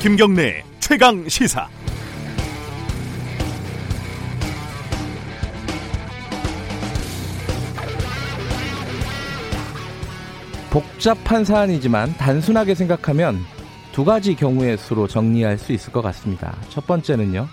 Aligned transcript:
김경래 0.00 0.62
최강 0.78 1.28
시사. 1.28 1.68
복잡한 10.70 11.44
사안이지만 11.44 12.16
단순하게 12.16 12.76
생각하면 12.76 13.40
두 13.90 14.04
가지 14.04 14.36
경우의 14.36 14.78
수로 14.78 15.08
정리할 15.08 15.58
수 15.58 15.72
있을 15.72 15.92
것 15.92 16.00
같습니다. 16.02 16.56
첫 16.68 16.86
번째는요. 16.86 17.48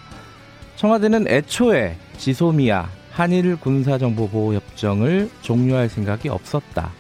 청와대는 0.75 1.27
애초에 1.27 1.97
지소미아 2.17 2.87
한일 3.09 3.55
군사정보보호협정을 3.55 5.31
종료할 5.41 5.89
생각이 5.89 6.29
없었다. 6.29 6.91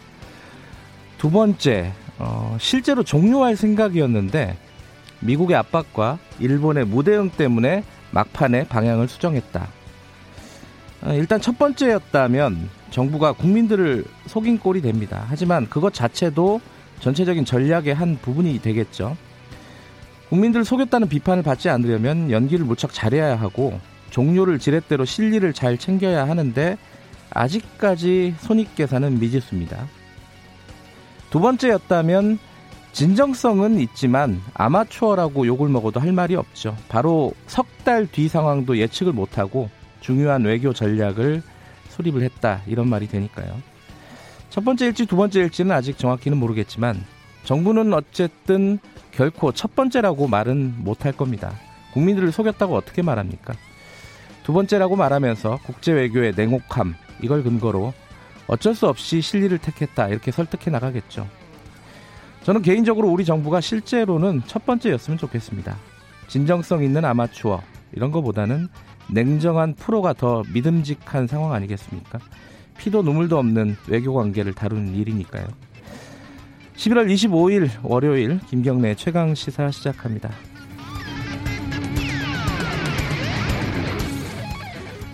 두 1.19 1.29
번째, 1.29 1.93
어, 2.17 2.57
실제로 2.59 3.03
종료할 3.03 3.55
생각이었는데 3.55 4.64
미국의 5.19 5.55
압박과 5.55 6.19
일본의 6.39 6.85
무대응 6.85 7.29
때문에 7.31 7.83
막판에 8.11 8.67
방향을 8.67 9.07
수정했다. 9.07 9.67
어, 11.03 11.13
일단 11.13 11.41
첫 11.41 11.57
번째였다면 11.57 12.69
정부가 12.89 13.33
국민들을 13.33 14.05
속인 14.27 14.59
꼴이 14.59 14.81
됩니다. 14.81 15.25
하지만 15.27 15.69
그것 15.69 15.93
자체도 15.93 16.61
전체적인 16.99 17.45
전략의 17.45 17.93
한 17.93 18.17
부분이 18.21 18.59
되겠죠. 18.61 19.17
국민들을 20.29 20.65
속였다는 20.65 21.07
비판을 21.09 21.43
받지 21.43 21.69
않으려면 21.69 22.31
연기를 22.31 22.65
무척 22.65 22.93
잘해야 22.93 23.35
하고 23.39 23.79
종료를 24.09 24.59
지렛대로 24.59 25.05
실리를 25.05 25.51
잘 25.53 25.77
챙겨야 25.77 26.27
하는데 26.27 26.77
아직까지 27.29 28.35
손익 28.39 28.75
계산은 28.75 29.19
미지수입니다. 29.19 29.85
두 31.29 31.39
번째였다면 31.41 32.39
진정성은 32.95 33.77
있지만 33.81 34.41
아마추어라고 34.53 35.45
욕을 35.47 35.67
먹어도 35.67 35.99
할 35.99 36.13
말이 36.13 36.35
없죠. 36.35 36.77
바로 36.87 37.33
석 37.45 37.65
달 37.83 38.07
뒤 38.07 38.27
상황도 38.29 38.77
예측을 38.79 39.11
못하고 39.13 39.69
중요한 39.99 40.43
외교 40.43 40.73
전략을 40.73 41.43
수립을 41.89 42.23
했다 42.23 42.61
이런 42.65 42.89
말이 42.89 43.07
되니까요. 43.07 43.61
첫 44.49 44.63
번째일지 44.63 45.05
두 45.05 45.17
번째일지는 45.17 45.75
아직 45.75 45.97
정확히는 45.97 46.37
모르겠지만 46.37 47.03
정부는 47.43 47.93
어쨌든 47.93 48.79
결코 49.11 49.51
첫 49.51 49.75
번째라고 49.75 50.27
말은 50.27 50.75
못할 50.77 51.11
겁니다. 51.11 51.53
국민들을 51.93 52.31
속였다고 52.31 52.75
어떻게 52.75 53.01
말합니까? 53.01 53.53
두 54.43 54.53
번째라고 54.53 54.95
말하면서 54.95 55.59
국제 55.65 55.91
외교의 55.91 56.33
냉혹함 56.35 56.95
이걸 57.21 57.43
근거로 57.43 57.93
어쩔 58.47 58.73
수 58.73 58.87
없이 58.87 59.21
실리를 59.21 59.55
택했다 59.57 60.07
이렇게 60.07 60.31
설득해 60.31 60.71
나가겠죠. 60.71 61.27
저는 62.45 62.61
개인적으로 62.61 63.09
우리 63.09 63.25
정부가 63.25 63.59
실제로는 63.59 64.43
첫 64.45 64.67
번째였으면 64.67 65.17
좋겠습니다. 65.17 65.75
진정성 66.27 66.83
있는 66.83 67.03
아마추어 67.03 67.63
이런 67.91 68.11
거보다는 68.11 68.67
냉정한 69.11 69.73
프로가 69.73 70.13
더 70.13 70.43
믿음직한 70.53 71.25
상황 71.25 71.53
아니겠습니까? 71.53 72.19
피도 72.77 73.01
눈물도 73.01 73.39
없는 73.39 73.77
외교 73.87 74.13
관계를 74.13 74.53
다루는 74.53 74.93
일이니까요. 74.93 75.47
11월 76.75 77.11
25일 77.11 77.69
월요일 77.81 78.39
김경래 78.41 78.93
최강 78.93 79.33
시사 79.33 79.71
시작합니다. 79.71 80.29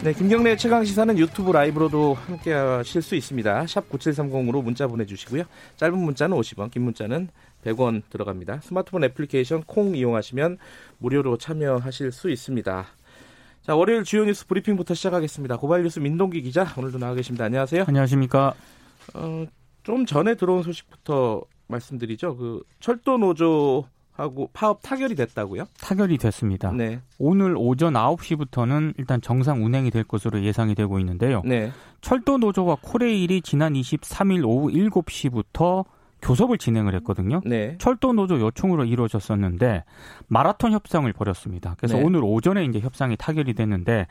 네, 0.04 0.14
김경래 0.14 0.56
최강 0.56 0.84
시사는 0.84 1.16
유튜브 1.20 1.52
라이브로도 1.52 2.16
함께 2.16 2.52
하실 2.52 3.04
수 3.04 3.14
있습니다. 3.14 3.68
샵 3.68 3.88
9730으로 3.88 4.64
문자 4.64 4.88
보내주시고요. 4.88 5.44
짧은 5.76 5.96
문자는 5.96 6.36
50원, 6.36 6.72
긴 6.72 6.82
문자는 6.82 7.30
100원 7.64 8.02
들어갑니다. 8.10 8.62
스마트폰 8.62 9.04
애플리케이션 9.04 9.62
콩 9.62 9.96
이용하시면 9.96 10.58
무료로 10.98 11.38
참여하실 11.38 12.12
수 12.12 12.32
있습니다. 12.32 12.88
자, 13.62 13.76
월요일 13.76 14.04
주요 14.04 14.26
뉴스 14.26 14.48
브리핑부터 14.48 14.96
시작하겠습니다. 14.96 15.58
고발 15.58 15.84
뉴스 15.84 16.00
민동기 16.00 16.42
기자 16.42 16.66
오늘도 16.76 16.98
나와 16.98 17.14
계십니다. 17.14 17.46
안녕하세요. 17.46 17.86
안녕하십니까. 17.88 18.56
어, 19.14 19.46
좀 19.84 20.08
전에 20.08 20.34
들어온 20.34 20.64
소식부터 20.64 21.44
말씀드리죠. 21.68 22.38
그 22.38 22.64
철도 22.80 23.20
노조 23.20 23.86
하고 24.22 24.50
파업 24.54 24.82
타결이 24.82 25.16
됐다고요? 25.16 25.66
타결이 25.80 26.18
됐습니다. 26.18 26.72
네. 26.72 27.02
오늘 27.18 27.56
오전 27.58 27.94
9시부터는 27.94 28.94
일단 28.98 29.22
정상 29.22 29.66
운행이 29.66 29.92
될 29.92 30.04
것으로 30.04 30.44
예상이 30.44 30.76
되고 30.76 31.00
있는데요. 31.00 31.42
네. 31.44 31.72
철도 32.02 32.38
노조와 32.38 32.78
코레일이 32.82 33.42
지난 33.42 33.74
23일 33.74 34.46
오후 34.46 34.70
7시부터 34.70 35.86
교섭을 36.22 36.60
진행을 36.60 36.94
했거든요. 36.96 37.42
네. 37.46 37.76
철도 37.80 38.14
노조 38.14 38.40
요청으로 38.40 38.86
이루어졌었는데 38.86 39.84
마라톤 40.28 40.72
협상을 40.72 41.12
벌였습니다. 41.14 41.76
그래서 41.78 41.98
네. 41.98 42.04
오늘 42.04 42.22
오전에 42.24 42.64
이제 42.66 42.80
협상이 42.80 43.18
타결이 43.18 43.56
됐는데 43.56 44.06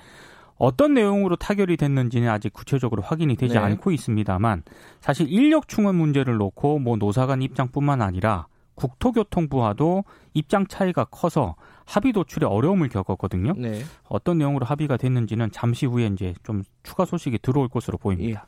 어떤 0.57 0.93
내용으로 0.93 1.37
타결이 1.37 1.77
됐는지는 1.77 2.29
아직 2.29 2.53
구체적으로 2.53 3.01
확인이 3.01 3.37
되지 3.37 3.55
네. 3.55 3.61
않고 3.61 3.93
있습니다만 3.93 4.65
사실 5.01 5.27
인력 5.31 5.69
충원 5.69 5.95
문제를 5.95 6.37
놓고 6.37 6.81
뭐 6.81 6.97
노사 6.97 7.27
간 7.27 7.41
입장뿐만 7.43 8.03
아니라 8.03 8.47
국토교통부와도 8.81 10.05
입장 10.33 10.67
차이가 10.67 11.05
커서 11.05 11.57
합의 11.85 12.13
도출에 12.13 12.47
어려움을 12.47 12.89
겪었거든요. 12.89 13.53
네. 13.57 13.83
어떤 14.05 14.39
내용으로 14.39 14.65
합의가 14.65 14.97
됐는지는 14.97 15.51
잠시 15.51 15.87
후에 15.87 16.07
이제 16.07 16.35
좀 16.43 16.63
추가 16.83 17.05
소식이 17.05 17.39
들어올 17.41 17.69
것으로 17.69 17.99
보입니다. 17.99 18.47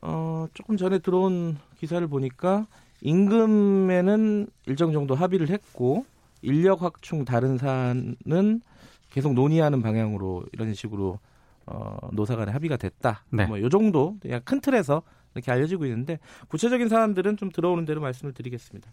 어, 0.00 0.46
조금 0.54 0.76
전에 0.76 0.98
들어온 0.98 1.58
기사를 1.78 2.06
보니까 2.06 2.66
임금에는 3.00 4.46
일정 4.66 4.92
정도 4.92 5.14
합의를 5.14 5.48
했고 5.48 6.06
인력 6.42 6.82
확충 6.82 7.24
다른 7.24 7.58
사안은 7.58 8.62
계속 9.10 9.34
논의하는 9.34 9.82
방향으로 9.82 10.44
이런 10.52 10.74
식으로 10.74 11.18
어, 11.66 11.96
노사 12.12 12.36
간에 12.36 12.52
합의가 12.52 12.76
됐다. 12.76 13.24
네. 13.30 13.46
뭐요 13.46 13.68
정도 13.68 14.16
그냥 14.20 14.40
큰 14.44 14.60
틀에서 14.60 15.02
이렇게 15.34 15.50
알려지고 15.50 15.86
있는데 15.86 16.18
구체적인 16.48 16.88
사안들은 16.88 17.36
좀 17.36 17.50
들어오는 17.50 17.84
대로 17.84 18.00
말씀을 18.00 18.32
드리겠습니다. 18.32 18.90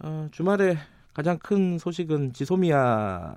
어, 0.00 0.28
주말에 0.30 0.76
가장 1.14 1.38
큰 1.38 1.78
소식은 1.78 2.32
지소미아 2.32 3.34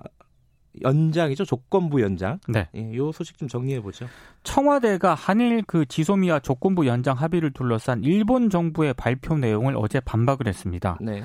연장이죠. 0.84 1.46
조건부 1.46 2.02
연장. 2.02 2.40
네. 2.48 2.68
예, 2.76 2.96
요 2.96 3.12
소식 3.12 3.38
좀 3.38 3.48
정리해 3.48 3.82
보죠. 3.82 4.06
청와대가 4.44 5.16
한일 5.16 5.64
그 5.66 5.86
지소미아 5.86 6.40
조건부 6.40 6.86
연장 6.88 7.18
합의를 7.18 7.52
둘러싼 7.52 8.04
일본 8.04 8.50
정부의 8.50 8.94
발표 8.94 9.38
내용을 9.38 9.76
어제 9.78 10.00
반박을 10.00 10.48
했습니다. 10.48 10.98
네. 11.02 11.24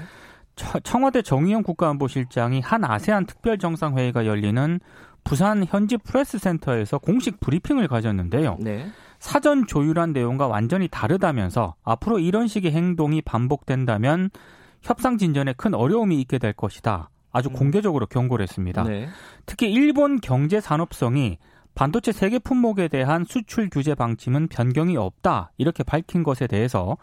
처- 0.57 0.79
청와대 0.81 1.21
정의용 1.21 1.63
국가안보실장이 1.63 2.61
한 2.61 2.85
아세안 2.85 3.27
특별 3.27 3.59
정상회의가 3.59 4.25
열리는 4.25 4.81
부산 5.25 5.65
현지 5.69 5.97
프레스 5.97 6.39
센터에서 6.39 6.99
공식 6.99 7.41
브리핑을 7.41 7.89
가졌는데요. 7.89 8.57
네. 8.61 8.87
사전 9.19 9.67
조율한 9.67 10.13
내용과 10.13 10.47
완전히 10.49 10.87
다르다면서 10.89 11.75
앞으로 11.83 12.19
이런 12.19 12.47
식의 12.47 12.73
행동이 12.73 13.21
반복된다면 13.23 14.31
협상 14.85 15.19
진전에 15.19 15.55
큰 15.55 15.75
어려움이 15.75 16.21
있게 16.21 16.39
될 16.39 16.53
것이다. 16.53 17.11
아주 17.33 17.49
음. 17.49 17.55
공개적으로 17.55 18.07
경고를 18.07 18.45
했습니다. 18.45 18.85
네. 18.85 19.09
특히 19.47 19.73
일본 19.73 20.21
경제 20.21 20.61
산업성이 20.61 21.39
반도체 21.75 22.13
세계 22.13 22.39
품목에 22.39 22.87
대한 22.89 23.25
수출 23.25 23.69
규제 23.69 23.95
방침은 23.95 24.47
변경이 24.49 24.97
없다. 24.97 25.51
이렇게 25.57 25.83
밝힌 25.83 26.23
것에 26.23 26.47
대해서 26.47 26.97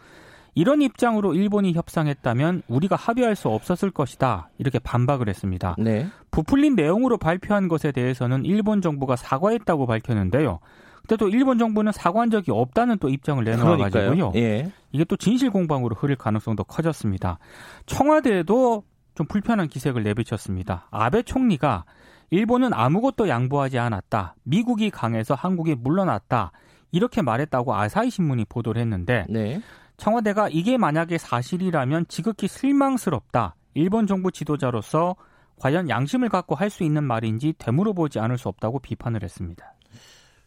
이런 0.54 0.82
입장으로 0.82 1.34
일본이 1.34 1.74
협상했다면 1.74 2.64
우리가 2.68 2.96
합의할 2.96 3.36
수 3.36 3.50
없었을 3.50 3.92
것이다. 3.92 4.50
이렇게 4.58 4.80
반박을 4.80 5.28
했습니다. 5.28 5.76
네. 5.78 6.08
부풀린 6.30 6.76
내용으로 6.76 7.18
발표한 7.18 7.68
것에 7.68 7.92
대해서는 7.92 8.46
일본 8.46 8.82
정부가 8.82 9.16
사과했다고 9.16 9.88
밝혔는데요. 9.88 10.60
근데 11.02 11.18
또 11.18 11.28
일본 11.30 11.58
정부는 11.58 11.92
사과한 11.92 12.30
적이 12.30 12.52
없다는 12.52 12.98
또 13.00 13.10
입장을 13.10 13.44
내놓아가지고요. 13.44 14.32
예. 14.36 14.72
이게 14.92 15.04
또 15.04 15.16
진실 15.16 15.50
공방으로 15.50 15.96
흐를 15.96 16.16
가능성도 16.16 16.64
커졌습니다. 16.64 17.40
청와대도 17.86 18.84
좀 19.16 19.28
불편한 19.28 19.68
기색을 19.68 20.04
내비쳤습니다. 20.04 20.88
아베 20.92 21.24
총리가 21.24 21.86
일본은 22.30 22.74
아무것도 22.74 23.28
양보하지 23.28 23.78
않았다. 23.78 24.36
미국이 24.44 24.90
강해서 24.90 25.34
한국이 25.36 25.76
물러났다. 25.76 26.52
이렇게 26.92 27.22
말했다고 27.22 27.76
아사히 27.76 28.10
신문이 28.10 28.46
보도를 28.46 28.82
했는데 28.82 29.26
네. 29.30 29.62
청와대가 29.98 30.50
이게 30.50 30.78
만약에 30.78 31.18
사실이라면 31.18 32.06
지극히 32.08 32.48
실망스럽다. 32.48 33.56
일본 33.74 34.08
정부 34.08 34.32
지도자로서 34.32 35.16
과연 35.58 35.90
양심을 35.90 36.30
갖고 36.30 36.56
할 36.56 36.70
수 36.70 36.84
있는 36.84 37.04
말인지 37.04 37.54
되물어보지 37.58 38.20
않을 38.20 38.38
수 38.38 38.48
없다고 38.50 38.80
비판을 38.80 39.24
했습니다. 39.24 39.74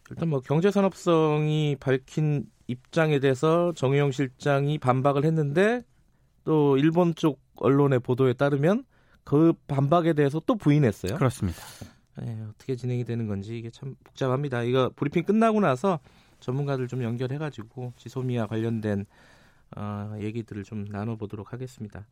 일단 0.09 0.29
뭐 0.29 0.39
경제산업성이 0.39 1.75
밝힌 1.79 2.45
입장에 2.67 3.19
대해서 3.19 3.73
정의용 3.73 4.11
실장이 4.11 4.77
반박을 4.77 5.25
했는데 5.25 5.83
또 6.43 6.77
일본 6.77 7.15
쪽 7.15 7.39
언론의 7.55 7.99
보도에 7.99 8.33
따르면 8.33 8.83
그 9.23 9.53
반박에 9.67 10.13
대해서 10.13 10.39
또 10.45 10.55
부인했어요. 10.55 11.15
그렇습니다. 11.17 11.59
예, 12.21 12.45
어떻게 12.49 12.75
진행이 12.75 13.03
되는 13.03 13.27
건지 13.27 13.57
이게 13.57 13.69
참 13.69 13.95
복잡합니다. 14.03 14.63
이거 14.63 14.91
브리핑 14.95 15.23
끝나고 15.23 15.59
나서 15.59 15.99
전문가들 16.39 16.87
좀 16.87 17.03
연결해가지고 17.03 17.93
지소미아 17.97 18.47
관련된 18.47 19.05
어, 19.75 20.15
얘기들을 20.19 20.63
좀 20.63 20.85
나눠보도록 20.85 21.51
하겠습니다. 21.51 22.05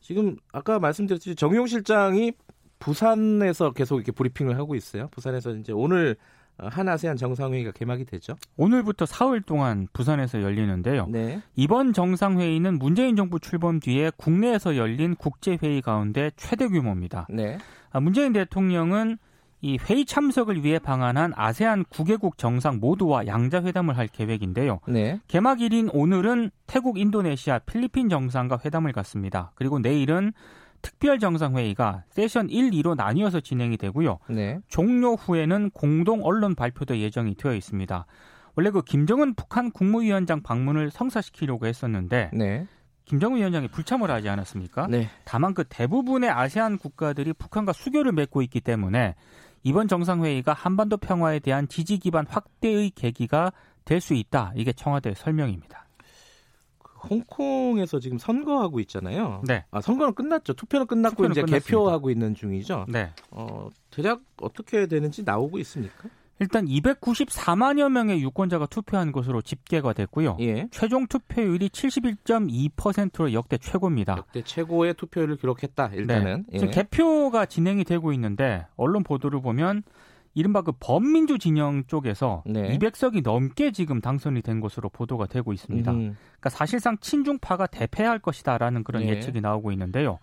지금 0.00 0.36
아까 0.52 0.78
말씀드렸듯이 0.78 1.34
정용 1.34 1.66
실장이 1.66 2.32
부산에서 2.78 3.72
계속 3.72 3.96
이렇게 3.96 4.12
브리핑을 4.12 4.56
하고 4.56 4.74
있어요. 4.74 5.08
부산에서 5.08 5.50
이제 5.56 5.72
오늘 5.72 6.16
한 6.58 6.88
아세안 6.88 7.16
정상회의가 7.16 7.72
개막이 7.72 8.04
되죠. 8.04 8.36
오늘부터 8.56 9.06
사흘 9.06 9.42
동안 9.42 9.88
부산에서 9.92 10.42
열리는데요. 10.42 11.06
네. 11.08 11.42
이번 11.54 11.92
정상회의는 11.92 12.78
문재인 12.78 13.16
정부 13.16 13.38
출범 13.38 13.80
뒤에 13.80 14.10
국내에서 14.16 14.76
열린 14.76 15.14
국제회의 15.16 15.82
가운데 15.82 16.30
최대 16.36 16.66
규모입니다. 16.68 17.26
네. 17.30 17.58
아, 17.90 18.00
문재인 18.00 18.32
대통령은 18.32 19.18
이 19.62 19.78
회의 19.88 20.04
참석을 20.04 20.64
위해 20.64 20.78
방한한 20.78 21.32
아세안 21.34 21.84
9개국 21.86 22.36
정상 22.36 22.78
모두와 22.78 23.26
양자 23.26 23.62
회담을 23.62 23.96
할 23.96 24.06
계획인데요. 24.06 24.80
네. 24.86 25.18
개막일인 25.28 25.88
오늘은 25.92 26.50
태국, 26.66 26.98
인도네시아, 26.98 27.60
필리핀 27.60 28.08
정상과 28.08 28.60
회담을 28.64 28.92
갖습니다. 28.92 29.52
그리고 29.54 29.78
내일은 29.78 30.32
특별 30.82 31.18
정상회의가 31.18 32.04
세션 32.10 32.48
1, 32.50 32.70
2로 32.70 32.94
나뉘어서 32.94 33.40
진행이 33.40 33.76
되고요. 33.76 34.18
네. 34.28 34.58
종료 34.68 35.14
후에는 35.14 35.70
공동 35.70 36.24
언론 36.24 36.54
발표도 36.54 36.98
예정이 36.98 37.34
되어 37.36 37.54
있습니다. 37.54 38.06
원래 38.56 38.70
그 38.70 38.82
김정은 38.82 39.34
북한 39.34 39.70
국무위원장 39.70 40.42
방문을 40.42 40.90
성사시키려고 40.90 41.66
했었는데 41.66 42.30
네. 42.32 42.66
김정은 43.04 43.38
위원장이 43.38 43.68
불참을 43.68 44.10
하지 44.10 44.28
않았습니까? 44.28 44.88
네. 44.88 45.08
다만 45.24 45.54
그 45.54 45.64
대부분의 45.68 46.30
아세안 46.30 46.78
국가들이 46.78 47.32
북한과 47.34 47.72
수교를 47.72 48.12
맺고 48.12 48.42
있기 48.42 48.60
때문에 48.60 49.14
이번 49.62 49.88
정상회의가 49.88 50.52
한반도 50.52 50.96
평화에 50.96 51.38
대한 51.38 51.68
지지 51.68 51.98
기반 51.98 52.26
확대의 52.26 52.90
계기가 52.90 53.52
될 53.84 54.00
수 54.00 54.14
있다. 54.14 54.52
이게 54.56 54.72
청와대 54.72 55.14
설명입니다. 55.14 55.85
홍콩에서 57.08 58.00
지금 58.00 58.18
선거하고 58.18 58.80
있잖아요. 58.80 59.42
네. 59.46 59.64
아, 59.70 59.80
선거는 59.80 60.14
끝났죠. 60.14 60.54
투표는 60.54 60.86
끝났고 60.86 61.16
투표는 61.16 61.32
이제 61.32 61.40
끝났습니다. 61.42 61.66
개표하고 61.66 62.10
있는 62.10 62.34
중이죠. 62.34 62.86
네. 62.88 63.10
어, 63.30 63.68
대략 63.90 64.20
어떻게 64.40 64.86
되는지 64.86 65.22
나오고 65.24 65.58
있습니까? 65.58 66.08
일단 66.38 66.66
294만여 66.66 67.90
명의 67.90 68.20
유권자가 68.22 68.66
투표한 68.66 69.10
것으로 69.10 69.40
집계가 69.40 69.94
됐고요. 69.94 70.36
예. 70.40 70.68
최종 70.70 71.06
투표율이 71.06 71.70
71.2%로 71.70 73.32
역대 73.32 73.56
최고입니다. 73.56 74.16
역대 74.18 74.42
최고의 74.42 74.94
투표율을 74.94 75.36
기록했다. 75.36 75.90
일단은. 75.94 76.44
네. 76.48 76.58
지금 76.58 76.68
예. 76.68 76.72
개표가 76.72 77.46
진행이 77.46 77.84
되고 77.84 78.12
있는데 78.12 78.66
언론 78.76 79.02
보도를 79.02 79.40
보면 79.40 79.82
이른바 80.36 80.60
그 80.60 80.70
범민주 80.78 81.38
진영 81.38 81.84
쪽에서 81.86 82.42
네. 82.44 82.76
200석이 82.76 83.22
넘게 83.22 83.72
지금 83.72 84.02
당선이 84.02 84.42
된 84.42 84.60
것으로 84.60 84.90
보도가 84.90 85.26
되고 85.26 85.54
있습니다. 85.54 85.90
음. 85.90 86.14
그러니까 86.26 86.50
사실상 86.50 86.98
친중파가 86.98 87.66
대패할 87.66 88.18
것이다라는 88.18 88.84
그런 88.84 89.04
네. 89.04 89.12
예측이 89.12 89.40
나오고 89.40 89.72
있는데요. 89.72 90.18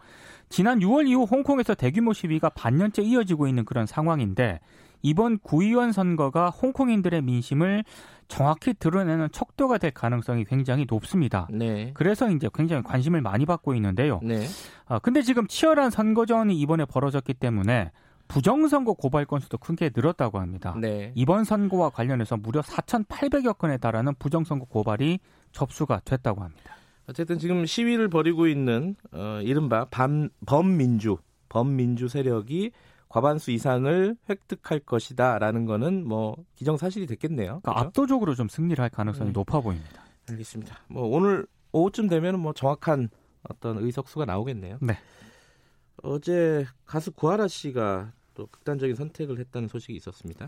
지난 0.50 0.80
6월 0.80 1.07
이후 1.07 1.24
홍콩에서 1.24 1.74
대규모 1.74 2.13
시위가 2.13 2.50
반년째 2.50 3.01
이어지고 3.01 3.48
있는 3.48 3.65
그런 3.65 3.88
상황인데 3.88 4.60
이번 5.01 5.39
구의원 5.39 5.92
선거가 5.92 6.51
홍콩인들의 6.51 7.24
민심을 7.24 7.83
정확히 8.27 8.75
드러내는 8.75 9.30
척도가 9.31 9.80
될 9.80 9.89
가능성이 9.89 10.45
굉장히 10.45 10.86
높습니다. 10.88 11.48
네. 11.50 11.89
그래서 11.95 12.30
이제 12.30 12.50
굉장히 12.54 12.83
관심을 12.83 13.21
많이 13.21 13.48
받고 13.48 13.74
있는데요. 13.74 14.19
네. 14.21 14.45
아, 14.86 15.00
근데 15.00 15.24
지금 15.24 15.48
치열한 15.48 15.89
선거전이 15.89 16.56
이번에 16.59 16.86
벌어졌기 16.86 17.33
때문에 17.33 17.92
부정선거 18.27 18.93
고발 18.93 19.25
건수도 19.25 19.57
크게 19.57 19.91
늘었다고 19.93 20.39
합니다. 20.39 20.75
네. 20.79 21.11
이번 21.15 21.43
선거와 21.43 21.89
관련해서 21.89 22.37
무려 22.37 22.61
4,800여 22.61 23.57
건에 23.57 23.77
달하는 23.77 24.13
부정선거 24.15 24.65
고발이 24.65 25.19
접수가 25.51 26.01
됐다고 26.05 26.41
합니다. 26.43 26.75
어쨌든 27.07 27.37
지금 27.37 27.65
시위를 27.65 28.07
벌이고 28.07 28.47
있는 28.47 28.95
어, 29.11 29.39
이른바 29.43 29.85
밤, 29.85 30.29
범민주 30.45 31.17
범민주 31.49 32.07
세력이 32.07 32.71
과반수 33.09 33.51
이상을 33.51 34.15
획득할 34.27 34.79
것이다라는 34.79 35.65
거는 35.65 36.07
뭐 36.07 36.35
기정사실이 36.55 37.05
됐겠네요. 37.05 37.59
그러니까 37.61 37.73
그렇죠? 37.73 37.87
압도적으로 37.87 38.33
좀 38.33 38.47
승리를 38.47 38.81
할 38.81 38.89
가능성이 38.89 39.27
네. 39.27 39.33
높아 39.33 39.61
보입니다. 39.61 40.03
알겠습니다. 40.27 40.79
뭐 40.87 41.05
오늘 41.05 41.45
오후쯤 41.73 42.07
되면 42.07 42.39
뭐 42.39 42.53
정확한 42.53 43.09
어떤 43.47 43.77
의석수가 43.77 44.25
나오겠네요. 44.25 44.79
네. 44.81 44.97
어제 46.03 46.65
가수 46.85 47.11
구하라 47.11 47.47
씨가 47.47 48.11
또 48.35 48.47
극단적인 48.47 48.95
선택을 48.95 49.39
했다는 49.39 49.67
소식이 49.67 49.95
있었습니다. 49.95 50.47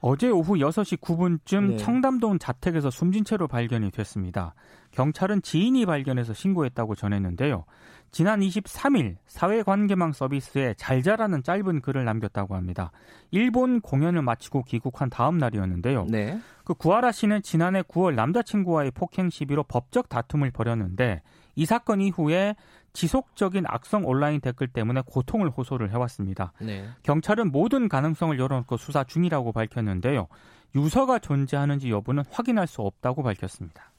어제 0.00 0.28
오후 0.28 0.54
6시 0.54 1.00
9분쯤 1.00 1.70
네. 1.70 1.76
청담동 1.76 2.38
자택에서 2.38 2.90
숨진 2.90 3.24
채로 3.24 3.48
발견이 3.48 3.90
됐습니다. 3.90 4.54
경찰은 4.92 5.42
지인이 5.42 5.84
발견해서 5.86 6.34
신고했다고 6.34 6.94
전했는데요. 6.94 7.64
지난 8.10 8.40
23일 8.40 9.16
사회관계망 9.26 10.12
서비스에 10.12 10.74
잘 10.78 11.02
자라는 11.02 11.42
짧은 11.42 11.82
글을 11.82 12.04
남겼다고 12.04 12.54
합니다. 12.54 12.90
일본 13.30 13.80
공연을 13.80 14.22
마치고 14.22 14.62
귀국한 14.62 15.10
다음 15.10 15.36
날이었는데요. 15.36 16.06
네. 16.08 16.40
그 16.64 16.74
구하라 16.74 17.12
씨는 17.12 17.42
지난해 17.42 17.82
9월 17.82 18.14
남자친구와의 18.14 18.92
폭행 18.92 19.28
시비로 19.30 19.64
법적 19.64 20.08
다툼을 20.08 20.52
벌였는데 20.52 21.22
이 21.54 21.66
사건 21.66 22.00
이후에 22.00 22.54
지속적인 22.92 23.64
악성 23.66 24.06
온라인 24.06 24.40
댓글 24.40 24.68
때문에 24.68 25.02
고통을 25.06 25.50
호소를 25.50 25.90
해왔습니다. 25.92 26.52
네. 26.60 26.88
경찰은 27.02 27.52
모든 27.52 27.88
가능성을 27.88 28.38
열어놓고 28.38 28.76
수사 28.76 29.04
중이라고 29.04 29.52
밝혔는데요. 29.52 30.28
유서가 30.74 31.18
존재하는지 31.18 31.90
여부는 31.90 32.24
확인할 32.30 32.66
수 32.66 32.82
없다고 32.82 33.22
밝혔습니다. 33.22 33.92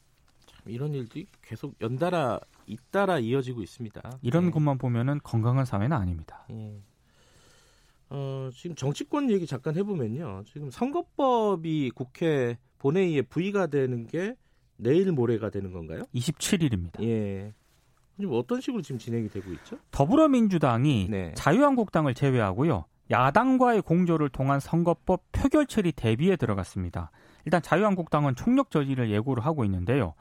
이런 0.66 0.94
일들이 0.94 1.26
계속 1.42 1.76
연달아 1.82 2.40
잇따라 2.68 3.20
이어지고 3.20 3.64
있습니다. 3.64 4.20
이런 4.22 4.46
네. 4.46 4.52
것만 4.52 4.78
보면은 4.78 5.20
건강한 5.24 5.66
사회는 5.66 5.96
아닙니다. 5.96 6.46
네. 6.50 6.82
어, 8.10 8.50
지금 8.54 8.76
정치권 8.76 9.30
얘기 9.32 9.46
잠깐 9.46 9.76
해보면요. 9.76 10.44
지금 10.46 10.70
선거법이 10.70 11.92
국회 11.94 12.58
본회의에 12.80 13.22
부의가 13.24 13.68
되는 13.68 14.08
게 14.08 14.36
내일 14.78 15.12
모레가 15.12 15.50
되는 15.50 15.72
건가요? 15.72 16.04
27일입니다. 16.14 17.04
예. 17.04 17.54
지금 18.20 18.34
어떤 18.36 18.60
식으로 18.60 18.82
지금 18.82 19.00
진행이 19.00 19.30
되고 19.30 19.52
있죠? 19.54 19.78
더불어민주당이 19.92 21.08
네. 21.10 21.34
자유한국당을 21.36 22.14
제외하고요. 22.14 22.86
야당과의 23.10 23.82
공조를 23.82 24.30
통한 24.30 24.60
선거법 24.60 25.24
표결 25.32 25.66
처리 25.66 25.92
대비에 25.92 26.36
들어갔습니다. 26.36 27.12
일단 27.46 27.62
자유한국당은 27.62 28.36
총력 28.36 28.70
저지를 28.72 29.10
예고를 29.10 29.46
하고 29.46 29.64
있는데요. 29.66 30.14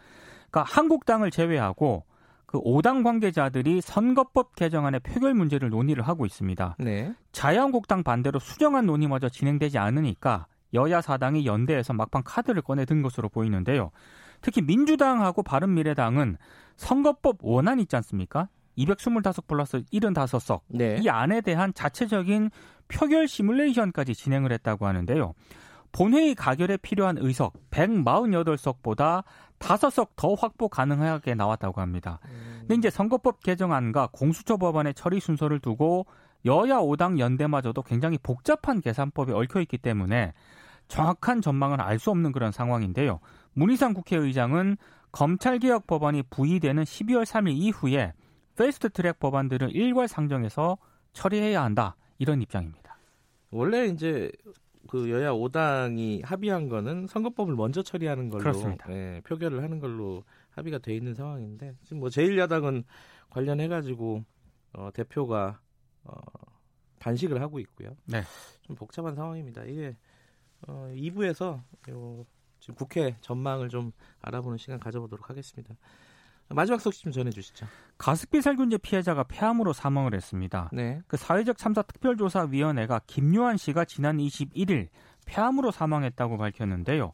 그러니까 0.50 0.72
한국당을 0.72 1.30
제외하고 1.30 2.04
그 2.46 2.58
5당 2.60 3.04
관계자들이 3.04 3.82
선거법 3.82 4.54
개정안의 4.54 5.00
표결 5.00 5.34
문제를 5.34 5.68
논의를 5.68 6.06
하고 6.06 6.24
있습니다. 6.24 6.76
네. 6.78 7.12
자유한국당 7.32 8.04
반대로 8.04 8.38
수정안 8.38 8.86
논의마저 8.86 9.28
진행되지 9.28 9.76
않으니까 9.76 10.46
여야 10.72 11.00
사당이 11.00 11.46
연대해서 11.46 11.92
막판 11.92 12.22
카드를 12.22 12.62
꺼내든 12.62 13.02
것으로 13.02 13.28
보이는데요. 13.28 13.90
특히 14.40 14.62
민주당하고 14.62 15.42
바른미래당은 15.42 16.36
선거법 16.76 17.38
원안 17.42 17.80
있지 17.80 17.96
않습니까? 17.96 18.48
225 18.76 19.42
플러스 19.46 19.82
75석 19.92 20.60
네. 20.68 20.98
이 21.02 21.08
안에 21.08 21.40
대한 21.40 21.74
자체적인 21.74 22.50
표결 22.86 23.26
시뮬레이션까지 23.26 24.14
진행을 24.14 24.52
했다고 24.52 24.86
하는데요. 24.86 25.34
본회의 25.90 26.34
가결에 26.34 26.76
필요한 26.76 27.16
의석 27.18 27.54
148석보다 27.70 29.24
5석 29.58 30.10
더 30.16 30.34
확보 30.34 30.68
가능하게 30.68 31.34
나왔다고 31.34 31.80
합니다. 31.80 32.20
음. 32.26 32.58
근데 32.60 32.74
이제 32.76 32.90
선거법 32.90 33.42
개정안과 33.42 34.10
공수처 34.12 34.56
법안의 34.58 34.94
처리 34.94 35.18
순서를 35.18 35.58
두고 35.58 36.06
여야 36.44 36.78
5당 36.78 37.18
연대마저도 37.18 37.82
굉장히 37.82 38.18
복잡한 38.18 38.80
계산법에 38.80 39.32
얽혀 39.32 39.60
있기 39.62 39.78
때문에 39.78 40.34
정확한 40.86 41.42
전망을 41.42 41.80
알수 41.80 42.10
없는 42.10 42.32
그런 42.32 42.52
상황인데요. 42.52 43.20
문희상 43.54 43.94
국회의장은 43.94 44.76
검찰개혁 45.12 45.86
법안이 45.86 46.24
부의되는 46.24 46.82
12월 46.82 47.24
3일 47.24 47.56
이후에 47.56 48.12
패스트 48.56 48.90
트랙 48.90 49.18
법안들을 49.18 49.74
일괄 49.74 50.08
상정해서 50.08 50.78
처리해야 51.12 51.62
한다. 51.62 51.96
이런 52.18 52.42
입장입니다. 52.42 52.98
원래 53.50 53.86
이제 53.86 54.30
그 54.88 55.10
여야 55.10 55.30
5당이 55.32 56.24
합의한 56.24 56.68
거는 56.68 57.06
선거법을 57.06 57.54
먼저 57.54 57.82
처리하는 57.82 58.28
걸로 58.28 58.52
예, 58.88 59.20
표결을 59.24 59.62
하는 59.62 59.78
걸로 59.78 60.24
합의가 60.50 60.78
돼 60.78 60.94
있는 60.94 61.14
상황인데 61.14 61.74
지금 61.84 62.00
뭐 62.00 62.08
제1야당은 62.08 62.84
관련해 63.30 63.68
가지고 63.68 64.24
어, 64.72 64.90
대표가 64.92 65.60
어, 66.04 66.16
단식을 66.98 67.40
하고 67.40 67.60
있고요. 67.60 67.94
네. 68.06 68.22
좀 68.62 68.76
복잡한 68.76 69.14
상황입니다. 69.14 69.64
이게 69.64 69.96
어, 70.66 70.90
2부에서 70.92 71.60
요, 71.90 72.26
국회 72.74 73.16
전망을 73.20 73.68
좀 73.68 73.92
알아보는 74.20 74.58
시간 74.58 74.78
가져보도록 74.78 75.30
하겠습니다. 75.30 75.74
마지막 76.50 76.80
소식 76.80 77.02
좀 77.02 77.12
전해주시죠. 77.12 77.66
가습기 77.98 78.40
살균제 78.40 78.78
피해자가 78.78 79.24
폐암으로 79.24 79.72
사망을 79.72 80.14
했습니다. 80.14 80.70
네. 80.72 81.02
그 81.06 81.16
사회적 81.16 81.58
참사 81.58 81.82
특별조사위원회가 81.82 83.02
김요한 83.06 83.56
씨가 83.56 83.84
지난 83.84 84.16
21일 84.16 84.88
폐암으로 85.26 85.70
사망했다고 85.70 86.38
밝혔는데요. 86.38 87.12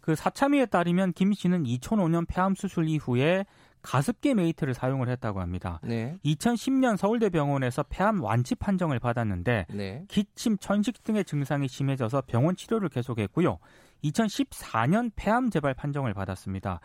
그 0.00 0.16
사참위에 0.16 0.66
따르면 0.66 1.12
김 1.12 1.32
씨는 1.32 1.62
2005년 1.62 2.26
폐암 2.26 2.56
수술 2.56 2.88
이후에 2.88 3.46
가습기 3.82 4.34
메이트를 4.34 4.74
사용을 4.74 5.08
했다고 5.08 5.40
합니다. 5.40 5.80
네. 5.82 6.16
2010년 6.24 6.96
서울대병원에서 6.96 7.84
폐암 7.84 8.22
완치 8.22 8.54
판정을 8.54 8.98
받았는데 8.98 9.66
네. 9.70 10.04
기침, 10.08 10.56
천식 10.58 11.04
등의 11.04 11.24
증상이 11.24 11.68
심해져서 11.68 12.22
병원 12.26 12.56
치료를 12.56 12.88
계속했고요. 12.88 13.58
2014년 14.04 15.10
폐암 15.16 15.50
재발 15.50 15.74
판정을 15.74 16.14
받았습니다. 16.14 16.80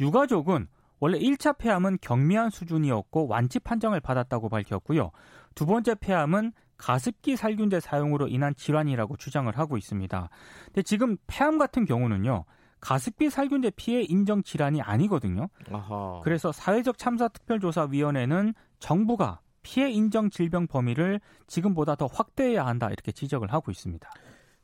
유가족은 0.00 0.68
원래 1.00 1.18
1차 1.18 1.58
폐암은 1.58 1.98
경미한 2.00 2.50
수준이었고 2.50 3.26
완치 3.26 3.58
판정을 3.58 4.00
받았다고 4.00 4.48
밝혔고요. 4.48 5.10
두 5.54 5.66
번째 5.66 5.96
폐암은 5.96 6.52
가습기 6.76 7.36
살균제 7.36 7.80
사용으로 7.80 8.28
인한 8.28 8.54
질환이라고 8.54 9.16
주장을 9.16 9.56
하고 9.56 9.76
있습니다. 9.76 10.28
근데 10.66 10.82
지금 10.82 11.16
폐암 11.26 11.58
같은 11.58 11.84
경우는요. 11.84 12.44
가습기 12.80 13.30
살균제 13.30 13.70
피해 13.76 14.02
인정 14.02 14.42
질환이 14.42 14.82
아니거든요. 14.82 15.48
아하. 15.70 16.20
그래서 16.24 16.50
사회적 16.50 16.98
참사 16.98 17.28
특별조사위원회는 17.28 18.54
정부가 18.80 19.40
피해 19.62 19.90
인정 19.90 20.30
질병 20.30 20.66
범위를 20.66 21.20
지금보다 21.46 21.94
더 21.94 22.06
확대해야 22.06 22.66
한다 22.66 22.88
이렇게 22.88 23.12
지적을 23.12 23.52
하고 23.52 23.70
있습니다. 23.70 24.10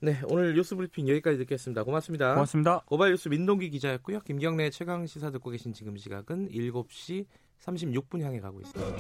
네, 0.01 0.21
오늘 0.29 0.55
뉴스 0.55 0.77
브리핑 0.77 1.09
여기까지 1.09 1.39
듣겠습니다. 1.39 1.83
고맙습니다. 1.83 2.35
고맙습니다. 2.35 2.83
고발 2.87 3.11
뉴스 3.11 3.29
민동기 3.29 3.69
기자였고요. 3.71 4.21
김경래 4.21 4.71
최강 4.71 5.05
시사 5.09 5.33
듣고 5.33 5.51
계신 5.51 5.73
지금 5.73 5.97
시각은 5.97 6.51
7시 6.51 7.27
36분 7.61 8.23
향해 8.23 8.39
가고 8.39 8.61
있습니다. 8.61 8.97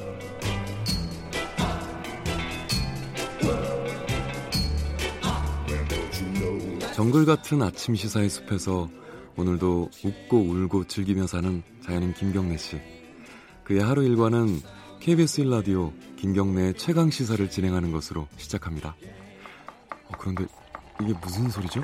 정글 6.95 7.27
같은 7.27 7.63
아침 7.63 7.95
시사의 7.95 8.29
숲에서 8.29 8.91
오늘도 9.37 9.91
웃고 10.05 10.37
울고 10.37 10.89
즐기며 10.89 11.29
사는 11.29 11.63
자연인 11.81 12.13
김경래 12.13 12.57
씨. 12.57 12.77
그의 13.63 13.81
하루 13.85 14.03
일과는 14.03 14.49
KBS 14.99 15.45
1라디오 15.45 15.93
김경래의 16.17 16.75
최강 16.75 17.09
시사를 17.09 17.49
진행하는 17.49 17.93
것으로 17.93 18.27
시작합니다. 18.37 18.97
어, 20.09 20.13
그런데 20.19 20.45
이게 21.01 21.13
무슨 21.21 21.49
소리죠? 21.49 21.83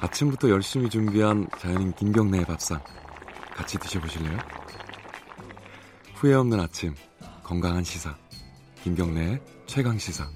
아침부터 0.00 0.48
열심히 0.48 0.88
준비한 0.88 1.46
자연인 1.58 1.92
김경래의 1.92 2.44
밥상 2.44 2.80
같이 3.54 3.78
드셔보실래요? 3.78 4.38
후회 6.14 6.34
없는 6.34 6.60
아침 6.60 6.94
건강한 7.42 7.84
시사 7.84 8.16
김경래의 8.82 9.40
최강 9.66 9.98
시사 9.98 10.28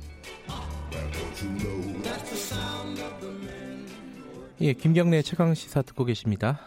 예, 4.63 4.75
김경래 4.75 5.23
최강 5.23 5.55
시사 5.55 5.81
듣고 5.81 6.05
계십니다. 6.05 6.61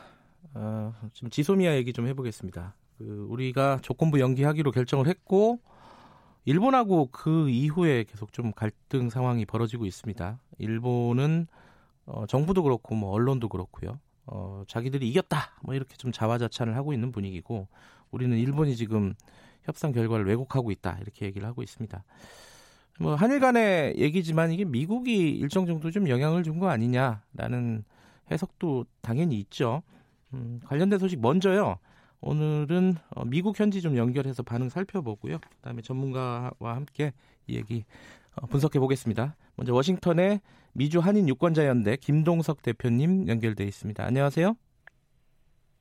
어, 0.56 0.96
지금 1.14 1.30
지소미아 1.30 1.76
얘기 1.76 1.94
좀 1.94 2.08
해보겠습니다. 2.08 2.74
그 2.98 3.28
우리가 3.30 3.80
조건부 3.84 4.20
연기하기로 4.20 4.72
결정을 4.72 5.08
했고 5.08 5.60
일본하고 6.46 7.10
그 7.12 7.50
이후에 7.50 8.04
계속 8.04 8.34
좀 8.34 8.52
갈등 8.52 9.10
상황이 9.10 9.46
벌어지고 9.46 9.86
있습니다. 9.86 10.40
일본은 10.60 11.48
어, 12.06 12.26
정부도 12.28 12.64
그렇고 12.64 12.96
뭐 12.96 13.12
언론도 13.12 13.48
그렇고요. 13.50 14.00
어, 14.26 14.64
자기들이 14.68 15.08
이겼다 15.10 15.54
뭐 15.62 15.74
이렇게 15.76 15.96
좀 15.98 16.12
자화자찬을 16.12 16.76
하고 16.76 16.94
있는 16.94 17.12
분위기고 17.12 17.68
우리는 18.12 18.38
일본이 18.38 18.76
지금 18.76 19.14
협상 19.64 19.92
결과를 19.94 20.26
왜곡하고 20.26 20.72
있다 20.72 20.98
이렇게 21.02 21.26
얘기를 21.26 21.48
하고 21.48 21.64
있습니다. 21.64 22.04
뭐 23.00 23.16
한일 23.16 23.40
간의 23.40 23.96
얘기지만 23.98 24.52
이게 24.52 24.66
미국이 24.66 25.32
일정 25.32 25.66
정도 25.66 25.90
좀 25.92 26.08
영향을 26.10 26.44
준 26.44 26.60
거 26.60 26.70
아니냐라는 26.70 27.84
해석도 28.32 28.86
당연히 29.02 29.40
있죠. 29.40 29.82
음, 30.34 30.60
관련된 30.66 31.00
소식 31.00 31.20
먼저요. 31.20 31.78
오늘은 32.26 32.96
어, 33.16 33.26
미국 33.26 33.60
현지 33.60 33.82
좀 33.82 33.98
연결해서 33.98 34.44
반응 34.44 34.70
살펴보고요. 34.70 35.40
그다음에 35.58 35.82
전문가와 35.82 36.52
함께 36.76 37.12
이 37.48 37.58
얘기 37.58 37.84
어, 38.36 38.46
분석해 38.48 38.80
보겠습니다. 38.80 39.36
먼저 39.56 39.74
워싱턴의 39.74 40.40
미주 40.74 41.00
한인 41.00 41.28
유권자 41.28 41.68
연대 41.68 41.98
김동석 41.98 42.62
대표님 42.62 43.28
연결돼 43.28 43.66
있습니다. 43.66 44.04
안녕하세요. 44.04 44.56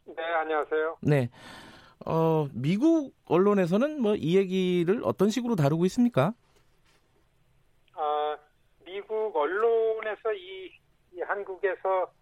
네, 0.07 0.23
안녕하세요. 0.41 0.97
네. 1.03 1.31
어, 2.05 2.49
미국 2.53 3.15
언론에서는 3.27 4.03
뭐 4.03 4.17
이 4.17 4.37
얘기를 4.37 5.01
어떤 5.05 5.31
식으로 5.31 5.55
다루고 5.55 5.87
있습니까? 5.87 6.35
아, 7.95 8.37
미국 8.85 9.35
언론에서 9.37 10.33
이, 10.35 10.73
이 11.13 11.21
한국에서 11.21 12.13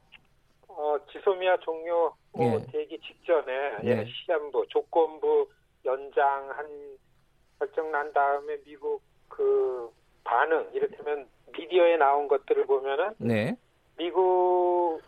어, 0.77 0.97
지소미아 1.12 1.59
종료 1.59 2.12
뭐 2.33 2.61
예. 2.61 2.67
되기 2.73 2.99
직전에 3.00 3.79
네. 3.83 3.85
예, 3.85 4.05
시한부 4.05 4.67
조건부 4.69 5.49
연장한 5.85 6.99
결정 7.59 7.91
난 7.91 8.12
다음에 8.12 8.57
미국 8.65 9.03
그 9.29 9.91
반응 10.25 10.69
이를테면 10.73 11.29
미디어에 11.53 11.97
나온 11.97 12.29
것들을 12.29 12.67
보면은 12.67 13.15
네. 13.19 13.57
미국 13.97 15.00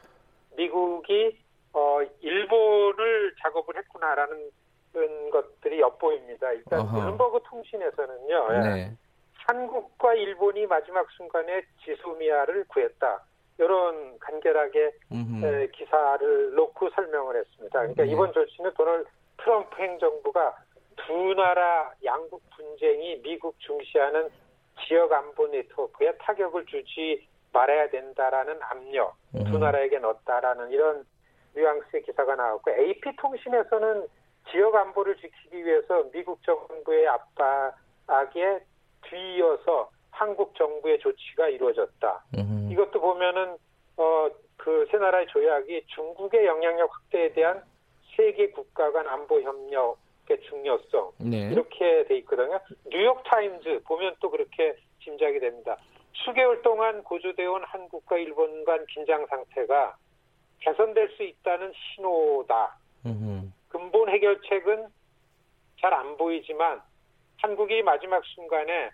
미국이 0.57 1.39
어 1.73 2.01
일본을 2.21 3.35
작업을 3.41 3.77
했구나라는 3.79 4.51
것들이 5.31 5.81
엿보입니다. 5.81 6.53
일단. 6.53 6.87
블룸버그 6.91 7.41
통신에서는요. 7.45 8.49
예. 8.51 8.59
네. 8.59 8.97
한국과 9.47 10.15
일본이 10.15 10.67
마지막 10.67 11.11
순간에 11.13 11.63
지소미아를 11.85 12.65
구했다. 12.69 13.25
이런 13.59 14.19
간결하게. 14.19 14.93
에, 15.45 15.67
기사를 15.69 16.55
놓고 16.55 16.91
설명을 16.91 17.37
했습니다. 17.37 17.79
그러니까 17.81 18.05
네. 18.05 18.11
이번 18.11 18.33
조치는 18.33 18.73
도널드 18.75 19.09
트럼프 19.39 19.83
행정부가 19.83 20.57
두 20.97 21.35
나라 21.35 21.93
양국 22.05 22.43
분쟁이 22.57 23.21
미국 23.23 23.59
중시하는 23.59 24.29
지역 24.87 25.13
안보 25.13 25.47
네트워크에 25.49 26.17
타격을 26.19 26.67
주지 26.67 27.27
말아야 27.53 27.91
된다라는 27.91 28.59
압력 28.63 29.17
음. 29.35 29.45
두 29.45 29.59
나라에게 29.59 29.99
넣었다라는 29.99 30.71
이런 30.71 31.05
뉘앙스의 31.55 32.03
기사가 32.03 32.35
나왔고 32.35 32.71
AP 32.71 33.17
통신에서는 33.17 34.07
지역 34.51 34.75
안보를 34.75 35.17
지키기 35.17 35.65
위해서 35.65 36.05
미국 36.13 36.43
정부의 36.43 37.07
압박에 37.09 38.61
뒤이어서 39.03 39.91
한국 40.13 40.55
정부의 40.57 40.99
조치가 41.01 41.49
이루어졌다. 41.49 42.25
음흠. 42.39 42.73
이것도 42.73 43.01
보면은 43.01 43.57
어 43.97 44.29
그 44.59 44.87
세 44.93 44.97
나라의 44.97 45.27
조약이 45.27 45.87
중국의 45.89 46.47
영향력 46.47 46.89
확대에 46.95 47.33
대한 47.33 47.65
세계 48.15 48.49
국가 48.51 48.93
간 48.93 49.09
안보 49.09 49.41
협력의 49.41 50.41
중요성 50.49 51.11
네. 51.19 51.51
이렇게 51.51 52.05
돼 52.05 52.19
있거든요. 52.19 52.61
뉴욕 52.87 53.21
타임즈 53.25 53.83
보면 53.89 54.15
또 54.21 54.31
그렇게 54.31 54.77
짐작이 55.03 55.41
됩니다. 55.41 55.77
수개월 56.13 56.63
동안 56.63 57.03
고조되어 57.03 57.51
온 57.51 57.65
한국과 57.65 58.19
일본 58.19 58.65
간 58.65 58.87
긴장 58.87 59.27
상태가 59.27 59.97
개선될 60.61 61.09
수 61.17 61.25
있다는 61.25 61.73
신호다. 61.97 62.77
음흠. 63.07 63.49
근본 63.69 64.11
해결책은 64.11 64.87
잘 65.81 65.93
안 65.93 66.17
보이지만 66.17 66.81
한국이 67.39 67.83
마지막 67.83 68.25
순간에 68.27 68.73
에, 68.73 68.91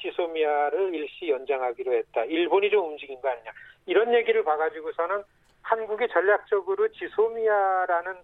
지소미아를 0.00 0.94
일시 0.94 1.28
연장하기로 1.28 1.92
했다. 1.92 2.24
일본이 2.24 2.70
좀 2.70 2.90
움직인 2.90 3.20
거 3.20 3.28
아니냐. 3.28 3.50
이런 3.86 4.14
얘기를 4.14 4.42
봐가지고서는 4.44 5.22
한국이 5.62 6.06
전략적으로 6.08 6.88
지소미아라는 6.92 8.16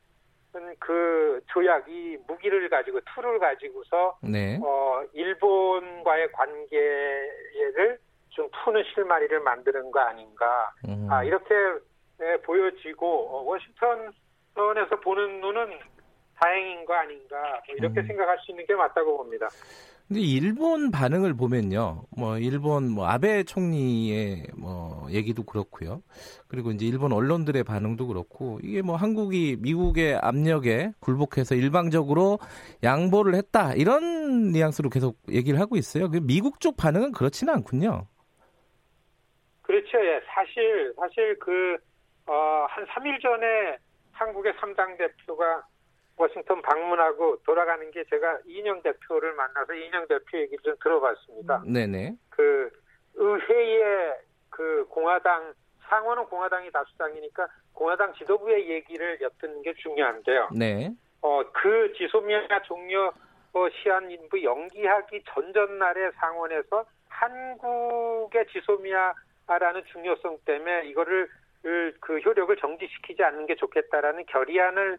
그 0.79 1.41
조약이 1.53 2.19
무기를 2.27 2.69
가지고 2.69 3.01
tool을 3.15 3.39
가지고서 3.39 4.19
네. 4.23 4.59
어 4.63 5.03
일본과의 5.13 6.33
관계를 6.33 7.99
좀 8.31 8.49
푸는 8.65 8.83
실마리를 8.95 9.41
만드는 9.41 9.91
거 9.91 10.01
아닌가. 10.01 10.73
음. 10.89 11.07
아 11.11 11.23
이렇게 11.23 11.55
예, 12.23 12.37
보여지고 12.43 13.29
어, 13.31 13.43
워싱턴에서 13.43 15.01
보는 15.03 15.41
눈은 15.41 15.79
다행인 16.39 16.85
거 16.85 16.95
아닌가 16.95 17.61
뭐 17.67 17.77
이렇게 17.77 18.01
음. 18.01 18.07
생각할 18.07 18.39
수 18.41 18.51
있는 18.51 18.67
게 18.67 18.75
맞다고 18.75 19.17
봅니다. 19.19 19.49
근데 20.11 20.23
일본 20.23 20.91
반응을 20.91 21.35
보면요, 21.35 22.03
뭐 22.19 22.37
일본 22.37 22.91
뭐 22.91 23.07
아베 23.07 23.45
총리의 23.45 24.49
뭐 24.57 25.07
얘기도 25.13 25.45
그렇고요. 25.45 26.03
그리고 26.49 26.73
이제 26.73 26.85
일본 26.85 27.13
언론들의 27.13 27.63
반응도 27.63 28.09
그렇고 28.09 28.59
이게 28.65 28.83
뭐 28.83 28.97
한국이 28.97 29.59
미국의 29.61 30.17
압력에 30.17 30.91
굴복해서 30.99 31.55
일방적으로 31.55 32.41
양보를 32.83 33.37
했다 33.37 33.73
이런 33.75 34.51
뉘앙스로 34.51 34.91
계속 34.91 35.17
얘기를 35.29 35.61
하고 35.61 35.77
있어요. 35.77 36.11
그 36.11 36.19
미국 36.21 36.59
쪽 36.59 36.77
반응은 36.77 37.13
그렇지는 37.13 37.55
않군요. 37.55 38.09
그렇죠. 39.63 39.97
예. 40.05 40.21
사실 40.27 40.93
사실 40.99 41.39
그 41.39 41.77
어, 42.27 42.67
한 42.69 42.85
3일 42.87 43.23
전에 43.23 43.79
한국의 44.11 44.55
3당 44.55 44.99
대표가 44.99 45.63
워싱턴 46.21 46.61
방문하고 46.63 47.43
돌아가는 47.45 47.91
게 47.91 48.05
제가 48.05 48.41
이인영 48.47 48.83
대표를 48.83 49.33
만나서 49.33 49.73
이인영 49.73 50.07
대표 50.07 50.39
얘기를 50.39 50.63
좀 50.63 50.75
들어봤습니다. 50.83 51.63
네네. 51.67 52.17
그 52.29 52.71
의회의 53.15 54.15
그 54.51 54.85
공화당 54.91 55.55
상원은 55.89 56.25
공화당이 56.27 56.71
다수당이니까 56.71 57.49
공화당 57.73 58.13
지도부의 58.15 58.69
얘기를 58.69 59.19
엿듣는 59.21 59.63
게 59.63 59.73
중요한데요. 59.75 60.51
네. 60.57 60.91
어, 61.23 61.43
그 61.53 61.93
지소미아 61.97 62.63
종료 62.65 63.13
어, 63.53 63.69
시한 63.71 64.11
인부 64.11 64.43
연기하기 64.43 65.23
전전날에 65.27 66.11
상원에서 66.13 66.85
한국의 67.09 68.47
지소미아라는 68.53 69.85
중요성 69.93 70.39
때문에 70.45 70.87
이거를 70.87 71.29
그 72.01 72.19
효력을 72.21 72.55
정지시키지 72.57 73.23
않는 73.23 73.47
게 73.47 73.57
좋겠다라는 73.57 74.27
결의안을 74.27 74.99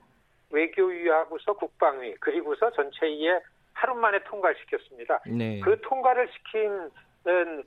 외교위하고서 0.52 1.54
국방위 1.54 2.14
그리고서 2.20 2.72
전체위에 2.72 3.40
하루 3.74 3.96
만에 3.96 4.20
통과시켰습니다. 4.24 5.22
네. 5.28 5.60
그 5.62 5.80
통과를 5.82 6.30
시킨 6.34 6.90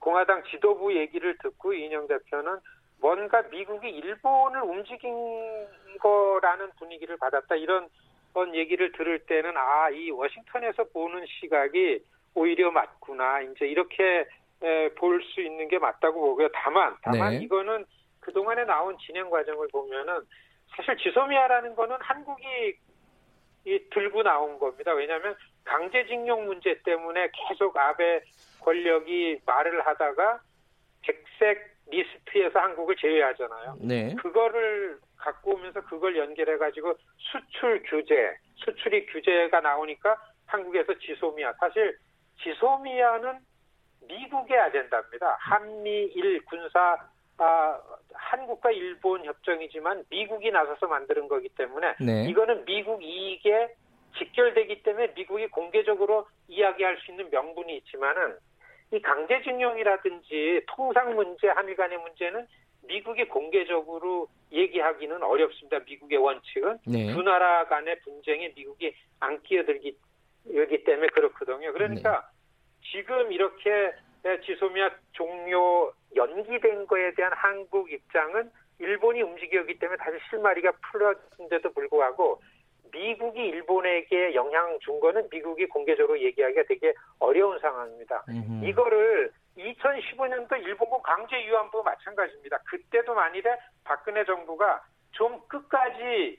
공화당 0.01 0.43
지도부 0.45 0.95
얘기를 0.95 1.37
듣고 1.39 1.73
이인영 1.73 2.07
대표는 2.09 2.59
뭔가 3.01 3.43
미국이 3.51 3.89
일본을 3.89 4.63
움직인 4.63 5.67
거라는 6.01 6.71
분위기를 6.79 7.17
받았다 7.17 7.55
이런 7.57 7.89
얘기를 8.55 8.93
들을 8.93 9.19
때는 9.21 9.57
아 9.57 9.91
이 9.91 10.11
워싱턴에서 10.11 10.85
보는 10.85 11.25
시각이 11.27 12.01
오히려 12.35 12.71
맞구나 12.71 13.43
이제 13.43 13.67
이렇게 13.67 14.27
볼 14.97 15.23
수 15.23 15.41
있는 15.41 15.69
게 15.69 15.79
맞다고 15.79 16.21
보고요. 16.21 16.49
다만 16.55 16.97
다만 17.03 17.31
네. 17.33 17.43
이거는 17.45 17.85
그 18.21 18.33
동안에 18.33 18.65
나온 18.65 18.97
진행 18.99 19.29
과정을 19.29 19.69
보면은 19.69 20.21
사실 20.77 20.97
지소미아라는 20.97 21.75
거는 21.75 21.97
한국이 22.01 22.77
이 23.67 23.79
들고 23.91 24.23
나온 24.23 24.59
겁니다. 24.59 24.93
왜냐하면 24.93 25.35
강제징용 25.65 26.47
문제 26.47 26.81
때문에 26.83 27.31
계속 27.33 27.77
아베 27.77 28.23
권력이 28.61 29.41
말을 29.47 29.87
하다가 29.87 30.41
백색 31.03 31.75
리스트에서 31.87 32.59
한국을 32.59 32.97
제외하잖아요. 32.97 33.77
네. 33.81 34.15
그거를 34.17 34.99
갖고 35.17 35.55
오면서 35.55 35.83
그걸 35.83 36.17
연결해 36.17 36.59
가지고 36.59 36.95
수출 37.17 37.83
규제, 37.85 38.37
수출이 38.57 39.07
규제가 39.07 39.61
나오니까 39.61 40.17
한국에서 40.47 40.99
지소미아 40.99 41.53
사실 41.55 41.97
지소미아는 42.43 43.39
미국의 44.07 44.59
아젠다입니다. 44.59 45.37
한미일 45.41 46.45
군사 46.45 46.99
아, 47.39 47.81
한국과 48.13 48.71
일본 48.71 49.25
협정이지만 49.25 50.05
미국이 50.09 50.51
나서서 50.51 50.87
만드는 50.87 51.29
거기 51.29 51.49
때문에 51.49 51.95
네. 52.01 52.27
이거는 52.29 52.65
미국 52.65 53.03
이익에 53.03 53.75
직결되기 54.19 54.83
때문에 54.83 55.13
미국이 55.15 55.49
공개적으로 55.49 56.27
이야기할 56.49 56.99
수 56.99 57.11
있는 57.11 57.29
명분이 57.31 57.77
있지만은 57.79 58.37
이 58.93 59.01
강제징용이라든지 59.01 60.63
통상 60.69 61.17
문제, 61.17 61.49
한일 61.49 61.75
간의 61.75 61.99
문제는 61.99 62.47
미국이 62.87 63.27
공개적으로 63.27 64.29
얘기하기는 64.53 65.23
어렵습니다. 65.23 65.81
미국의 65.81 66.19
원칙은 66.19 66.79
네. 66.87 67.13
두 67.13 67.23
나라 67.23 67.67
간의 67.67 67.99
분쟁에 68.01 68.53
미국이 68.55 68.95
안 69.21 69.43
끼어들기 69.43 69.97
기 70.69 70.85
때문에 70.85 71.09
그렇거든요. 71.09 71.73
그러니까 71.73 72.21
네. 72.21 72.91
지금 72.93 73.33
이렇게 73.33 73.93
지소미아 74.45 74.91
종료 75.13 75.93
연기된 76.17 76.87
거에 76.87 77.13
대한 77.15 77.33
한국 77.35 77.93
입장은 77.93 78.51
일본이 78.79 79.23
움직였기 79.23 79.79
때문에 79.79 79.99
다시 79.99 80.19
실마리가 80.31 80.73
풀어진데도 80.91 81.73
불구하고 81.73 82.41
미국이 82.91 83.41
일본에게 83.41 84.35
영향 84.35 84.79
준 84.81 85.01
거는 85.01 85.29
미국이 85.31 85.67
공개적으로 85.67 86.19
얘기하기가 86.21 86.63
되게 86.69 86.95
어려운 87.19 87.59
상황입니다. 87.59 88.25
음흠. 88.29 88.67
이거를 88.67 89.33
2015년도 89.59 90.63
일본군 90.63 91.03
강제 91.03 91.45
유한부 91.45 91.83
마찬가지입니다. 91.83 92.59
그때도 92.67 93.15
만일에 93.15 93.57
박근혜 93.85 94.25
정부가 94.25 94.83
좀 95.13 95.41
끝까지 95.49 96.39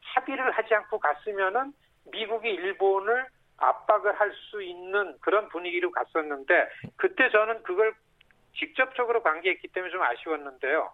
합의를 0.00 0.50
하지 0.50 0.74
않고 0.74 0.98
갔으면은 0.98 1.72
미국이 2.10 2.48
일본을 2.48 3.26
압박을 3.60 4.18
할 4.18 4.32
수 4.50 4.62
있는 4.62 5.16
그런 5.20 5.48
분위기로 5.48 5.92
갔었는데 5.92 6.68
그때 6.96 7.30
저는 7.30 7.62
그걸 7.62 7.94
직접적으로 8.56 9.22
관계했기 9.22 9.68
때문에 9.68 9.92
좀 9.92 10.02
아쉬웠는데요. 10.02 10.92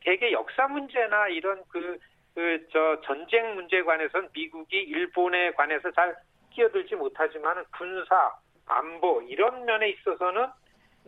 대개 0.00 0.32
역사 0.32 0.66
문제나 0.66 1.28
이런 1.28 1.62
그, 1.68 1.98
그, 2.34 2.66
저, 2.72 3.00
전쟁 3.04 3.54
문제에 3.54 3.82
관해서는 3.82 4.28
미국이 4.32 4.76
일본에 4.76 5.52
관해서 5.52 5.90
잘 5.92 6.16
끼어들지 6.50 6.96
못하지만 6.96 7.64
군사, 7.76 8.34
안보, 8.66 9.22
이런 9.28 9.64
면에 9.64 9.90
있어서는 9.90 10.46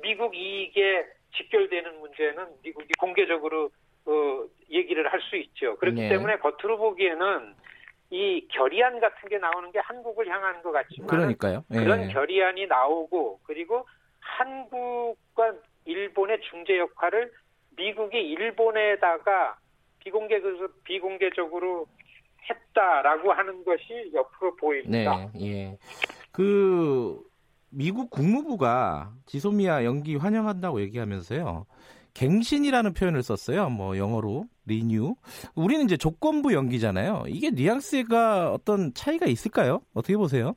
미국 0.03 0.37
이익에 0.37 1.07
직결되는 1.37 1.99
문제는 2.01 2.47
미국이 2.63 2.93
공개적으로, 2.99 3.71
어, 4.07 4.45
얘기를 4.71 5.11
할 5.13 5.21
수 5.23 5.37
있죠. 5.37 5.77
그렇기 5.79 6.01
네. 6.01 6.09
때문에 6.11 6.39
겉으로 6.39 6.79
보기에는 6.79 7.55
이 8.11 8.47
결의안 8.49 9.01
같은 9.01 9.29
게 9.29 9.39
나오는 9.39 9.71
게 9.71 9.79
한국을 9.81 10.29
향하는 10.29 10.63
것 10.63 10.73
같지만 10.73 11.09
그러니까요. 11.09 11.65
네. 11.69 11.81
그런 11.81 12.09
결의안이 12.09 12.67
나오고 12.67 13.41
그리고 13.43 13.87
한국과 14.21 15.55
일본의 15.85 16.41
중재 16.51 16.79
역할을 16.79 17.33
미국이 17.77 18.19
일본에다가 18.19 19.59
비공개 19.99 20.41
비공개적으로 20.85 21.87
했다라고 22.49 23.33
하는 23.33 23.65
것이 23.65 24.11
옆으로 24.15 24.57
보입니다. 24.57 25.31
네, 25.35 25.47
예. 25.47 25.79
그 26.33 27.23
미국 27.71 28.11
국무부가 28.11 29.13
지소미아 29.27 29.85
연기 29.85 30.17
환영한다고 30.17 30.81
얘기하면서요. 30.81 31.67
갱신이라는 32.15 32.95
표현을 32.95 33.23
썼어요. 33.23 33.69
뭐 33.71 33.97
영어로 33.97 34.45
리뉴. 34.67 35.15
우리는 35.55 35.85
이제 35.85 35.97
조건부 35.97 36.53
연기잖아요. 36.53 37.25
이게 37.29 37.51
뉘앙스가 37.51 38.53
어떤 38.53 38.93
차이가 38.95 39.27
있을까요? 39.27 39.81
어떻게 39.95 40.17
보세요? 40.17 40.55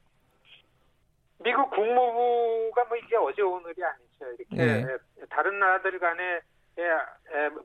미국 1.44 1.70
국무부가 1.72 2.86
뭐 2.86 2.98
이게 2.98 3.16
어제 3.16 3.42
오늘이 3.42 3.76
아니죠. 3.84 4.26
이렇게 4.40 4.56
네. 4.56 4.98
다른 5.30 5.60
나라들 5.60 5.98
간에 6.00 6.42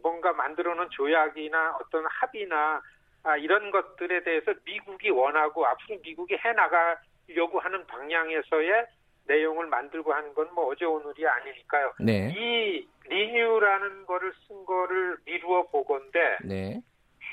뭔가 0.03 0.33
만들어 0.33 0.75
놓은 0.75 0.89
조약이나 0.91 1.79
어떤 1.81 2.05
합의나 2.07 2.81
아, 3.23 3.37
이런 3.37 3.71
것들에 3.73 4.23
대해서 4.23 4.55
미국이 4.65 5.11
원하고 5.11 5.67
앞으로 5.67 5.99
미국이 6.01 6.35
해 6.35 6.53
나가려고 6.53 7.59
하는 7.59 7.85
방향에서의 7.87 8.87
내용을 9.27 9.67
만들고 9.67 10.13
하는 10.13 10.33
건 10.35 10.47
뭐 10.55 10.69
어제 10.69 10.85
오늘이 10.85 11.27
아니니까요. 11.27 11.93
네. 12.01 12.33
이 12.35 12.89
리뉴라는 13.09 14.07
거를 14.07 14.33
쓴 14.47 14.65
거를 14.65 15.19
미루어 15.25 15.65
보건데 15.65 16.39
네. 16.45 16.81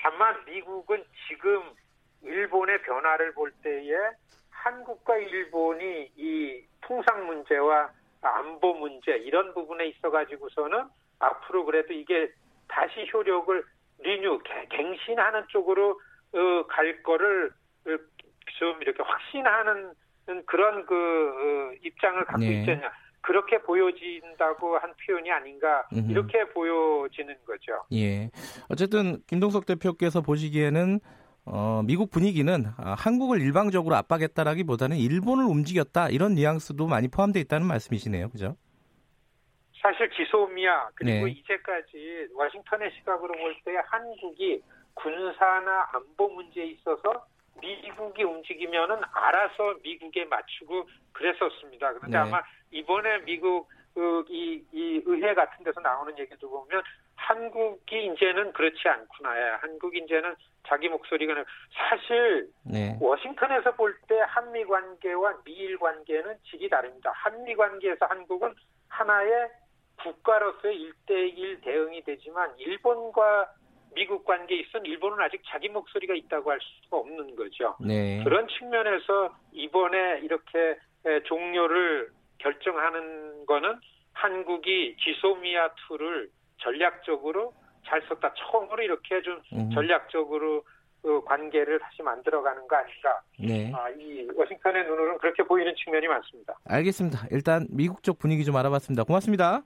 다만 0.01 0.43
미국은 0.45 1.03
지금 1.27 1.63
일본의 2.21 2.81
변화를 2.81 3.33
볼 3.33 3.51
때에 3.63 3.93
한국과 4.49 5.17
일본이 5.17 6.11
이 6.17 6.63
통상 6.81 7.25
문제와 7.27 7.91
안보 8.21 8.73
문제 8.73 9.11
이런 9.17 9.53
부분에 9.53 9.85
있어 9.87 10.09
가지고서는 10.09 10.85
앞으로 11.19 11.65
그래도 11.65 11.93
이게 11.93 12.31
다시 12.67 13.07
효력을 13.13 13.63
리뉴 13.99 14.39
갱신하는 14.69 15.47
쪽으로 15.49 15.99
어, 16.33 16.67
갈 16.67 17.01
거를 17.03 17.51
어, 17.87 17.97
좀 18.59 18.81
이렇게 18.81 19.01
확신하는 19.03 19.93
그런 20.45 20.85
그 20.85 20.93
어, 20.95 21.75
입장을 21.83 22.23
갖고 22.25 22.41
네. 22.41 22.59
있잖냐. 22.61 22.91
그렇게 23.21 23.57
보여진다고 23.59 24.77
한 24.79 24.93
표현이 25.05 25.31
아닌가 25.31 25.87
이렇게 26.09 26.43
보여지는 26.49 27.33
거죠. 27.45 27.81
예. 27.93 28.29
어쨌든 28.69 29.21
김동석 29.27 29.65
대표께서 29.65 30.19
보시기에는 30.19 30.99
어, 31.45 31.81
미국 31.85 32.09
분위기는 32.11 32.65
아, 32.77 32.95
한국을 32.97 33.39
일방적으로 33.39 33.95
압박했다라기보다는 33.95 34.97
일본을 34.97 35.45
움직였다 35.45 36.09
이런 36.09 36.33
뉘앙스도 36.35 36.85
많이 36.87 37.07
포함되어 37.07 37.41
있다는 37.43 37.65
말씀이시네요, 37.65 38.29
그죠? 38.29 38.57
사실 39.81 40.09
지소미아 40.11 40.89
그리고 40.95 41.25
네. 41.25 41.31
이제까지 41.31 42.27
워싱턴의 42.33 42.91
시각으로 42.97 43.33
볼 43.35 43.53
때 43.65 43.71
한국이 43.85 44.61
군사나 44.95 45.87
안보 45.93 46.29
문제에 46.29 46.65
있어서 46.67 47.25
미국이 47.61 48.23
움직이면은 48.23 49.01
알아서 49.11 49.75
미국에 49.83 50.25
맞추고 50.25 50.87
그랬었습니다. 51.13 51.93
그런데 51.93 52.17
네. 52.17 52.17
아마 52.17 52.41
이번에 52.71 53.19
미국 53.19 53.69
그, 53.93 54.25
이, 54.29 54.63
이 54.71 55.01
의회 55.05 55.33
같은 55.33 55.63
데서 55.63 55.79
나오는 55.79 56.17
얘기도 56.17 56.49
보면 56.49 56.81
한국이 57.15 58.07
이제는 58.07 58.51
그렇지 58.53 58.87
않구나. 58.87 59.37
예. 59.37 59.51
한국 59.61 59.95
이제는 59.95 60.35
자기 60.67 60.89
목소리가 60.89 61.35
사실 61.73 62.49
네. 62.63 62.97
워싱턴에서 62.99 63.75
볼 63.75 63.95
때 64.07 64.19
한미 64.27 64.65
관계와 64.65 65.43
미일 65.43 65.77
관계는 65.77 66.37
질이 66.49 66.69
다릅니다. 66.69 67.11
한미 67.13 67.55
관계에서 67.55 68.05
한국은 68.07 68.53
하나의 68.89 69.49
국가로서의 70.01 70.75
일대일 70.75 71.61
대응이 71.61 72.03
되지만 72.03 72.51
일본과 72.57 73.47
미국 73.95 74.25
관계에 74.25 74.59
있어서 74.59 74.83
일본은 74.83 75.19
아직 75.21 75.41
자기 75.47 75.69
목소리가 75.69 76.13
있다고 76.15 76.51
할 76.51 76.59
수가 76.61 76.97
없는 76.97 77.35
거죠. 77.35 77.75
네. 77.79 78.23
그런 78.23 78.47
측면에서 78.47 79.35
이번에 79.51 80.19
이렇게 80.23 80.77
종료를 81.25 82.09
결정하는 82.39 83.45
거는 83.45 83.79
한국이 84.13 84.95
지소미아 84.99 85.69
투를 85.87 86.29
전략적으로 86.57 87.53
잘 87.85 88.01
썼다. 88.07 88.33
처음으로 88.35 88.81
이렇게 88.83 89.21
좀 89.21 89.41
전략적으로 89.73 90.63
그 91.01 91.21
관계를 91.25 91.79
다시 91.79 92.01
만들어가는 92.01 92.65
거 92.67 92.75
아닌가. 92.77 93.21
네. 93.37 93.71
아, 93.75 93.89
이 93.89 94.25
워싱턴의 94.33 94.85
눈으로는 94.85 95.17
그렇게 95.17 95.43
보이는 95.43 95.73
측면이 95.75 96.07
많습니다. 96.07 96.57
알겠습니다. 96.65 97.27
일단 97.31 97.67
미국 97.69 98.03
쪽 98.03 98.19
분위기 98.19 98.45
좀 98.45 98.55
알아봤습니다. 98.55 99.03
고맙습니다. 99.03 99.63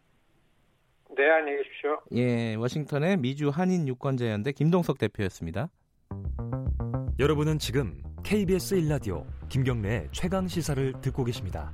네, 1.17 1.31
안녕히 1.31 1.57
계십시오. 1.57 1.99
예, 2.13 2.53
워싱턴의 2.53 3.17
미주 3.17 3.49
한인 3.49 3.87
유권자연대 3.87 4.51
김동석 4.51 4.99
대표였습니다. 4.99 5.67
여러분은 7.17 7.57
지금 7.57 7.99
KBS 8.23 8.75
1라디오 8.75 9.25
김경래의 9.49 10.09
최강 10.11 10.47
시사를 10.47 10.93
듣고 11.01 11.23
계십니다. 11.23 11.73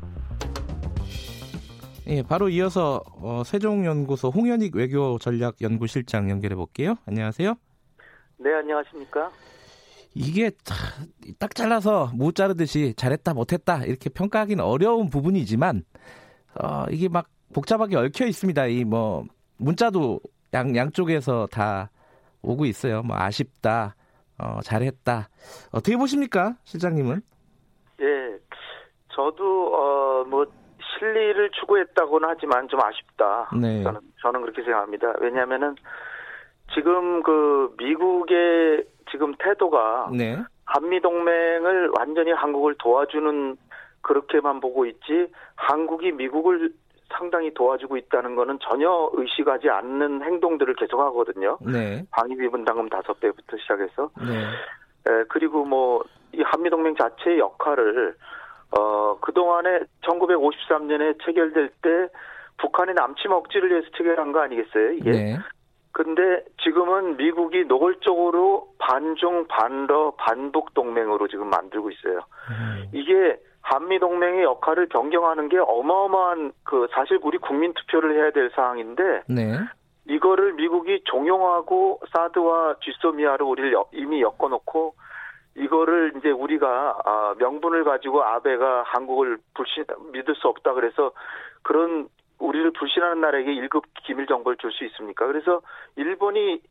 예, 2.08 2.24
바로 2.24 2.48
이어서 2.48 3.04
어, 3.18 3.44
세종연구소 3.44 4.30
홍현익 4.30 4.78
외교 4.78 5.20
전략 5.20 5.62
연구실장 5.62 6.30
연결해 6.30 6.56
볼게요. 6.56 6.96
안녕하세요. 7.06 7.56
네, 8.38 8.54
안녕하십니까? 8.54 9.30
이게 10.16 10.52
딱 11.38 11.54
잘라서 11.54 12.12
못 12.14 12.36
자르듯이 12.36 12.94
잘했다 12.96 13.34
못했다 13.34 13.84
이렇게 13.84 14.10
평가하기는 14.10 14.64
어려운 14.64 15.10
부분이지만 15.10 15.84
어, 16.62 16.86
이게 16.92 17.10
막 17.10 17.28
복잡하게 17.54 17.96
얽혀 17.98 18.26
있습니다. 18.26 18.66
이 18.68 18.84
뭐 18.86 19.26
문자도 19.58 20.20
양 20.54 20.76
양쪽에서 20.76 21.48
다 21.48 21.90
오고 22.42 22.66
있어요. 22.66 23.02
뭐 23.04 23.16
아쉽다, 23.18 23.96
어, 24.38 24.60
잘했다. 24.64 25.30
어떻게 25.72 25.96
보십니까, 25.98 26.56
실장님은? 26.66 27.22
예, 28.02 28.38
저도 29.16 29.74
어 29.76 30.04
뭐 30.26 30.46
실리를 31.00 31.50
추구했다고는 31.60 32.30
하지만 32.30 32.68
좀 32.70 32.80
아쉽다. 32.82 33.50
네. 33.60 33.84
저는 33.84 34.00
저는 34.22 34.42
그렇게 34.42 34.64
생각합니다. 34.64 35.14
왜냐하면은 35.20 35.76
지금 36.74 37.22
그 37.24 37.76
미국의 37.78 38.86
지금 39.12 39.34
태도가 39.38 40.10
네. 40.18 40.38
한미 40.66 41.02
동맹을 41.02 41.92
완전히 42.00 42.32
한국을 42.32 42.76
도와주는 42.80 43.58
그렇게만 44.02 44.60
보고 44.62 44.86
있지 44.86 45.28
한국이 45.56 46.12
미국을 46.14 46.74
상당히 47.10 47.54
도와주고 47.54 47.98
있다는 47.98 48.36
거는 48.36 48.60
전혀 48.62 49.10
의식하지 49.14 49.70
않는 49.70 50.24
행동들을 50.24 50.76
계속하거든요. 50.76 51.58
네. 51.62 52.04
방위비 52.12 52.50
분담금 52.50 52.90
다섯 52.90 53.20
배부터 53.20 53.58
시작해서 53.58 54.10
네. 54.18 54.46
에, 55.12 55.24
그리고 55.30 55.66
뭐 55.66 56.04
이 56.34 56.42
한미 56.42 56.70
동맹 56.70 56.96
자체의 56.96 57.40
역할을 57.40 58.16
어 58.72 59.18
그동안에 59.22 59.82
1953년에 60.02 61.24
체결될 61.24 61.70
때 61.82 61.90
북한의 62.58 62.96
남침 62.96 63.32
억지를 63.32 63.70
위해서 63.70 63.88
체결한 63.96 64.32
거 64.32 64.42
아니겠어요? 64.42 64.92
이게. 64.94 65.12
네. 65.12 65.38
근데 65.92 66.44
지금은 66.64 67.18
미국이 67.18 67.66
노골적으로 67.66 68.74
반중 68.80 69.48
반러 69.48 70.12
반북 70.18 70.74
동맹으로 70.74 71.28
지금 71.28 71.52
만들고 71.52 71.92
있어요. 71.92 72.22
음. 72.50 72.86
이게 72.94 73.40
한미 73.64 74.00
동맹의 74.00 74.44
역할을 74.44 74.88
변경하는 74.88 75.50
게 75.50 75.58
어마어마한 75.58 76.52
그 76.64 76.88
사실 76.94 77.18
우리 77.24 77.38
국민 77.38 77.74
투표를 77.74 78.16
해야 78.16 78.32
될 78.32 78.52
사항인데 78.56 79.24
네. 79.28 79.58
이거를 80.06 80.54
미국이 80.54 81.02
종용하고 81.06 82.02
사드와 82.12 82.76
쥐소미아를 82.84 83.46
우리를 83.46 83.72
여- 83.74 83.86
이미 83.94 84.22
엮어놓고 84.22 84.96
이거를 85.56 86.14
이제 86.18 86.30
우리가 86.30 86.98
아, 87.06 87.36
명분을 87.40 87.84
가지고 87.86 88.24
아베가 88.24 88.84
한국을 88.86 89.38
불신 89.54 89.86
믿을 90.12 90.36
수 90.36 90.48
없다 90.50 90.74
그래서 90.74 91.12
그런 91.62 92.10
우리를 92.40 92.72
불신하는 92.72 93.22
나라에게 93.22 93.54
1급 93.56 93.84
기밀 94.04 94.26
정보를 94.28 94.58
줄 94.58 94.72
수 94.72 94.84
있습니까? 94.86 95.26
그래서 95.26 95.62
일본이 95.96 96.62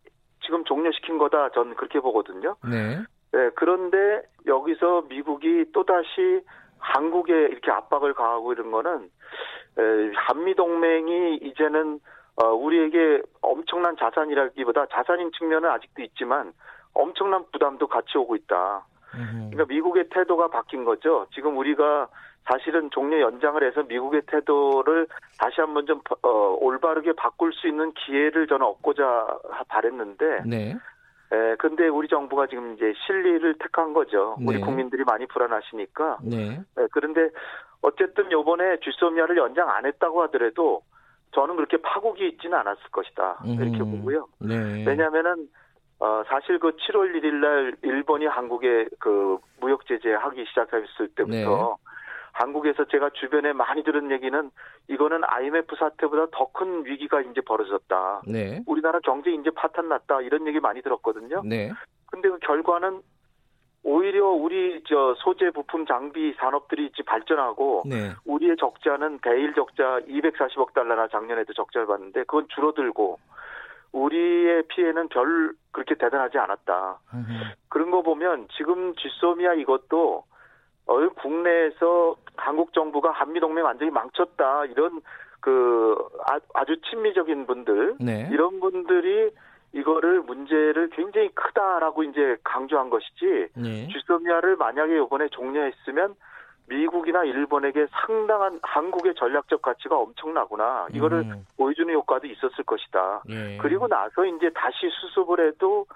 지금 0.45 0.65
종료시킨 0.65 1.17
거다 1.19 1.51
저는 1.51 1.75
그렇게 1.77 2.01
보거든요. 2.01 2.57
네. 2.69 2.99
네, 3.33 3.51
그런데 3.55 4.23
여기서 4.47 5.05
미국이 5.09 5.65
또다시 5.73 6.43
한국에 6.83 7.33
이렇게 7.33 7.71
압박을 7.71 8.13
가하고 8.15 8.53
이런 8.53 8.71
거는 8.71 9.11
에, 9.79 10.13
한미 10.15 10.55
동맹이 10.55 11.37
이제는 11.37 12.01
어, 12.37 12.47
우리에게 12.49 13.23
엄청난 13.41 13.97
자산이라기보다 13.97 14.87
자산인 14.87 15.31
측면은 15.33 15.71
아직도 15.71 16.03
있지만 16.03 16.53
엄청난 16.95 17.45
부담도 17.53 17.87
같이 17.87 18.19
오고 18.19 18.37
있다. 18.37 18.85
음. 19.15 19.51
그러니까 19.53 19.73
미국의 19.73 20.09
태도가 20.11 20.49
바뀐 20.49 20.85
거죠. 20.85 21.27
지금 21.35 21.57
우리가 21.57 22.09
사실은 22.45 22.91
종료 22.91 23.21
연장을 23.21 23.63
해서 23.63 23.83
미국의 23.85 24.23
태도를 24.27 25.07
다시 25.39 25.61
한번 25.61 25.87
좀 25.87 26.01
어, 26.23 26.57
올바르게 26.61 27.13
바꿀 27.13 27.53
수 27.53 27.69
있는 27.69 27.93
기회를 27.93 28.47
저는 28.47 28.67
얻고자 28.67 29.39
바랬는데 29.69 30.43
네. 30.47 30.77
에, 31.33 31.57
근데 31.57 31.89
우리 31.89 32.09
정부가 32.09 32.47
지금 32.47 32.75
이제 32.75 32.93
실리를 33.07 33.55
택한 33.59 33.95
거죠. 33.95 34.37
우리 34.41 34.59
네. 34.59 34.61
국민들이 34.61 35.03
많이 35.05 35.27
불안하시니까. 35.27 36.19
네. 36.25 36.61
에, 36.79 36.87
그런데 36.93 37.31
어쨌든 37.81 38.31
요번에 38.31 38.79
쥐소미아를 38.81 39.37
연장 39.39 39.71
안 39.71 39.87
했다고 39.87 40.23
하더라도 40.23 40.83
저는 41.35 41.57
그렇게 41.57 41.79
파국이 41.79 42.29
있지는 42.29 42.59
않았을 42.59 42.83
것이다. 42.91 43.43
이렇게 43.45 43.81
음. 43.81 43.97
보고요. 43.97 44.29
네. 44.41 44.85
왜냐하면은 44.87 45.49
어, 45.99 46.23
사실 46.27 46.59
그 46.59 46.73
7월 46.73 47.15
1일 47.15 47.35
날 47.35 47.77
일본이 47.83 48.27
한국에 48.27 48.89
그 48.99 49.39
무역 49.61 49.87
제재 49.87 50.13
하기 50.13 50.45
시작했을 50.49 51.09
때부터 51.15 51.31
네. 51.31 51.45
한국에서 52.33 52.85
제가 52.87 53.11
주변에 53.11 53.53
많이 53.53 53.83
들은 53.85 54.11
얘기는 54.11 54.51
이거는 54.89 55.23
IMF 55.25 55.77
사태보다 55.77 56.27
더 56.33 56.53
큰 56.53 56.85
위기가 56.85 57.21
이제 57.21 57.41
벌어졌다. 57.41 58.23
네. 58.27 58.61
우리나라 58.67 59.01
경제 59.01 59.31
이제 59.31 59.51
파탄 59.51 59.89
났다 59.89 60.21
이런 60.21 60.47
얘기 60.47 60.61
많이 60.61 60.83
들었거든요. 60.83 61.43
네. 61.45 61.73
근데 62.11 62.29
그 62.29 62.39
결과는 62.41 63.01
오히려 63.85 64.29
우리 64.29 64.83
저 64.87 65.15
소재 65.19 65.51
부품 65.51 65.87
장비 65.87 66.35
산업들이 66.35 66.87
이제 66.87 67.03
발전하고 67.05 67.83
네. 67.87 68.13
우리의 68.25 68.57
적자는 68.59 69.19
대일 69.23 69.55
적자 69.55 69.99
240억 70.01 70.73
달러나 70.75 71.09
작년에도 71.09 71.53
적자를 71.53 71.87
봤는데 71.87 72.21
그건 72.21 72.47
줄어들고 72.55 73.19
우리의 73.93 74.65
피해는 74.69 75.09
별 75.09 75.53
그렇게 75.73 75.95
대단하지 75.95 76.39
않았다. 76.39 77.01
음. 77.15 77.27
그런 77.69 77.91
거 77.91 78.03
보면 78.03 78.47
지금 78.57 78.95
지소미아 78.95 79.55
이것도 79.55 80.25
어, 80.87 81.09
국내에서 81.21 82.17
한국 82.37 82.73
정부가 82.73 83.11
한미 83.11 83.41
동맹 83.41 83.65
완전히 83.65 83.91
망쳤다 83.91 84.67
이런 84.67 85.01
그 85.41 85.97
아, 86.27 86.39
아주 86.55 86.77
친미적인 86.91 87.47
분들 87.47 87.97
네. 88.01 88.29
이런 88.33 88.61
분들이 88.61 89.31
이거를 89.73 90.21
문제를 90.23 90.91
굉장히 90.91 91.29
크다라고 91.31 92.05
이제 92.05 92.37
강조한 92.45 92.91
것이지 92.91 93.49
네. 93.57 93.89
쥐소미아를 93.89 94.57
만약에 94.57 94.97
이번에 95.03 95.29
종료했으면 95.29 96.15
미국이나 96.69 97.25
일본에게 97.25 97.87
상당한 97.91 98.59
한국의 98.63 99.15
전략적 99.17 99.63
가치가 99.63 99.97
엄청나구나 99.97 100.89
이거를 100.93 101.19
음. 101.21 101.47
보여주는 101.57 101.93
효과도 101.93 102.27
있었을 102.27 102.65
것이다. 102.65 103.23
예. 103.31 103.59
그리고 103.61 103.89
나서 103.89 104.25
이제 104.25 104.49
다시 104.55 104.89
수습을 105.01 105.47
해도 105.49 105.87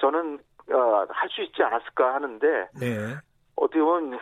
저는 0.00 0.38
어, 0.72 1.06
할 1.08 1.28
수 1.30 1.42
있지 1.42 1.62
않았을까 1.62 2.14
하는데 2.14 2.68
네. 2.80 3.14
어떻게 3.60 3.80
보면 3.80 4.18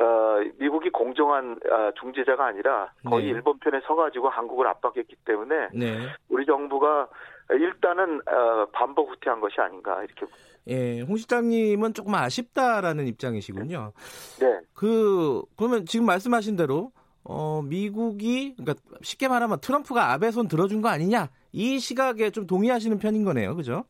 어, 0.00 0.38
미국이 0.58 0.90
공정한 0.90 1.58
어, 1.70 1.90
중재자가 2.00 2.46
아니라 2.46 2.92
거의 3.04 3.24
네. 3.24 3.30
일본 3.30 3.58
편에 3.58 3.80
서가지고 3.86 4.28
한국을 4.28 4.66
압박했기 4.68 5.16
때문에 5.24 5.68
네. 5.74 5.98
우리 6.28 6.46
정부가 6.46 7.08
일단은 7.50 8.20
어, 8.28 8.66
반복 8.72 9.10
후퇴한 9.10 9.40
것이 9.40 9.60
아닌가 9.60 10.02
이렇게 10.04 10.26
예, 10.68 11.00
홍 11.00 11.16
실장님은 11.16 11.94
조금 11.94 12.14
아쉽다라는 12.14 13.06
입장이시군요. 13.06 13.92
네 14.40 14.60
그 14.74 15.42
그러면 15.56 15.84
지금 15.86 16.06
말씀하신 16.06 16.54
대로 16.56 16.92
어 17.24 17.62
미국이 17.62 18.54
그러니까 18.54 18.74
쉽게 19.02 19.26
말하면 19.26 19.58
트럼프가 19.60 20.12
아베 20.12 20.30
손 20.30 20.46
들어준 20.46 20.82
거 20.82 20.88
아니냐 20.88 21.30
이 21.52 21.78
시각에 21.80 22.30
좀 22.30 22.46
동의하시는 22.46 22.96
편인 22.98 23.24
거네요, 23.24 23.56
그죠? 23.56 23.84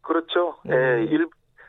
그렇죠. 0.00 0.56
음. 0.66 0.72
예, 0.72 1.04
일 1.04 1.28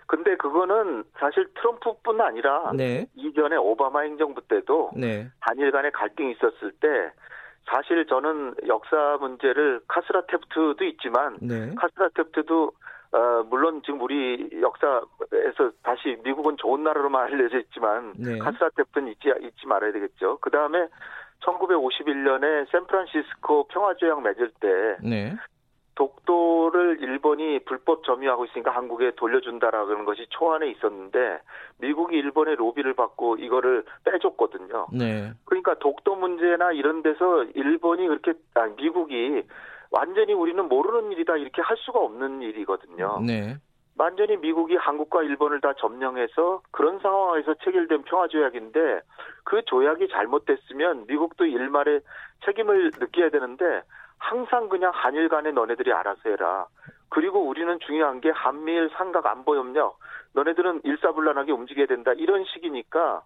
근데 0.10 0.36
그거는 0.38 1.04
사실 1.19 1.48
트럼프뿐 1.54 2.19
아니라 2.19 2.72
네, 2.76 3.06
이전에 3.13 3.56
오바마 3.58 4.02
행정부 4.02 4.41
때도 4.41 4.89
네, 4.95 5.30
한일 5.39 5.72
간의 5.72 5.91
갈등이 5.91 6.32
있었을 6.32 6.72
때 6.82 7.12
사실 7.69 8.04
저는 8.08 8.56
역사 8.65 9.17
문제를 9.22 9.82
카스라 9.88 10.24
테프트도 10.26 10.84
있지만 10.86 11.38
네, 11.39 11.76
카스라 11.76 12.10
테프트도 12.15 12.72
어, 13.12 13.43
물론 13.52 13.84
지금 13.86 14.02
우리 14.02 14.50
역사에서 14.60 15.72
다시 15.84 16.17
미국은 16.24 16.58
좋은 16.58 16.84
나라로만 16.84 17.26
알려져 17.26 17.60
있지만 17.60 18.13
네. 18.17 18.39
카스라 18.39 18.69
테프트는 18.76 19.10
잊지, 19.10 19.32
잊지 19.41 19.67
말아야 19.67 19.91
되겠죠. 19.91 20.39
그 20.41 20.50
다음에 20.50 20.88
1951년에 21.41 22.72
샌프란시스코 22.72 23.67
평화조약 23.67 24.24
맺을 24.24 24.52
때 24.60 24.98
네, 25.08 25.36
독도를 26.00 27.00
일본이 27.02 27.60
불법 27.66 28.06
점유하고 28.06 28.46
있으니까 28.46 28.72
한국에 28.72 29.12
돌려준다라는 29.18 30.06
것이 30.06 30.28
초안에 30.30 30.70
있었는데 30.70 31.40
미국이 31.80 32.16
일본의 32.16 32.56
로비를 32.56 32.94
받고 32.94 33.36
이거를 33.36 33.84
빼줬거든요. 34.06 34.88
네, 34.94 35.34
그러니까 35.44 35.76
독도 35.80 36.16
문제나 36.16 36.72
이런 36.72 37.04
데서 37.04 37.44
일본이 37.54 38.08
그렇게 38.08 38.32
아 38.54 38.68
미국이 38.78 39.44
완전히 39.92 40.32
우리는 40.32 40.70
모르는 40.70 41.12
일이다 41.12 41.36
이렇게 41.36 41.62
할 41.62 41.76
수가 41.76 42.00
없는 42.00 42.44
일이거든요. 42.44 43.20
네, 43.28 43.58
완전히 43.98 44.38
미국이 44.38 44.78
한국과 44.78 45.24
일본을 45.24 45.60
다 45.60 45.74
점령해서 45.80 46.62
그런 46.72 47.00
상황에서 47.00 47.56
체결된 47.56 48.04
평화조약인데 48.04 49.02
그 49.44 49.64
조약이 49.66 50.08
잘못됐으면 50.08 51.08
미국도 51.08 51.46
일말의 51.46 52.00
책임을 52.46 52.92
느껴야 52.98 53.32
되는데 53.32 53.82
항상 54.19 54.69
그냥 54.69 54.91
한일 54.93 55.29
간에 55.29 55.51
너네들이 55.51 55.91
알아서 55.91 56.21
해라. 56.25 56.67
그리고 57.10 57.47
우리는 57.47 57.79
중요한 57.79 58.21
게 58.21 58.29
한미일 58.29 58.89
삼각 58.95 59.25
안보 59.25 59.55
협력 59.55 59.97
너네들은 60.34 60.82
일사불란하게 60.84 61.51
움직여야 61.51 61.88
된다 61.88 62.12
이런 62.13 62.45
식이니까 62.45 63.23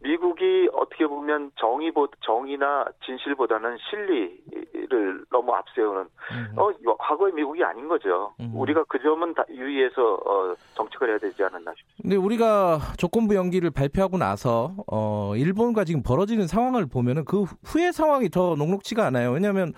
미국이 0.00 0.68
어떻게 0.72 1.06
보면 1.06 1.50
정의보 1.56 2.06
정의나 2.20 2.86
진실보다는 3.04 3.76
실리를 3.90 5.24
너무 5.30 5.52
앞세우는 5.52 6.02
음. 6.02 6.52
어 6.56 6.70
과거의 6.98 7.32
미국이 7.32 7.64
아닌 7.64 7.88
거죠. 7.88 8.32
음. 8.38 8.52
우리가 8.54 8.84
그 8.88 9.00
점은 9.02 9.34
다 9.34 9.44
유의해서 9.50 10.14
어, 10.24 10.54
정책을 10.74 11.10
해야 11.10 11.18
되지 11.18 11.42
않았나 11.42 11.72
싶습니다. 11.76 12.02
근데 12.02 12.16
우리가 12.16 12.78
조건부 12.96 13.34
연기를 13.34 13.70
발표하고 13.70 14.18
나서 14.18 14.72
어 14.86 15.32
일본과 15.36 15.84
지금 15.84 16.04
벌어지는 16.04 16.46
상황을 16.46 16.86
보면은 16.86 17.24
그 17.24 17.44
후의 17.64 17.92
상황이 17.92 18.28
더 18.28 18.54
녹록지가 18.54 19.04
않아요. 19.06 19.32
왜냐하면 19.32 19.72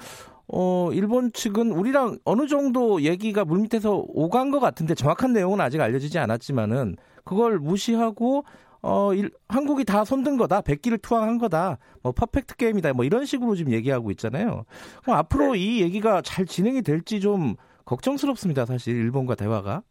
어 0.53 0.91
일본 0.93 1.33
측은 1.33 1.71
우리랑 1.73 2.19
어느 2.25 2.47
정도 2.47 3.03
얘기가 3.03 3.45
물밑에서 3.45 4.05
오간 4.09 4.51
것 4.51 4.59
같은데 4.59 4.95
정확한 4.95 5.33
내용은 5.33 5.61
아직 5.61 5.81
알려지지 5.81 6.19
않았지만은 6.19 6.97
그걸 7.25 7.59
무시하고 7.59 8.45
어 8.83 9.15
일, 9.15 9.31
한국이 9.49 9.85
다 9.85 10.05
손든 10.05 10.37
거다, 10.37 10.63
백기를 10.63 10.99
투항한 10.99 11.39
거다, 11.39 11.79
뭐 12.03 12.13
퍼펙트 12.13 12.57
게임이다, 12.57 12.95
뭐 12.95 13.05
이런 13.05 13.27
식으로 13.27 13.55
지금 13.55 13.73
얘기하고 13.73 14.11
있잖아요. 14.13 14.65
그럼 15.03 15.19
앞으로 15.19 15.55
이 15.55 15.83
얘기가 15.83 16.23
잘 16.23 16.47
진행이 16.47 16.83
될지 16.83 17.21
좀 17.21 17.57
걱정스럽습니다, 17.85 18.65
사실 18.65 18.97
일본과 18.97 19.35
대화가. 19.35 19.83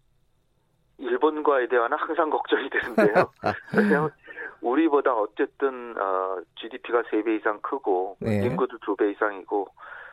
일본과의 0.98 1.70
대화는 1.70 1.98
항상 1.98 2.30
걱정이 2.30 2.70
되는데요. 2.70 3.32
왜냐하면 3.78 4.12
우리보다 4.62 5.14
어쨌든 5.14 5.96
어, 5.98 6.38
GDP가 6.60 7.04
3배 7.04 7.40
이상 7.40 7.60
크고 7.62 8.18
네. 8.20 8.46
인구도 8.46 8.78
2배 8.80 9.14
이상이고 9.16 9.68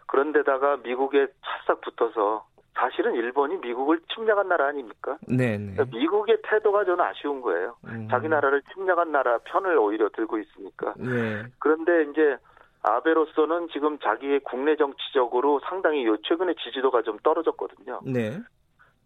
그런데다가 0.06 0.78
미국에 0.78 1.26
찰싹 1.44 1.80
붙어서 1.80 2.46
사실은 2.74 3.14
일본이 3.14 3.56
미국을 3.56 4.00
침략한 4.14 4.48
나라 4.48 4.68
아닙니까? 4.68 5.16
네, 5.26 5.56
네. 5.56 5.72
그러니까 5.74 5.96
미국의 5.96 6.38
태도가 6.42 6.84
저는 6.84 7.02
아쉬운 7.02 7.40
거예요. 7.40 7.76
음. 7.86 8.06
자기 8.10 8.28
나라를 8.28 8.62
침략한 8.74 9.12
나라 9.12 9.38
편을 9.38 9.78
오히려 9.78 10.10
들고 10.10 10.38
있으니까. 10.38 10.94
네. 10.98 11.44
그런데 11.58 12.10
이제 12.10 12.36
아베로서는 12.82 13.68
지금 13.72 13.98
자기의 13.98 14.40
국내 14.40 14.76
정치적으로 14.76 15.60
상당히 15.68 16.06
요 16.06 16.16
최근에 16.18 16.54
지지도가 16.62 17.02
좀 17.02 17.18
떨어졌거든요. 17.22 18.00
네. 18.04 18.38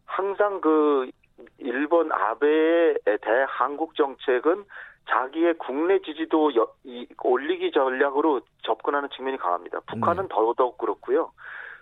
항상 0.05 0.61
그 0.61 1.09
일본 1.59 2.11
아베의 2.13 2.99
대한국 3.23 3.95
정책은 3.95 4.65
자기의 5.09 5.55
국내 5.59 6.01
지지도 6.01 6.55
여- 6.57 6.73
이- 6.85 7.07
올리기 7.23 7.73
전략으로 7.73 8.41
접근하는 8.63 9.09
측면이 9.11 9.39
강합니다. 9.39 9.81
북한은 9.87 10.29
더더욱 10.29 10.79
그렇고요. 10.79 11.33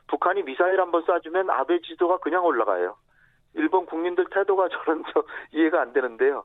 북한이 0.07 0.43
미사일 0.45 0.81
한번 0.81 1.05
쏴주면 1.05 1.51
아베 1.51 1.81
지지도가 1.81 2.19
그냥 2.19 2.45
올라가요. 2.45 2.97
일본 3.55 3.87
국민들 3.87 4.25
태도가 4.31 4.69
저는 4.87 5.05
저 5.13 5.25
이해가 5.53 5.81
안 5.81 5.93
되는데요. 5.93 6.45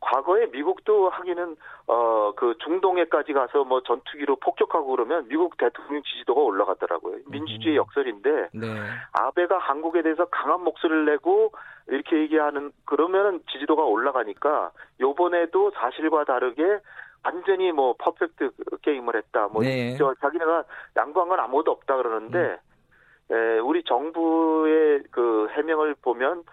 과거에 0.00 0.46
미국도 0.46 1.10
하기는 1.10 1.56
어 1.86 2.10
그 2.40 2.54
중동에까지 2.64 3.32
가서 3.32 3.64
뭐 3.64 3.82
전투기로 3.82 4.36
폭격하고 4.36 4.86
그러면 4.86 5.26
미국 5.28 5.56
대통령 5.56 6.02
지지도가 6.02 6.40
올라가더라고요. 6.40 7.18
민주주의 7.26 7.76
역설인데 7.76 8.48
네. 8.52 8.66
아베가 9.12 9.58
한국에 9.58 10.02
대해서 10.02 10.24
강한 10.26 10.62
목소리를 10.62 11.04
내고 11.06 11.52
이렇게 11.88 12.18
얘기하는 12.20 12.72
그러면은 12.84 13.40
지지도가 13.50 13.82
올라가니까 13.82 14.70
요번에도 15.00 15.70
사실과 15.72 16.24
다르게 16.24 16.78
완전히 17.22 17.72
뭐 17.72 17.94
퍼펙트 17.98 18.50
게임을 18.82 19.16
했다. 19.16 19.48
뭐 19.48 19.62
네. 19.62 19.96
저 19.98 20.14
자기네가 20.20 20.64
양보한 20.96 21.28
건 21.28 21.40
아무것도 21.40 21.70
없다 21.72 21.96
그러는데 21.96 22.58
에, 23.30 23.58
우리 23.58 23.84
정부의 23.84 25.02
그 25.10 25.48
해명을 25.50 25.96
보면 26.02 26.44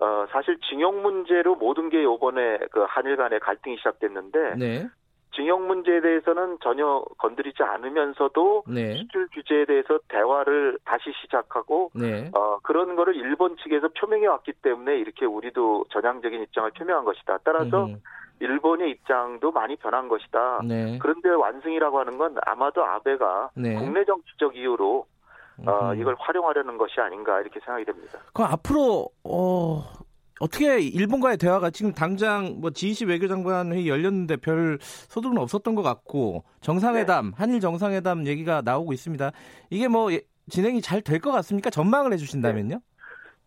어 0.00 0.26
사실 0.30 0.58
징용 0.68 1.02
문제로 1.02 1.54
모든 1.54 1.88
게 1.88 2.02
요번에 2.02 2.58
그 2.72 2.84
한일 2.88 3.16
간의 3.16 3.40
갈등이 3.40 3.76
시작됐는데 3.76 4.56
네. 4.56 4.88
징용 5.34 5.66
문제에 5.66 6.00
대해서는 6.00 6.58
전혀 6.62 7.04
건드리지 7.18 7.62
않으면서도 7.62 8.64
네. 8.68 8.96
수출 8.96 9.28
규제에 9.32 9.64
대해서 9.64 9.98
대화를 10.08 10.78
다시 10.84 11.12
시작하고 11.22 11.90
네. 11.94 12.30
어, 12.34 12.58
그런 12.62 12.94
거를 12.96 13.16
일본 13.16 13.56
측에서 13.56 13.88
표명해 13.88 14.26
왔기 14.26 14.52
때문에 14.62 14.96
이렇게 14.98 15.26
우리도 15.26 15.86
전향적인 15.90 16.40
입장을 16.42 16.70
표명한 16.70 17.04
것이다. 17.04 17.38
따라서 17.44 17.86
음. 17.86 18.00
일본의 18.40 18.90
입장도 18.90 19.52
많이 19.52 19.76
변한 19.76 20.08
것이다. 20.08 20.60
네. 20.64 20.98
그런데 21.00 21.30
완승이라고 21.30 21.98
하는 22.00 22.18
건 22.18 22.36
아마도 22.42 22.84
아베가 22.84 23.50
네. 23.54 23.74
국내 23.74 24.04
정치적 24.04 24.56
이유로 24.56 25.06
어, 25.66 25.92
음. 25.92 26.00
이걸 26.00 26.16
활용하려는 26.18 26.76
것이 26.78 27.00
아닌가 27.00 27.40
이렇게 27.40 27.60
생각이 27.60 27.84
됩니다. 27.84 28.18
그럼 28.32 28.50
앞으로 28.52 29.08
어 29.24 29.82
어떻게 30.40 30.80
일본과의 30.80 31.38
대화가 31.38 31.70
지금 31.70 31.92
당장 31.92 32.56
뭐 32.60 32.70
지이시 32.70 33.04
외교장관 33.06 33.72
회의 33.72 33.88
열렸는데 33.88 34.36
별 34.36 34.78
소득은 34.80 35.38
없었던 35.38 35.74
것 35.76 35.82
같고 35.82 36.44
정상회담 36.60 37.26
네. 37.26 37.32
한일 37.36 37.60
정상회담 37.60 38.26
얘기가 38.26 38.62
나오고 38.64 38.92
있습니다. 38.92 39.30
이게 39.70 39.88
뭐 39.88 40.12
예- 40.12 40.22
진행이 40.50 40.80
잘 40.82 41.00
될 41.02 41.20
것 41.20 41.30
같습니까? 41.32 41.70
전망을 41.70 42.12
해주신다면요? 42.14 42.80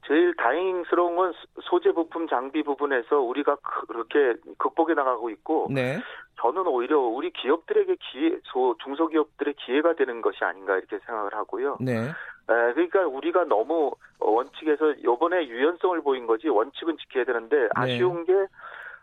제일 0.08 0.34
다행스러운 0.38 1.18
건 1.18 1.34
소- 1.34 1.62
소재 1.64 1.92
부품 1.92 2.28
장비 2.30 2.64
부분에서 2.64 3.18
우리가 3.20 3.58
그렇게 3.90 4.40
극복해 4.58 4.94
나가고 4.94 5.30
있고 5.32 5.68
네. 5.70 6.00
저는 6.42 6.68
오히려 6.68 7.00
우리 7.00 7.32
기업들에게 7.32 7.96
기회, 8.00 8.40
소, 8.44 8.76
중소기업들의 8.84 9.56
기회가 9.56 9.94
되는 9.94 10.22
것이 10.22 10.44
아닌가 10.44 10.78
이렇게 10.78 11.00
생각을 11.00 11.34
하고요. 11.34 11.78
네. 11.80 11.94
에, 11.98 12.74
그러니까 12.74 13.08
우리가 13.08 13.46
너무 13.46 13.92
원칙에서 14.20 15.04
요번에 15.04 15.48
유연성을 15.48 16.02
보인 16.02 16.28
거지 16.28 16.48
원칙은 16.48 16.98
지켜야 16.98 17.24
되는데 17.26 17.70
아쉬운 17.74 18.26
게 18.26 18.34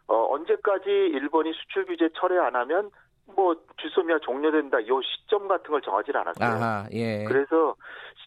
어, 0.06 0.34
언제까지 0.34 0.88
일본이 0.88 1.52
수출 1.52 1.86
규제 1.86 2.08
철회 2.14 2.38
안 2.38 2.54
하면 2.54 2.90
뭐 3.34 3.56
주소미아 3.78 4.18
종료된다 4.20 4.86
요 4.86 5.00
시점 5.02 5.48
같은 5.48 5.70
걸 5.70 5.80
정하지 5.80 6.12
않았어요. 6.14 6.48
아하. 6.48 6.86
예. 6.92 7.24
그래서 7.24 7.74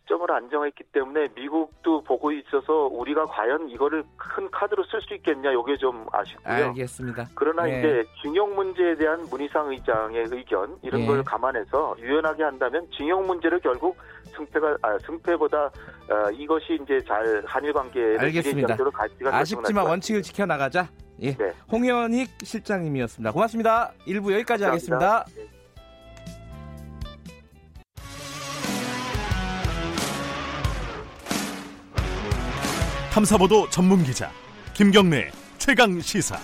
시점을 0.07 0.31
안 0.31 0.49
정했기 0.49 0.85
때문에 0.93 1.27
미국도 1.35 2.01
보고 2.03 2.31
있어서 2.31 2.87
우리가 2.87 3.25
과연 3.25 3.69
이거를 3.69 4.03
큰 4.15 4.49
카드로 4.49 4.83
쓸 4.85 5.01
수 5.01 5.13
있겠냐 5.15 5.53
요게 5.53 5.77
좀 5.77 6.07
아쉽고요. 6.11 6.67
알겠습니다. 6.67 7.27
그러나 7.35 7.69
예. 7.69 7.79
이제 7.79 8.03
징용 8.21 8.55
문제에 8.55 8.95
대한 8.95 9.21
문희상 9.29 9.69
의장의 9.69 10.27
의견 10.31 10.77
이런 10.81 11.01
예. 11.01 11.05
걸 11.05 11.23
감안해서 11.23 11.97
유연하게 11.99 12.43
한다면 12.43 12.87
징용 12.95 13.27
문제를 13.27 13.59
결국 13.59 13.97
승패가 14.35 14.77
아, 14.81 14.97
승패보다 15.05 15.65
어, 15.65 16.31
이것이 16.31 16.79
이제 16.81 16.99
잘 17.05 17.43
한일 17.45 17.73
관계를 17.73 18.19
알겠습니다. 18.21 18.77
아쉽지만 19.25 19.85
원칙을 19.85 20.21
지켜 20.21 20.45
나가자. 20.45 20.87
예. 21.21 21.35
네. 21.35 21.51
홍현익 21.71 22.29
실장님이었습니다. 22.43 23.31
고맙습니다. 23.31 23.91
1부 24.07 24.31
여기까지 24.33 24.63
감사합니다. 24.63 25.17
하겠습니다. 25.19 25.56
탐사보도 33.17 33.67
전문 33.71 34.03
기자 34.03 34.31
김경래 34.75 35.31
최강 35.57 35.99
시사. 35.99 36.37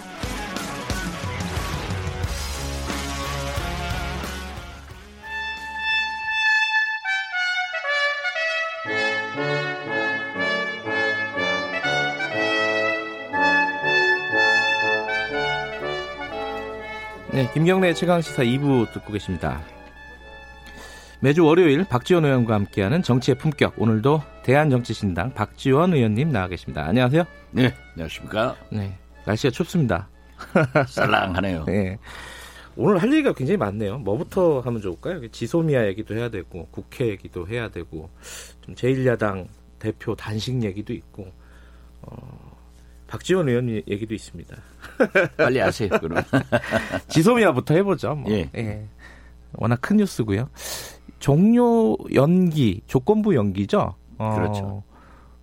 네, 17.31 17.47
김경래 17.53 17.93
최강 17.93 18.19
시사 18.19 18.41
2부 18.41 18.91
듣고 18.93 19.13
계십니다. 19.13 19.61
매주 21.23 21.45
월요일 21.45 21.85
박지원 21.85 22.25
의원과 22.25 22.53
함께하는 22.53 23.01
정치의 23.01 23.37
품격. 23.37 23.75
오늘도 23.77 24.21
대한정치신당 24.43 25.33
박지원 25.33 25.93
의원님 25.93 26.33
나와 26.33 26.49
계십니다. 26.49 26.85
안녕하세요. 26.85 27.23
네, 27.51 27.73
안녕하십니까. 27.93 28.57
네, 28.69 28.99
날씨가 29.23 29.51
춥습니다. 29.51 30.09
쌀랑하네요. 30.85 31.63
네. 31.63 31.97
오늘 32.75 33.01
할 33.01 33.09
얘기가 33.13 33.31
굉장히 33.31 33.55
많네요. 33.55 33.99
뭐부터 33.99 34.59
하면 34.59 34.81
좋을까요? 34.81 35.25
지소미아 35.29 35.87
얘기도 35.87 36.13
해야 36.13 36.27
되고 36.27 36.67
국회 36.71 37.07
얘기도 37.07 37.47
해야 37.47 37.69
되고 37.69 38.09
좀 38.59 38.75
제1야당 38.75 39.47
대표 39.79 40.17
단식 40.17 40.61
얘기도 40.61 40.91
있고 40.91 41.31
어, 42.01 42.57
박지원 43.07 43.47
의원 43.47 43.69
얘기도 43.69 44.13
있습니다. 44.13 44.57
빨리 45.37 45.59
하세요, 45.59 45.87
그럼. 45.87 46.21
지소미아부터 47.07 47.75
해보죠. 47.75 48.13
뭐. 48.13 48.29
예. 48.29 48.85
워낙 49.53 49.79
큰 49.81 49.97
뉴스고요. 49.97 50.49
종료 51.23 51.95
연기, 52.13 52.81
조건부 52.85 53.33
연기죠. 53.33 53.95
어, 54.17 54.35
그렇죠. 54.35 54.83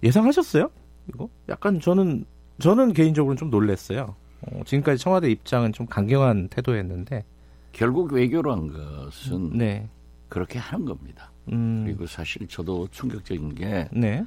예상하셨어요? 0.02 0.70
이거? 1.08 1.30
약간 1.48 1.80
저는 1.80 2.26
저는 2.58 2.92
개인적으로는 2.92 3.38
좀 3.38 3.48
놀랐어요. 3.48 4.14
어, 4.42 4.60
지금까지 4.66 5.02
청와대 5.02 5.30
입장은 5.30 5.72
좀 5.72 5.86
강경한 5.86 6.48
태도였는데 6.48 7.24
결국 7.72 8.12
외교란 8.12 8.68
것은 8.68 9.56
네. 9.56 9.88
그렇게 10.28 10.58
하는 10.58 10.84
겁니다. 10.84 11.32
음, 11.50 11.84
그리고 11.86 12.04
사실 12.04 12.46
저도 12.46 12.86
충격적인 12.88 13.54
게 13.54 13.88
네. 13.90 14.22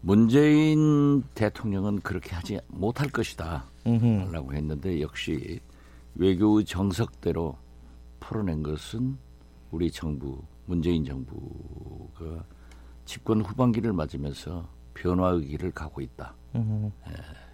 문재인 0.00 1.22
대통령은 1.36 2.00
그렇게 2.00 2.34
하지 2.34 2.58
못할 2.66 3.08
것이다. 3.08 3.66
음흠. 3.86 4.32
라고 4.32 4.52
했는데 4.52 5.00
역시 5.00 5.60
외교의 6.16 6.64
정석대로 6.64 7.56
풀어낸 8.18 8.64
것은 8.64 9.16
우리 9.70 9.92
정부 9.92 10.42
문재인 10.68 11.02
정부가 11.02 12.44
집권 13.06 13.40
후반기를 13.40 13.92
맞으면서 13.94 14.68
변화의 14.92 15.46
길을 15.46 15.72
가고 15.72 16.02
있다. 16.02 16.34
음, 16.56 16.92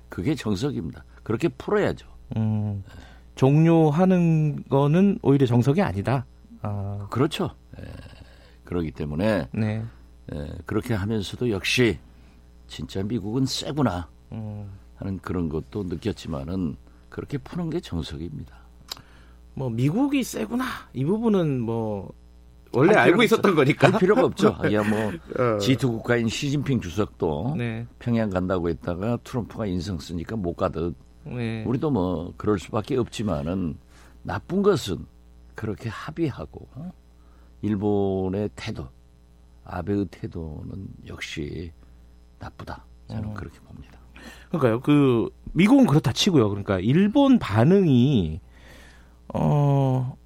그게 0.08 0.34
정석입니다. 0.34 1.04
그렇게 1.22 1.48
풀어야죠. 1.48 2.08
음. 2.36 2.82
종료하는 3.36 4.64
거는 4.68 5.18
오히려 5.22 5.46
정석이 5.46 5.80
아니다. 5.80 6.26
아, 6.62 7.06
그렇죠. 7.10 7.50
예, 7.78 7.84
그렇기 8.64 8.90
때문에 8.92 9.48
네. 9.52 9.84
예, 10.32 10.52
그렇게 10.66 10.94
하면서도 10.94 11.50
역시 11.50 11.98
진짜 12.66 13.02
미국은 13.02 13.46
세구나 13.46 14.08
음, 14.32 14.70
하는 14.96 15.18
그런 15.18 15.48
것도 15.48 15.84
느꼈지만은 15.84 16.76
그렇게 17.08 17.38
푸는 17.38 17.70
게 17.70 17.80
정석입니다. 17.80 18.56
뭐 19.54 19.70
미국이 19.70 20.24
세구나 20.24 20.64
이 20.92 21.04
부분은 21.04 21.60
뭐 21.60 22.12
원래 22.74 22.94
할 22.94 23.08
알고 23.08 23.22
있었던 23.22 23.54
거니까. 23.54 23.90
할 23.92 23.98
필요가 24.00 24.24
없죠. 24.24 24.56
야 24.72 24.82
뭐 24.82 25.08
어. 25.08 25.58
G2 25.58 25.80
국가인 25.88 26.28
시진핑 26.28 26.80
주석도 26.80 27.54
네. 27.56 27.86
평양 27.98 28.30
간다고 28.30 28.68
했다가 28.68 29.18
트럼프가 29.24 29.66
인성 29.66 29.98
쓰니까 29.98 30.36
못 30.36 30.54
가듯 30.54 30.94
네. 31.24 31.64
우리도 31.64 31.90
뭐 31.90 32.32
그럴 32.36 32.58
수밖에 32.58 32.96
없지만은 32.96 33.78
나쁜 34.22 34.62
것은 34.62 35.06
그렇게 35.54 35.88
합의하고 35.88 36.68
어? 36.74 36.90
일본의 37.62 38.50
태도, 38.56 38.88
아베의 39.64 40.06
태도는 40.10 40.88
역시 41.06 41.72
나쁘다. 42.38 42.84
저는 43.08 43.30
음. 43.30 43.34
그렇게 43.34 43.58
봅니다. 43.60 43.98
그러니까요. 44.48 44.80
그 44.80 45.28
미국은 45.52 45.86
그렇다 45.86 46.12
치고요. 46.12 46.48
그러니까 46.48 46.78
일본 46.80 47.38
반응이 47.38 48.40
어. 49.34 50.16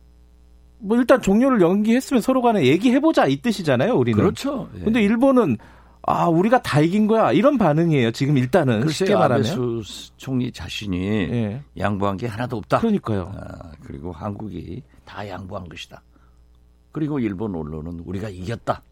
뭐 0.80 0.96
일단 0.96 1.20
종료를 1.20 1.60
연기했으면 1.60 2.20
서로 2.20 2.42
간에 2.42 2.64
얘기해 2.64 3.00
보자 3.00 3.26
이 3.26 3.40
뜻이잖아요, 3.40 3.94
우리는. 3.94 4.18
그렇죠. 4.18 4.68
예. 4.76 4.80
근데 4.80 5.02
일본은 5.02 5.56
아, 6.02 6.26
우리가 6.28 6.62
다 6.62 6.80
이긴 6.80 7.06
거야. 7.06 7.32
이런 7.32 7.58
반응이에요. 7.58 8.12
지금 8.12 8.38
일단은 8.38 8.88
쉽게 8.88 9.12
글쎄요, 9.12 9.18
말하면. 9.18 9.44
아베수 9.44 10.12
총리 10.16 10.50
자신이 10.50 10.96
예. 10.98 11.62
양보한 11.76 12.16
게 12.16 12.26
하나도 12.26 12.56
없다. 12.56 12.78
그러니까요. 12.78 13.30
아, 13.36 13.72
그리고 13.82 14.12
한국이 14.12 14.82
다 15.04 15.28
양보한 15.28 15.68
것이다. 15.68 16.02
그리고 16.92 17.18
일본 17.18 17.54
언론은 17.54 18.00
우리가 18.06 18.30
이겼다. 18.30 18.82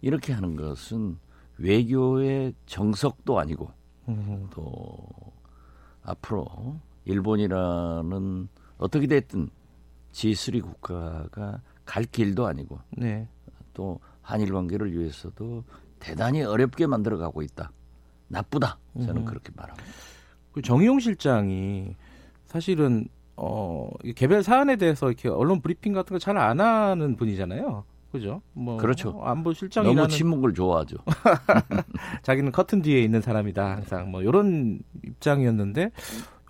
이렇게 0.00 0.32
하는 0.32 0.56
것은 0.56 1.18
외교의 1.58 2.54
정석도 2.66 3.38
아니고 3.38 3.68
음, 4.08 4.46
또 4.54 4.96
앞으로 6.02 6.46
일본이라는 7.04 8.48
어떻게 8.78 9.06
됐든 9.06 9.50
G3 10.12 10.62
국가가 10.62 11.60
갈 11.84 12.04
길도 12.04 12.46
아니고 12.46 12.78
네. 12.90 13.28
또 13.74 14.00
한일 14.22 14.52
관계를 14.52 14.92
위해서도 14.92 15.64
대단히 15.98 16.42
어렵게 16.42 16.86
만들어가고 16.86 17.42
있다. 17.42 17.70
나쁘다. 18.28 18.78
저는 18.94 19.22
음. 19.22 19.24
그렇게 19.24 19.50
말합니다. 19.56 19.88
그 20.52 20.60
정의용 20.62 21.00
실장이 21.00 21.96
사실은 22.44 23.08
어, 23.36 23.88
이 24.04 24.12
개별 24.12 24.42
사안에 24.42 24.76
대해서 24.76 25.06
이렇게 25.08 25.28
언론 25.28 25.60
브리핑 25.60 25.92
같은 25.92 26.14
거 26.14 26.18
잘 26.18 26.36
안 26.36 26.60
하는 26.60 27.16
분이잖아요. 27.16 27.84
그죠? 28.10 28.40
뭐 28.54 28.78
그렇죠. 28.78 29.20
안보 29.22 29.52
실장이라는 29.52 29.96
너무 30.02 30.08
침묵을 30.08 30.54
좋아하죠. 30.54 30.96
자기는 32.22 32.52
커튼 32.52 32.80
뒤에 32.82 33.02
있는 33.02 33.20
사람이다 33.20 33.76
항상 33.76 34.10
뭐 34.10 34.22
이런 34.22 34.80
입장이었는데 35.04 35.90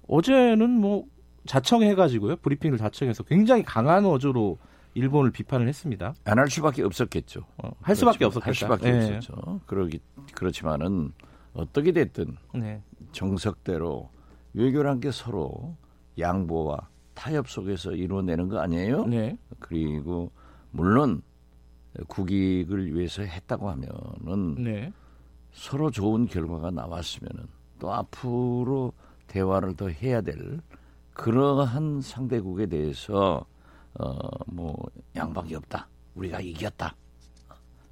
어제는 0.06 0.70
뭐 0.70 1.04
자청해가지고요 1.48 2.36
브리핑을 2.36 2.78
자청해서 2.78 3.24
굉장히 3.24 3.62
강한 3.62 4.04
어조로 4.04 4.58
일본을 4.94 5.30
비판을 5.30 5.66
했습니다. 5.68 6.14
안 6.24 6.38
할 6.38 6.48
수밖에 6.50 6.82
없었겠죠. 6.82 7.40
어, 7.58 7.70
할 7.80 7.96
수밖에. 7.96 8.24
없었겠다. 8.24 8.46
할 8.46 8.54
수밖에 8.54 8.88
예. 8.88 9.16
없었죠. 9.16 9.60
그러기 9.66 10.00
그렇지만은 10.34 11.12
어떻게 11.54 11.92
됐든 11.92 12.36
네. 12.54 12.82
정석대로 13.12 14.10
외교란 14.54 15.00
게 15.00 15.10
서로 15.10 15.76
양보와 16.18 16.88
타협 17.14 17.48
속에서 17.48 17.92
이루어내는 17.92 18.48
거 18.48 18.58
아니에요? 18.60 19.06
네. 19.06 19.38
그리고 19.58 20.30
물론 20.70 21.22
국익을 22.08 22.94
위해서 22.94 23.22
했다고 23.22 23.70
하면은 23.70 24.54
네. 24.62 24.92
서로 25.52 25.90
좋은 25.90 26.26
결과가 26.26 26.70
나왔으면은 26.70 27.46
또 27.78 27.92
앞으로 27.92 28.92
대화를 29.28 29.76
더 29.76 29.88
해야 29.88 30.20
될 30.20 30.60
그러한 31.18 32.00
상대국에 32.00 32.66
대해서 32.66 33.44
어뭐 33.98 34.76
양방이 35.16 35.52
없다. 35.56 35.88
우리가 36.14 36.40
이겼다. 36.40 36.94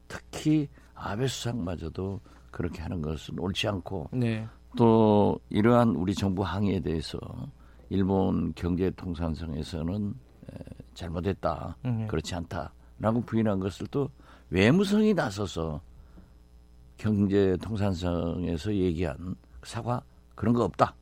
특히 0.07 0.69
아베 0.95 1.27
수상마저도 1.27 2.21
그렇게 2.53 2.83
하는 2.83 3.03
것은 3.03 3.37
옳지 3.41 3.67
않고 3.67 4.11
네. 4.13 4.47
또 4.77 5.41
이러한 5.49 5.97
우리 5.97 6.15
정부 6.15 6.45
항의에 6.45 6.79
대해서 6.79 7.19
일본 7.89 8.55
경제통상성에서는 8.55 10.15
에, 10.53 10.57
잘못했다, 10.95 11.77
음. 11.85 12.07
그렇지 12.07 12.33
않다라고 12.37 13.23
부인한 13.27 13.59
것을 13.59 13.89
또 13.89 14.09
외무성이 14.51 15.15
나서서 15.15 15.81
경제통상성에서 16.99 18.73
얘기한 18.73 19.35
사과 19.65 20.01
그런 20.37 20.55
거 20.55 20.63
없다. 20.63 20.95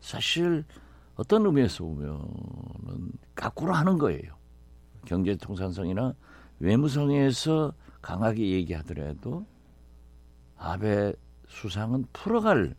사실 0.00 0.64
어떤 1.16 1.46
의미에서 1.46 1.84
보면은 1.84 3.12
거꾸로 3.34 3.72
하는 3.72 3.98
거예요. 3.98 4.34
경제통상성이나 5.06 6.14
외무성에서 6.60 7.72
강하게 8.00 8.50
얘기하더라도 8.50 9.46
아베 10.56 11.12
수상은 11.48 12.04
풀어갈. 12.12 12.74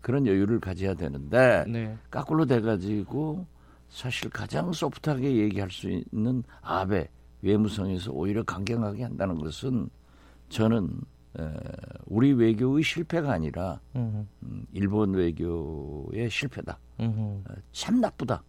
그런 0.00 0.26
여유를 0.26 0.60
가져야 0.60 0.94
되는데 0.94 1.64
네. 1.68 1.96
거꾸로 2.10 2.46
돼가지고 2.46 3.46
사실 3.88 4.30
가장 4.30 4.72
소프트하게 4.72 5.36
얘기할 5.36 5.70
수 5.70 5.88
있는 5.88 6.42
아베 6.62 7.08
외무성에서 7.42 8.12
오히려 8.12 8.42
강경하게 8.42 9.04
한다는 9.04 9.38
것은 9.38 9.88
저는 10.48 10.84
에, 10.84 11.15
우리 12.06 12.32
외교의 12.32 12.82
실패가 12.82 13.32
아니라. 13.32 13.80
음, 13.94 14.26
일본 14.72 15.14
외교의 15.14 16.30
실패다. 16.30 16.78
어, 16.98 17.42
참 17.72 18.00
나쁘다. 18.00 18.42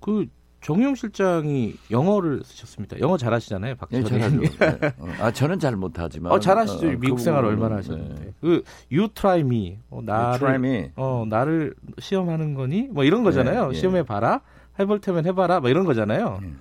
그 0.00 0.26
정용 0.60 0.94
실장이 0.94 1.74
영어를 1.90 2.42
쓰셨습니다. 2.42 2.98
영어 3.00 3.18
잘하시잖아요, 3.18 3.74
박 3.76 3.90
예, 3.92 4.02
전 4.02 4.18
잘하죠. 4.18 4.42
예. 4.42 4.86
어, 4.98 5.08
아 5.20 5.30
저는 5.30 5.58
잘 5.58 5.76
못하지만. 5.76 6.32
어, 6.32 6.38
잘하시죠. 6.40 6.86
어, 6.88 6.90
미국 6.92 7.16
그 7.16 7.22
생활 7.22 7.44
얼마나 7.44 7.76
네. 7.76 7.76
하셨는데. 7.76 8.34
그 8.40 8.62
you 8.90 9.08
try 9.14 9.40
me. 9.40 9.78
어, 9.90 10.00
나를 10.02 10.38
Try 10.38 10.54
me. 10.56 10.90
어, 10.96 11.26
나를 11.28 11.74
시험하는 11.98 12.54
거니? 12.54 12.88
뭐 12.88 13.04
이런 13.04 13.22
거잖아요. 13.24 13.66
예, 13.66 13.68
예. 13.70 13.74
시험해 13.74 14.04
봐라. 14.04 14.40
해볼 14.78 15.00
테면 15.00 15.26
해 15.26 15.32
봐라. 15.32 15.60
뭐 15.60 15.68
이런 15.68 15.84
거잖아요. 15.84 16.38
음. 16.42 16.58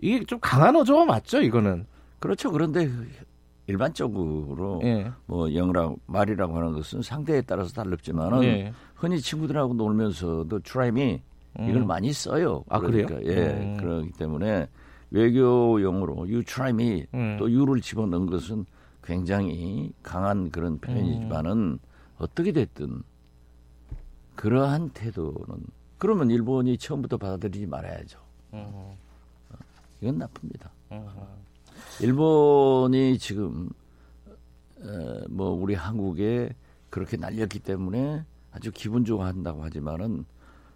이게 0.00 0.24
좀 0.24 0.40
강한 0.40 0.74
어조가 0.74 1.04
맞죠, 1.04 1.40
이거는. 1.42 1.86
그렇죠. 2.18 2.50
그런데 2.50 2.90
일반적으로 3.72 4.80
예. 4.84 5.10
뭐 5.26 5.52
영어라고 5.52 5.98
말이라고 6.06 6.56
하는 6.56 6.72
것은 6.74 7.00
상대에 7.00 7.40
따라서 7.40 7.72
다릅지만은 7.72 8.44
예. 8.44 8.72
흔히 8.94 9.18
친구들하고 9.18 9.74
놀면서도 9.74 10.60
try 10.60 10.88
me 10.88 11.22
이걸 11.54 11.76
음. 11.76 11.86
많이 11.86 12.12
써요. 12.12 12.64
아, 12.68 12.78
그래요? 12.78 13.06
그러니까, 13.06 13.32
예. 13.32 13.46
음. 13.50 13.76
그렇기 13.78 14.12
때문에 14.12 14.68
외교용으로 15.10 16.26
try 16.44 16.70
me 16.70 17.06
음. 17.14 17.36
또 17.38 17.46
you를 17.46 17.80
집어넣은 17.80 18.26
것은 18.26 18.66
굉장히 19.02 19.90
강한 20.02 20.50
그런 20.50 20.78
표현이지만은 20.78 21.52
음. 21.52 21.78
어떻게 22.18 22.52
됐든 22.52 23.02
그러한 24.36 24.90
태도는 24.90 25.64
그러면 25.98 26.30
일본이 26.30 26.76
처음부터 26.76 27.16
받아들이지 27.16 27.66
말아야죠. 27.66 28.18
음. 28.52 28.92
이건 30.00 30.18
나쁩니다. 30.18 30.70
음. 32.00 32.04
일본이 32.04 33.18
지금 33.18 33.68
어, 34.82 35.20
뭐 35.30 35.50
우리 35.50 35.74
한국에 35.74 36.54
그렇게 36.90 37.16
날렸기 37.16 37.60
때문에 37.60 38.24
아주 38.50 38.70
기분 38.72 39.04
좋아한다고 39.04 39.62
하지만은 39.64 40.24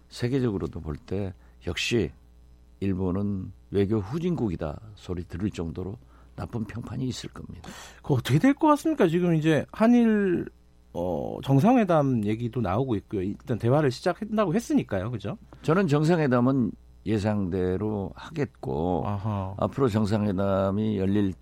세계적으로도 0.09 0.79
볼 0.81 0.97
때 1.05 1.33
역시 1.67 2.11
일본은 2.79 3.51
외교 3.71 3.97
후진국이다 3.99 4.79
소리 4.95 5.23
들을 5.25 5.49
정도로 5.49 5.97
나쁜 6.35 6.63
평판이 6.65 7.05
있을 7.07 7.29
겁니다. 7.31 7.69
그 8.03 8.13
어떻게 8.13 8.39
될 8.39 8.53
것 8.53 8.67
같습니까? 8.67 9.07
지금 9.07 9.33
이제 9.35 9.65
한일 9.71 10.45
어, 10.93 11.37
정상회담 11.43 12.23
얘기도 12.25 12.61
나오고 12.61 12.95
있고요. 12.97 13.21
일단 13.21 13.57
대화를 13.59 13.91
시작한다고 13.91 14.53
했으니까요. 14.55 15.11
그죠? 15.11 15.37
저는 15.63 15.87
정상회담은 15.87 16.71
예상대로 17.07 18.11
하겠고 18.15 19.03
아하. 19.05 19.55
앞으로 19.57 19.87
정상회담이 19.89 20.97
열릴 20.97 21.33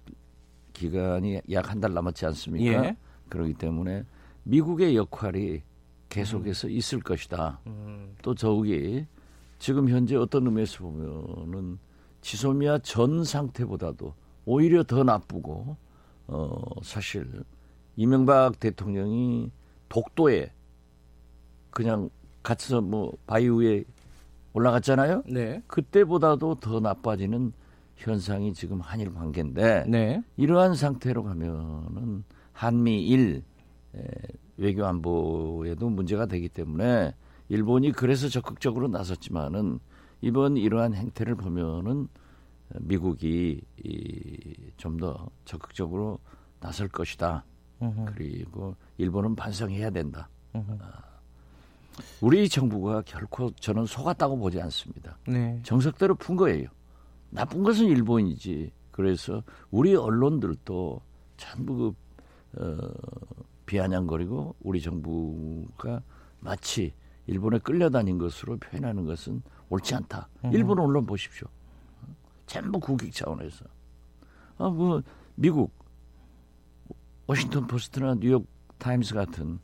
기간이 0.73 1.41
약 1.51 1.69
한 1.69 1.81
달 1.81 1.93
남았지 1.93 2.25
않습니까? 2.27 2.85
예. 2.85 2.97
그렇기 3.29 3.53
때문에 3.55 4.03
미국의 4.43 4.95
역할이 4.95 5.61
계속해서 6.09 6.69
있을 6.69 6.99
것이다. 6.99 7.59
음, 7.67 8.15
또 8.21 8.35
더욱이 8.35 9.05
지금 9.57 9.89
현재 9.89 10.15
어떤 10.15 10.45
의미에서 10.45 10.83
보면은 10.83 11.79
지소미아 12.21 12.79
전 12.79 13.23
상태보다도 13.23 14.13
오히려 14.45 14.83
더 14.83 15.03
나쁘고 15.03 15.75
어 16.27 16.61
사실 16.83 17.43
이명박 17.95 18.59
대통령이 18.59 19.49
독도에 19.89 20.51
그냥 21.71 22.09
갇혀서 22.43 22.81
뭐 22.81 23.13
바위 23.25 23.47
위에 23.49 23.83
올라갔잖아요. 24.55 25.23
네. 25.27 25.61
그때보다도 25.67 26.55
더 26.55 26.79
나빠지는 26.79 27.51
현상이 27.97 28.53
지금 28.53 28.79
한일 28.79 29.13
관계인데 29.13 29.85
네. 29.87 30.23
이러한 30.37 30.75
상태로 30.75 31.23
가면은 31.23 32.23
한미일 32.53 33.43
에, 33.95 34.01
외교 34.57 34.85
안보에도 34.85 35.89
문제가 35.89 36.25
되기 36.25 36.47
때문에 36.47 37.13
일본이 37.49 37.91
그래서 37.91 38.29
적극적으로 38.29 38.87
나섰지만은 38.87 39.79
이번 40.21 40.55
이러한 40.57 40.93
행태를 40.93 41.35
보면은 41.35 42.07
미국이 42.79 43.61
좀 44.77 44.97
더 44.97 45.29
적극적으로 45.43 46.19
나설 46.59 46.87
것이다. 46.87 47.43
음흠, 47.81 48.05
그리고 48.05 48.75
일본은 48.97 49.35
반성해야 49.35 49.89
된다. 49.89 50.29
음흠. 50.55 50.77
우리 52.21 52.49
정부가 52.49 53.01
결코 53.03 53.51
저는 53.51 53.85
속았다고 53.85 54.37
보지 54.37 54.61
않습니다. 54.61 55.17
네. 55.27 55.59
정석대로 55.63 56.15
푼 56.15 56.35
거예요. 56.35 56.67
나쁜 57.29 57.63
것은 57.63 57.85
일본이지. 57.85 58.71
그래서 58.91 59.43
우리 59.71 59.95
언론들도 59.95 61.01
전부 61.37 61.93
그, 62.51 62.61
어, 62.61 63.47
비아냥거리고 63.65 64.55
우리 64.61 64.81
정부가 64.81 66.01
마치 66.39 66.93
일본에 67.27 67.59
끌려다닌 67.59 68.17
것으로 68.17 68.57
표현하는 68.57 69.05
것은 69.05 69.41
옳지 69.69 69.95
않다. 69.95 70.29
일본 70.53 70.79
언론 70.79 71.05
보십시오. 71.05 71.47
전부 72.45 72.79
국익 72.79 73.11
차원에서. 73.11 73.65
아, 74.57 74.69
뭐 74.69 75.01
미국 75.35 75.73
워싱턴 77.27 77.67
포스트나 77.67 78.15
뉴욕 78.19 78.45
타임스 78.77 79.15
같은 79.15 79.59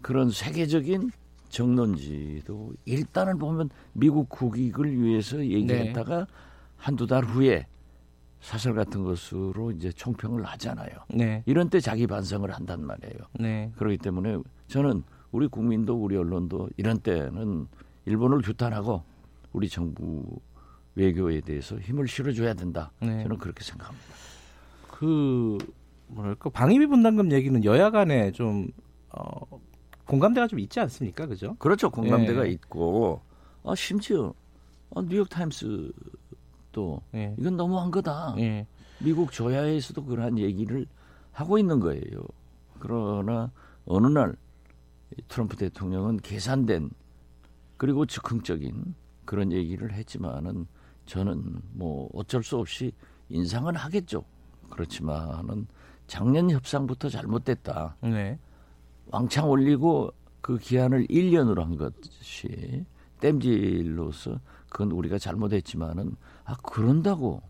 그런 0.00 0.30
세계적인 0.30 1.10
정론지도 1.54 2.72
일단은 2.84 3.38
보면 3.38 3.70
미국 3.92 4.28
국익을 4.28 5.00
위해서 5.00 5.38
얘기했다가 5.38 6.26
한두 6.76 7.06
달 7.06 7.24
후에 7.24 7.66
사설 8.40 8.74
같은 8.74 9.04
것으로 9.04 9.70
이제 9.70 9.90
총평을 9.92 10.44
하잖아요. 10.44 10.90
네. 11.08 11.42
이런 11.46 11.70
때 11.70 11.78
자기 11.80 12.06
반성을 12.06 12.50
한단 12.50 12.84
말이에요. 12.84 13.18
네. 13.38 13.72
그렇기 13.76 13.98
때문에 13.98 14.38
저는 14.66 15.04
우리 15.30 15.46
국민도 15.46 15.94
우리 15.94 16.16
언론도 16.16 16.70
이런 16.76 16.98
때는 16.98 17.68
일본을 18.04 18.42
규탄하고 18.42 19.02
우리 19.52 19.68
정부 19.68 20.24
외교에 20.96 21.40
대해서 21.40 21.78
힘을 21.78 22.08
실어줘야 22.08 22.54
된다. 22.54 22.90
네. 23.00 23.22
저는 23.22 23.38
그렇게 23.38 23.62
생각합니다. 23.62 24.06
그 24.90 25.56
뭐랄까 26.08 26.50
방위비 26.50 26.86
분담금 26.86 27.30
얘기는 27.30 27.64
여야 27.64 27.90
간에 27.90 28.32
좀 28.32 28.68
어, 29.10 29.60
공감대가 30.06 30.46
좀 30.46 30.58
있지 30.58 30.80
않습니까? 30.80 31.26
그죠? 31.26 31.54
그렇죠. 31.58 31.90
공감대가 31.90 32.46
예. 32.46 32.50
있고 32.52 33.22
아, 33.64 33.74
심지어 33.74 34.34
아, 34.94 35.02
뉴욕 35.02 35.28
타임스도 35.28 35.92
예. 37.14 37.34
이건 37.38 37.56
너무한 37.56 37.90
거다. 37.90 38.34
예. 38.38 38.66
미국 38.98 39.32
조야에서도 39.32 40.04
그러한 40.04 40.38
얘기를 40.38 40.86
하고 41.32 41.58
있는 41.58 41.80
거예요. 41.80 42.26
그러나 42.78 43.50
어느 43.86 44.06
날 44.06 44.36
트럼프 45.28 45.56
대통령은 45.56 46.18
계산된 46.18 46.90
그리고 47.76 48.06
즉흥적인 48.06 48.94
그런 49.24 49.52
얘기를 49.52 49.92
했지만은 49.92 50.66
저는 51.06 51.60
뭐 51.72 52.08
어쩔 52.14 52.42
수 52.42 52.58
없이 52.58 52.92
인상은 53.28 53.74
하겠죠. 53.74 54.24
그렇지만은 54.70 55.66
작년 56.06 56.50
협상부터 56.50 57.08
잘못됐다. 57.08 57.96
네. 58.02 58.38
왕창 59.06 59.48
올리고 59.48 60.12
그 60.40 60.58
기한을 60.58 61.06
1년으로 61.06 61.60
한 61.60 61.76
것이 61.76 62.84
땜질로서 63.20 64.40
그건 64.68 64.90
우리가 64.90 65.18
잘못했지만은 65.18 66.16
아 66.44 66.56
그런다고 66.62 67.42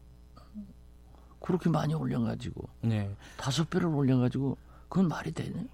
그렇게 1.40 1.68
많이 1.68 1.94
올려가지고 1.94 2.68
네. 2.82 3.10
다섯 3.36 3.68
배를 3.68 3.86
올려가지고 3.86 4.56
그건 4.88 5.08
말이 5.08 5.32
되네. 5.32 5.66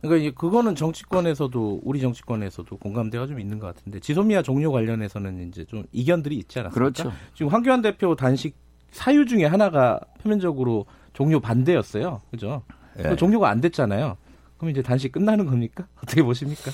그러니까 0.00 0.22
이제 0.22 0.30
그거는 0.36 0.74
정치권에서도 0.76 1.80
우리 1.82 2.00
정치권에서도 2.00 2.76
공감대가 2.76 3.26
좀 3.26 3.40
있는 3.40 3.58
것 3.58 3.66
같은데 3.66 3.98
지소미아 3.98 4.42
종료 4.42 4.70
관련해서는 4.70 5.48
이제 5.48 5.64
좀 5.64 5.84
이견들이 5.92 6.36
있지 6.36 6.60
않았습니까? 6.60 6.92
그렇죠. 7.02 7.16
지금 7.34 7.50
황교안 7.50 7.82
대표 7.82 8.14
단식 8.14 8.56
사유 8.90 9.26
중에 9.26 9.44
하나가 9.44 10.00
표면적으로 10.22 10.86
종료 11.14 11.40
반대였어요. 11.40 12.20
그죠? 12.30 12.62
예. 12.98 13.02
그 13.02 13.16
종료가 13.16 13.48
안 13.48 13.60
됐잖아요. 13.60 14.16
그럼 14.58 14.70
이제 14.70 14.82
단식 14.82 15.12
끝나는 15.12 15.46
겁니까? 15.46 15.86
어떻게 16.02 16.22
보십니까? 16.22 16.70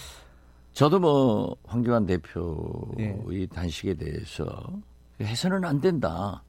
저도 0.72 0.98
뭐 0.98 1.56
황교안 1.64 2.06
대표의 2.06 3.42
예. 3.42 3.46
단식에 3.46 3.94
대해서 3.94 4.44
해서는 5.20 5.64
안 5.64 5.80
된다. 5.80 6.42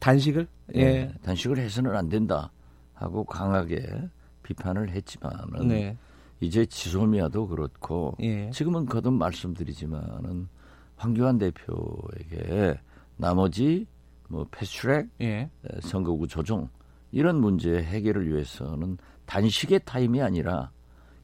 단식을? 0.00 0.48
예. 0.74 0.80
예, 0.80 1.12
단식을 1.22 1.58
해서는 1.58 1.94
안 1.94 2.08
된다 2.08 2.50
하고 2.94 3.24
강하게 3.24 4.08
비판을 4.42 4.90
했지만은 4.90 5.68
네. 5.68 5.96
이제 6.40 6.64
지소미아도 6.64 7.48
그렇고 7.48 8.16
예. 8.20 8.50
지금은 8.50 8.86
거듭 8.86 9.12
말씀드리지만은 9.12 10.48
황교안 10.96 11.38
대표에게 11.38 12.80
나머지 13.16 13.86
뭐 14.28 14.46
패스트트랙 14.50 15.08
예. 15.20 15.50
선거구 15.80 16.26
조정 16.26 16.68
이런 17.12 17.40
문제 17.40 17.82
해결을 17.82 18.28
위해서는 18.28 18.98
단식의 19.28 19.80
타임이 19.84 20.22
아니라 20.22 20.70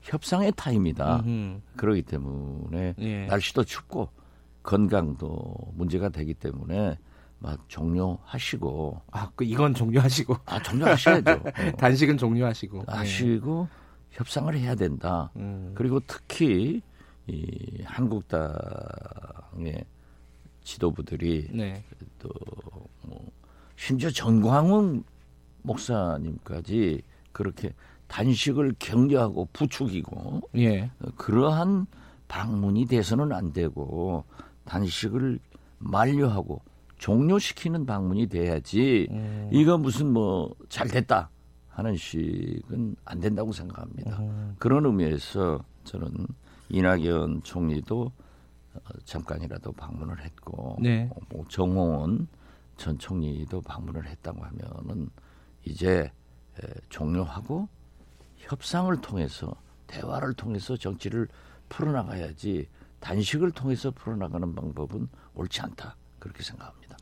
협상의 0.02 0.52
타임이다. 0.54 1.20
음흠. 1.20 1.60
그러기 1.76 2.02
때문에 2.02 2.94
예. 2.98 3.26
날씨도 3.26 3.64
춥고 3.64 4.10
건강도 4.62 5.72
문제가 5.72 6.10
되기 6.10 6.34
때문에 6.34 6.98
막 7.38 7.58
종료하시고 7.68 9.00
아, 9.10 9.30
그 9.34 9.44
이건 9.44 9.74
종료하시고 9.74 10.36
아 10.44 10.62
종료하셔야죠. 10.62 11.30
어, 11.32 11.42
단식은 11.78 12.18
종료하시고. 12.18 12.84
예. 12.88 12.92
하시고 12.92 13.68
협상을 14.10 14.54
해야 14.54 14.74
된다. 14.74 15.30
음. 15.36 15.72
그리고 15.74 15.98
특히 16.06 16.82
이 17.26 17.82
한국당의 17.84 18.52
지도부들이 20.62 21.48
네. 21.52 21.82
또뭐 22.18 23.32
심지어 23.76 24.10
전광훈 24.10 25.04
목사님까지 25.62 27.02
그렇게 27.32 27.72
단식을 28.14 28.76
격려하고 28.78 29.48
부추기고 29.52 30.42
예. 30.56 30.84
어, 31.00 31.08
그러한 31.16 31.86
방문이 32.28 32.86
돼서는 32.86 33.32
안 33.32 33.52
되고 33.52 34.24
단식을 34.66 35.40
만료하고 35.78 36.62
종료시키는 36.98 37.86
방문이 37.86 38.28
돼야지 38.28 39.08
음. 39.10 39.50
이거 39.52 39.76
무슨 39.78 40.12
뭐 40.12 40.54
잘 40.68 40.86
됐다 40.86 41.28
하는 41.68 41.96
식은 41.96 42.94
안 43.04 43.18
된다고 43.18 43.50
생각합니다. 43.50 44.16
음. 44.20 44.54
그런 44.60 44.86
의미에서 44.86 45.58
저는 45.82 46.08
이낙연 46.68 47.42
총리도 47.42 48.12
어, 48.74 48.78
잠깐이라도 49.04 49.72
방문을 49.72 50.22
했고 50.24 50.76
네. 50.80 51.10
어, 51.12 51.16
뭐 51.30 51.44
정홍원 51.48 52.28
전 52.76 52.96
총리도 52.96 53.60
방문을 53.62 54.06
했다고 54.06 54.40
하면은 54.44 55.10
이제 55.64 56.12
에, 56.62 56.66
종료하고 56.90 57.68
협상을 58.44 58.94
통해서 59.00 59.54
대화를 59.86 60.34
통해서 60.34 60.76
정치를 60.76 61.28
풀어나가야지 61.68 62.68
단식을 63.00 63.50
통해서 63.52 63.90
풀어나가는 63.90 64.54
방법은 64.54 65.08
옳지 65.34 65.60
않다 65.62 65.96
그렇게 66.18 66.42
생각합니다. 66.42 66.96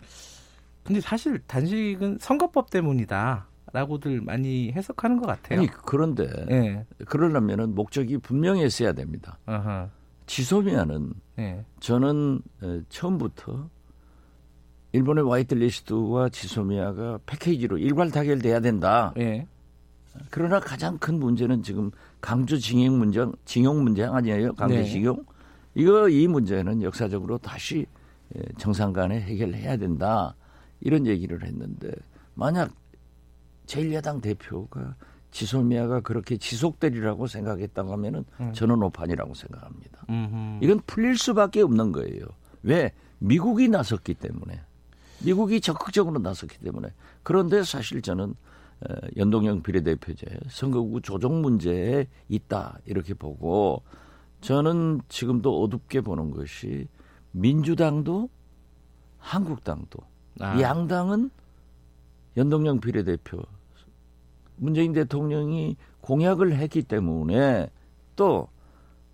근데 0.82 1.01
사실 1.01 1.38
단식은 1.47 2.18
선거법 2.20 2.70
때문이다 2.70 3.47
라고들 3.72 4.20
많이 4.20 4.72
해석하는 4.72 5.20
것 5.20 5.26
같아요. 5.26 5.61
아니 5.61 5.68
그런데 5.68 6.28
예. 6.51 6.86
그러려면은 7.07 7.74
목적이 7.74 8.18
분명했어야 8.18 8.93
됩니다. 8.93 9.38
아하. 9.47 9.88
지소미아는 10.26 11.14
예. 11.38 11.64
저는 11.80 12.40
에, 12.62 12.80
처음부터 12.88 13.70
일본의 14.93 15.28
화이트 15.28 15.55
리스트와 15.55 16.28
지소미아가 16.28 17.20
패키지로 17.24 17.78
일괄 17.78 18.11
타결돼야 18.11 18.61
된다. 18.61 19.14
예. 19.18 19.47
그러나 20.31 20.61
가장 20.61 20.99
큰 20.99 21.19
문제는 21.19 21.63
지금 21.63 21.91
강주 22.21 22.59
징용 22.61 22.99
문제, 22.99 23.25
징용 23.45 23.83
문제 23.83 24.05
아니에요? 24.05 24.55
강주 24.55 24.75
네. 24.75 24.85
징용. 24.85 25.25
이거 25.75 26.09
이 26.09 26.27
문제는 26.27 26.83
역사적으로 26.83 27.39
다시 27.39 27.87
예, 28.37 28.43
정상 28.59 28.93
간에 28.93 29.21
해결해야 29.21 29.77
된다. 29.77 30.35
이런 30.81 31.07
얘기를 31.07 31.43
했는데 31.45 31.91
만약 32.35 32.73
제1야당 33.67 34.21
대표가 34.21 34.97
지소미아가 35.31 36.01
그렇게 36.01 36.37
지속되리라고 36.37 37.27
생각했다고 37.27 37.93
하면은 37.93 38.25
음. 38.41 38.53
저는 38.53 38.83
오판이라고 38.83 39.33
생각합니다. 39.35 40.05
음흠. 40.11 40.65
이건 40.65 40.81
풀릴 40.87 41.17
수밖에 41.17 41.63
없는 41.63 41.93
거예요. 41.93 42.27
왜? 42.63 42.93
미국이 43.19 43.69
나섰기 43.69 44.15
때문에. 44.15 44.61
미국이 45.25 45.61
적극적으로 45.61 46.19
나섰기 46.21 46.59
때문에. 46.59 46.89
그런데 47.23 47.63
사실 47.63 48.03
저는 48.03 48.25
어, 48.31 48.35
연동형 49.16 49.62
비례대표제 49.62 50.26
선거구 50.49 51.01
조정 51.03 51.41
문제에 51.43 52.07
있다 52.28 52.78
이렇게 52.87 53.14
보고 53.14 53.83
저는 54.41 55.01
지금도 55.09 55.62
어둡게 55.62 56.01
보는 56.01 56.30
것이 56.30 56.89
민주당도 57.33 58.28
한국당도 59.18 59.99
아. 60.41 60.61
양당은 60.61 61.30
연동형 62.37 62.80
비례대표 62.80 63.43
문재인 64.57 64.93
대통령이 64.93 65.76
공약을 66.01 66.57
했기 66.57 66.83
때문에 66.83 67.68
또 68.16 68.49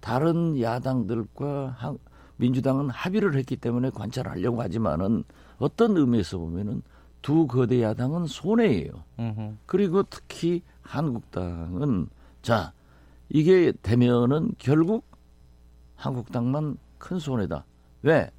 다른 0.01 0.59
야당들과 0.61 1.75
한- 1.77 1.99
민주당은 2.37 2.89
합의를 2.91 3.35
했기 3.37 3.57
때문에 3.57 3.91
관찰하려고 3.91 4.63
하지만은 4.63 5.25
어떤 5.59 5.97
의미에서 5.97 6.39
보면은 6.39 6.83
두 7.29 7.47
거대 7.47 7.83
야당은 7.83 8.25
손해예요. 8.25 8.91
음흠. 9.19 9.57
그리고 9.67 10.03
특히 10.05 10.63
한국당은 10.81 12.09
자 12.41 12.73
이게 13.29 13.71
되면은 13.83 14.53
결국 14.57 15.05
한국당만 15.95 16.79
큰 16.97 17.19
손해다. 17.19 17.67
왜? 18.01 18.31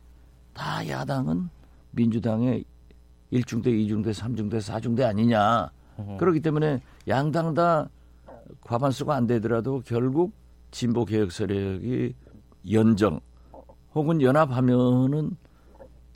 다 0.55 0.87
야당은 0.87 1.49
민주당의 1.91 2.65
1중대, 3.31 3.67
2중대, 3.67 4.11
3중대, 4.11 4.57
4중대 4.57 5.03
아니냐. 5.03 5.69
그렇기 6.17 6.39
때문에 6.39 6.81
양당 7.07 7.53
다 7.53 7.87
과반수가 8.61 9.13
안 9.13 9.27
되더라도 9.27 9.83
결국 9.85 10.33
진보 10.71 11.05
개혁 11.05 11.31
세력이 11.31 12.15
연정 12.71 13.19
혹은 13.93 14.19
연합하면은 14.23 15.37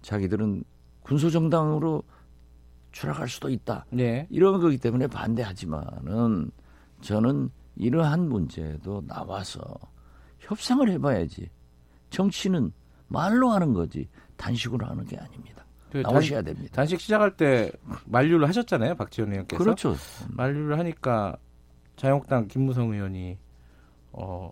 자기들은 0.01 0.63
군소정당으로 1.03 2.01
추락할 2.93 3.27
수도 3.27 3.49
있다. 3.49 3.85
네. 3.89 4.27
이런 4.29 4.61
거기 4.61 4.77
때문에 4.77 5.07
반대하지만은 5.07 6.51
저는 7.01 7.49
이러한 7.75 8.29
문제도 8.29 9.05
나와서 9.05 9.61
협상을 10.39 10.87
해봐야지. 10.89 11.49
정치는 12.09 12.71
말로 13.07 13.49
하는 13.49 13.73
거지 13.73 14.07
단식으로 14.37 14.85
하는 14.85 15.05
게 15.05 15.17
아닙니다. 15.17 15.65
그 15.91 15.97
나오셔야 15.97 16.41
됩니다. 16.41 16.71
단식 16.73 17.01
시작할 17.01 17.35
때 17.35 17.71
만류를 18.05 18.47
하셨잖아요, 18.47 18.95
박지원 18.95 19.31
의원께서. 19.31 19.63
그렇죠. 19.63 19.95
만류를 20.29 20.79
하니까 20.79 21.35
자유한국당 21.95 22.47
김무성 22.47 22.93
의원이 22.93 23.37
어 24.11 24.51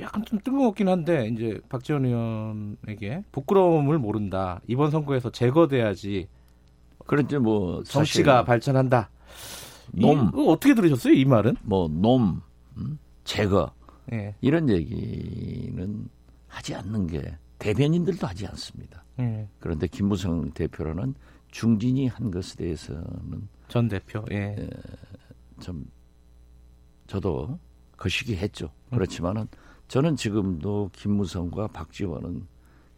약간 0.00 0.24
좀 0.24 0.38
뜬금없긴 0.38 0.88
한데 0.88 1.28
이제 1.28 1.60
박지원 1.68 2.04
의원에게 2.04 3.24
부끄러움을 3.32 3.98
모른다. 3.98 4.60
이번 4.66 4.90
선거에서 4.90 5.30
제거돼야지 5.30 6.28
그런데 7.08 7.38
뭐 7.38 7.82
정치가 7.84 8.44
발전한다. 8.44 9.08
놈. 9.92 10.30
이, 10.34 10.46
어떻게 10.46 10.74
들으셨어요, 10.74 11.14
이 11.14 11.24
말은? 11.24 11.56
뭐놈 11.62 12.42
음? 12.76 12.98
제거 13.24 13.72
예. 14.12 14.34
이런 14.42 14.68
얘기는 14.68 16.08
하지 16.46 16.74
않는 16.74 17.06
게 17.06 17.38
대변인들도 17.58 18.26
하지 18.26 18.46
않습니다. 18.46 19.04
예. 19.20 19.48
그런데 19.58 19.86
김무성 19.86 20.50
대표라는 20.50 21.14
중진이 21.50 22.08
한 22.08 22.30
것에 22.30 22.56
대해서는 22.56 23.48
전 23.68 23.88
대표. 23.88 24.22
예. 24.30 24.68
좀 25.60 25.86
저도 27.06 27.58
거시기 27.96 28.36
했죠. 28.36 28.70
그렇지만은 28.90 29.48
저는 29.88 30.16
지금도 30.16 30.90
김무성과 30.92 31.68
박지원은 31.68 32.46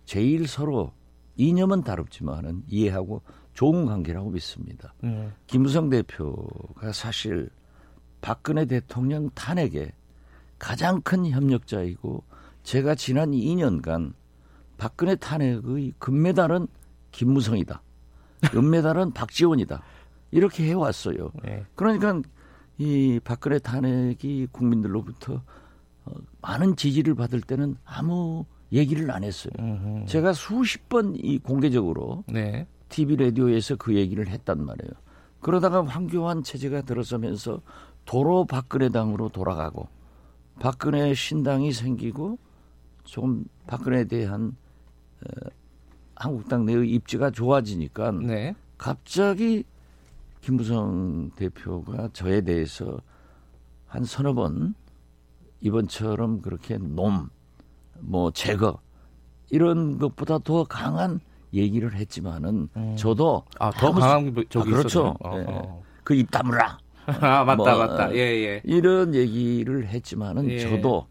제일 0.04 0.48
서로 0.48 0.92
이념은 1.36 1.84
다릅지만은 1.84 2.64
이해하고 2.66 3.22
좋은 3.54 3.86
관계라고 3.86 4.30
믿습니다. 4.30 4.94
예. 5.04 5.30
김무성 5.46 5.88
대표가 5.90 6.92
사실 6.92 7.50
박근혜 8.20 8.64
대통령 8.64 9.30
탄핵에 9.30 9.92
가장 10.58 11.00
큰 11.02 11.26
협력자이고 11.26 12.22
제가 12.62 12.94
지난 12.94 13.30
2년간 13.32 14.12
박근혜 14.76 15.14
탄핵의 15.16 15.94
금메달은 15.98 16.66
김무성이다. 17.12 17.82
은메달은 18.54 19.12
박지원이다. 19.14 19.82
이렇게 20.30 20.64
해왔어요. 20.68 21.32
예. 21.46 21.64
그러니까 21.74 22.20
이 22.78 23.20
박근혜 23.22 23.58
탄핵이 23.58 24.46
국민들로부터 24.52 25.42
어, 26.04 26.12
많은 26.40 26.76
지지를 26.76 27.14
받을 27.14 27.40
때는 27.42 27.76
아무 27.84 28.46
얘기를 28.72 29.10
안 29.10 29.24
했어요. 29.24 29.52
음흠. 29.58 30.06
제가 30.06 30.32
수십 30.32 30.88
번 30.88 31.14
이 31.16 31.38
공개적으로 31.38 32.24
네. 32.28 32.66
TV 32.90 33.16
라디오에서 33.16 33.76
그 33.76 33.94
얘기를 33.94 34.28
했단 34.28 34.64
말이에요. 34.64 34.92
그러다가 35.40 35.82
황교안 35.84 36.42
체제가 36.42 36.82
들어서면서 36.82 37.62
도로 38.04 38.44
박근혜 38.44 38.90
당으로 38.90 39.30
돌아가고 39.30 39.88
박근혜 40.58 41.14
신당이 41.14 41.72
생기고 41.72 42.38
좀 43.04 43.44
박근혜에 43.66 44.04
대한 44.04 44.56
어, 45.22 45.48
한국당 46.14 46.66
내의 46.66 46.90
입지가 46.90 47.30
좋아지니까 47.30 48.12
네. 48.12 48.54
갑자기 48.76 49.64
김부성 50.42 51.30
대표가 51.36 52.10
저에 52.12 52.42
대해서 52.42 53.00
한 53.86 54.04
서너 54.04 54.34
번 54.34 54.74
이번처럼 55.60 56.42
그렇게 56.42 56.78
놈, 56.78 57.30
뭐 57.98 58.30
제거 58.32 58.80
이런 59.50 59.98
것보다 59.98 60.38
더 60.38 60.64
강한 60.64 61.20
얘기를 61.52 61.94
했지만은 61.94 62.68
저도 62.96 63.44
아, 63.58 63.70
더 63.70 63.92
강한 63.92 64.34
적이 64.48 64.70
아, 64.70 64.76
그렇죠. 64.76 65.16
있었어요? 65.16 65.16
예. 65.24 65.44
어, 65.52 65.82
그입 66.04 66.30
다물라 66.30 66.78
어. 67.06 67.12
아, 67.20 67.44
맞다, 67.44 67.56
뭐, 67.56 67.64
맞다. 67.86 68.14
예, 68.14 68.18
예. 68.18 68.60
이런 68.64 69.14
얘기를 69.14 69.86
했지만은 69.86 70.48
예. 70.50 70.60
저도 70.60 71.06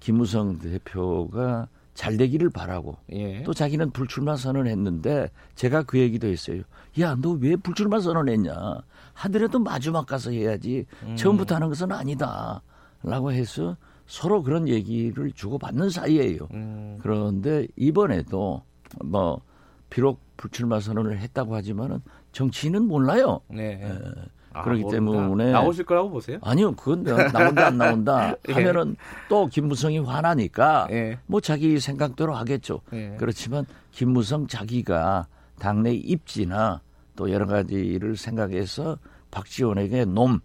김무성 0.00 0.58
대표가 0.58 1.68
잘 1.94 2.16
되기를 2.16 2.50
바라고 2.50 2.96
예. 3.12 3.42
또 3.42 3.52
자기는 3.52 3.90
불출마 3.90 4.36
선언했는데 4.36 5.30
제가 5.56 5.82
그 5.82 5.98
얘기도 5.98 6.28
했어요. 6.28 6.62
야, 7.00 7.16
너 7.16 7.32
왜 7.40 7.56
불출마 7.56 7.98
선언했냐? 8.00 8.54
하더라도 9.14 9.58
마지막 9.58 10.06
가서 10.06 10.30
해야지. 10.30 10.86
음. 11.02 11.16
처음부터 11.16 11.56
하는 11.56 11.68
것은 11.68 11.90
아니다. 11.90 12.62
라고 13.02 13.32
해서 13.32 13.76
서로 14.06 14.42
그런 14.42 14.68
얘기를 14.68 15.30
주고받는 15.32 15.90
사이예요. 15.90 16.46
음, 16.52 16.98
그런데 17.02 17.66
이번에도 17.76 18.62
뭐 19.04 19.40
비록 19.90 20.20
불출마 20.36 20.80
선언을 20.80 21.18
했다고 21.18 21.54
하지만은 21.54 22.00
정치인은 22.32 22.84
몰라요. 22.86 23.40
네. 23.48 23.80
아, 24.52 24.62
그렇기 24.62 24.82
모른다. 24.82 24.96
때문에 24.96 25.52
나오실 25.52 25.84
거라고 25.84 26.10
보세요? 26.10 26.38
아니요, 26.42 26.72
그건 26.72 27.02
나온다 27.02 27.66
안 27.66 27.78
나온다 27.78 28.34
예. 28.48 28.52
하면은 28.52 28.96
또 29.28 29.46
김무성이 29.46 29.98
화나니까 29.98 30.88
예. 30.90 31.18
뭐 31.26 31.40
자기 31.40 31.78
생각대로 31.78 32.34
하겠죠. 32.34 32.80
예. 32.92 33.14
그렇지만 33.18 33.66
김무성 33.92 34.46
자기가 34.46 35.26
당내 35.58 35.92
입지나 35.92 36.80
또 37.16 37.30
여러 37.30 37.46
가지를 37.46 38.16
생각해서 38.16 38.98
박지원에게 39.30 40.06
놈 40.06 40.40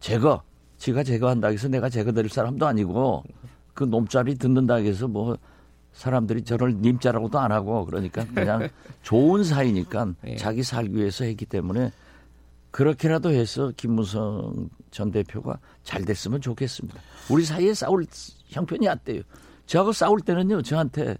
제거, 0.00 0.42
지가 0.78 1.04
제거한다 1.04 1.48
해서 1.48 1.68
내가 1.68 1.88
제거될 1.88 2.28
사람도 2.28 2.66
아니고 2.66 3.22
그 3.74 3.84
놈자리 3.84 4.36
듣는다 4.36 4.76
해서 4.76 5.06
뭐 5.08 5.36
사람들이 5.96 6.42
저를 6.42 6.76
님자라고도 6.76 7.38
안 7.38 7.52
하고 7.52 7.84
그러니까 7.86 8.24
그냥 8.26 8.68
좋은 9.02 9.42
사이니까 9.42 10.12
예. 10.26 10.36
자기 10.36 10.62
살기 10.62 10.94
위해서 10.94 11.24
했기 11.24 11.46
때문에 11.46 11.90
그렇게라도 12.70 13.30
해서 13.30 13.72
김무성 13.76 14.68
전 14.90 15.10
대표가 15.10 15.58
잘 15.82 16.04
됐으면 16.04 16.42
좋겠습니다. 16.42 17.00
우리 17.30 17.44
사이에 17.44 17.72
싸울 17.72 18.04
형편이 18.48 18.86
안 18.88 18.98
돼요. 19.04 19.22
저하고 19.64 19.92
싸울 19.92 20.20
때는요, 20.20 20.60
저한테 20.60 21.16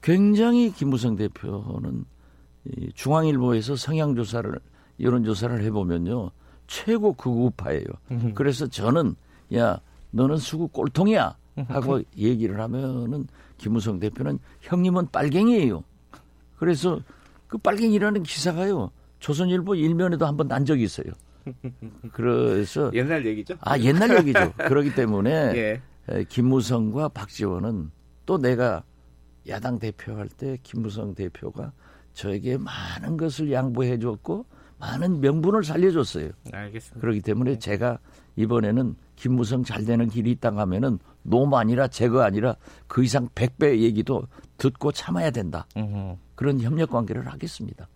굉장히 0.00 0.72
김무성 0.72 1.14
대표는 1.16 2.04
이 2.64 2.90
중앙일보에서 2.94 3.76
성향조사를, 3.76 4.58
여론조사를 5.00 5.62
해보면요, 5.64 6.30
최고 6.66 7.12
극우파예요. 7.12 7.84
그래서 8.34 8.66
저는, 8.66 9.14
야, 9.54 9.78
너는 10.10 10.38
수구 10.38 10.68
꼴통이야. 10.68 11.36
하고 11.66 12.00
얘기를 12.16 12.60
하면은 12.60 13.26
김무성 13.58 13.98
대표는 14.00 14.38
형님은 14.62 15.08
빨갱이에요. 15.12 15.84
그래서 16.56 17.00
그 17.46 17.58
빨갱이라는 17.58 18.22
기사가요, 18.22 18.90
조선일보 19.20 19.74
일면에도 19.74 20.26
한 20.26 20.36
번 20.36 20.48
난 20.48 20.64
적이 20.64 20.84
있어요. 20.84 21.12
그래서 22.12 22.90
옛날 22.94 23.24
얘기죠? 23.26 23.54
아 23.60 23.78
옛날 23.78 24.16
얘기죠. 24.18 24.52
그렇기 24.56 24.94
때문에 24.94 25.30
예. 25.56 25.82
에, 26.10 26.24
김무성과 26.24 27.08
박지원은 27.10 27.90
또 28.26 28.38
내가 28.38 28.82
야당 29.48 29.78
대표할 29.78 30.28
때 30.28 30.58
김무성 30.62 31.14
대표가 31.14 31.72
저에게 32.12 32.58
많은 32.58 33.16
것을 33.16 33.50
양보해 33.52 33.98
줬고 33.98 34.44
많은 34.78 35.20
명분을 35.20 35.64
살려줬어요. 35.64 36.30
알겠습니다. 36.52 37.00
그렇기 37.00 37.20
때문에 37.22 37.58
제가 37.58 37.98
이번에는 38.36 38.94
김무성 39.16 39.64
잘 39.64 39.84
되는 39.84 40.08
길이 40.08 40.30
있다 40.32 40.54
하면은 40.54 40.98
노무 41.28 41.56
아니라 41.56 41.88
제거 41.88 42.22
아니라 42.22 42.56
그 42.86 43.04
이상 43.04 43.28
100배 43.30 43.78
얘기도 43.78 44.24
듣고 44.56 44.92
참아야 44.92 45.30
된다. 45.30 45.66
그런 46.34 46.60
협력 46.60 46.90
관계를 46.90 47.26
하겠습니다. 47.28 47.88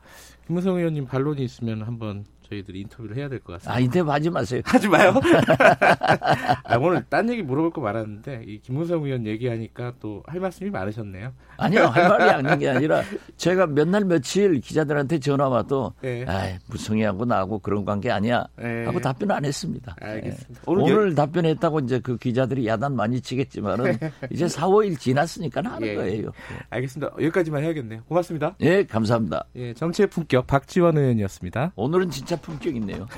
김무성 0.47 0.77
의원님 0.77 1.07
반론이 1.07 1.43
있으면 1.43 1.83
한번 1.83 2.25
저희들이 2.53 2.81
인터뷰를 2.83 3.17
해야 3.17 3.29
될 3.29 3.41
것 3.41 3.55
같습니다. 3.55 3.75
아, 3.75 3.81
이때 3.81 4.01
하지 4.01 4.31
마세요. 4.31 4.61
하지 4.67 4.89
마요. 4.89 5.15
아, 6.65 6.77
오늘 6.77 7.03
딴 7.09 7.29
얘기 7.31 7.43
물어볼 7.43 7.71
거 7.73 7.81
많았는데 7.81 8.45
이 8.47 8.61
김무성 8.61 9.05
의원 9.05 9.27
얘기하니까 9.27 9.95
또 10.01 10.23
할 10.27 10.41
말씀이 10.41 10.71
많으셨네요. 10.71 11.33
아니요, 11.57 11.87
할 11.87 12.09
말이 12.09 12.25
아닌 12.31 12.59
게 12.59 12.69
아니라 12.69 13.03
제가 13.37 13.67
몇 13.67 13.89
날 13.93 14.05
며칠 14.05 14.59
기자들한테 14.61 15.19
전화 15.19 15.49
와도 15.49 15.93
예. 16.05 16.25
아, 16.27 16.57
무성이하고 16.69 17.25
나하고 17.27 17.59
그런 17.59 17.85
관계 17.85 18.11
아니야 18.11 18.45
예. 18.63 18.85
하고 18.87 19.01
답변 19.01 19.31
안 19.33 19.45
했습니다. 19.45 19.95
알겠습니다. 20.01 20.61
예. 20.61 20.63
오늘, 20.67 20.83
오늘 20.85 21.15
답변했다고 21.15 21.81
이제 21.81 21.99
그 21.99 22.17
기자들이 22.17 22.67
야단 22.67 22.95
많이 22.97 23.21
치겠지만은 23.21 23.99
이제 24.31 24.49
4, 24.49 24.67
5일 24.69 24.99
지났으니까 24.99 25.61
하는 25.65 25.89
예. 25.89 25.95
거예요. 25.95 26.31
알겠습니다. 26.71 27.13
여기까지만 27.19 27.63
해야겠네요. 27.65 28.03
고맙습니다. 28.05 28.55
예, 28.61 28.85
감사합니다. 28.85 29.45
예, 29.57 29.75
정치의 29.75 30.07
품격 30.09 30.47
박지원 30.47 30.97
의원이었습니다. 30.97 31.73
오늘은 31.77 32.11
진짜 32.11 32.37
품격 32.43 32.77
있네요. 32.77 33.07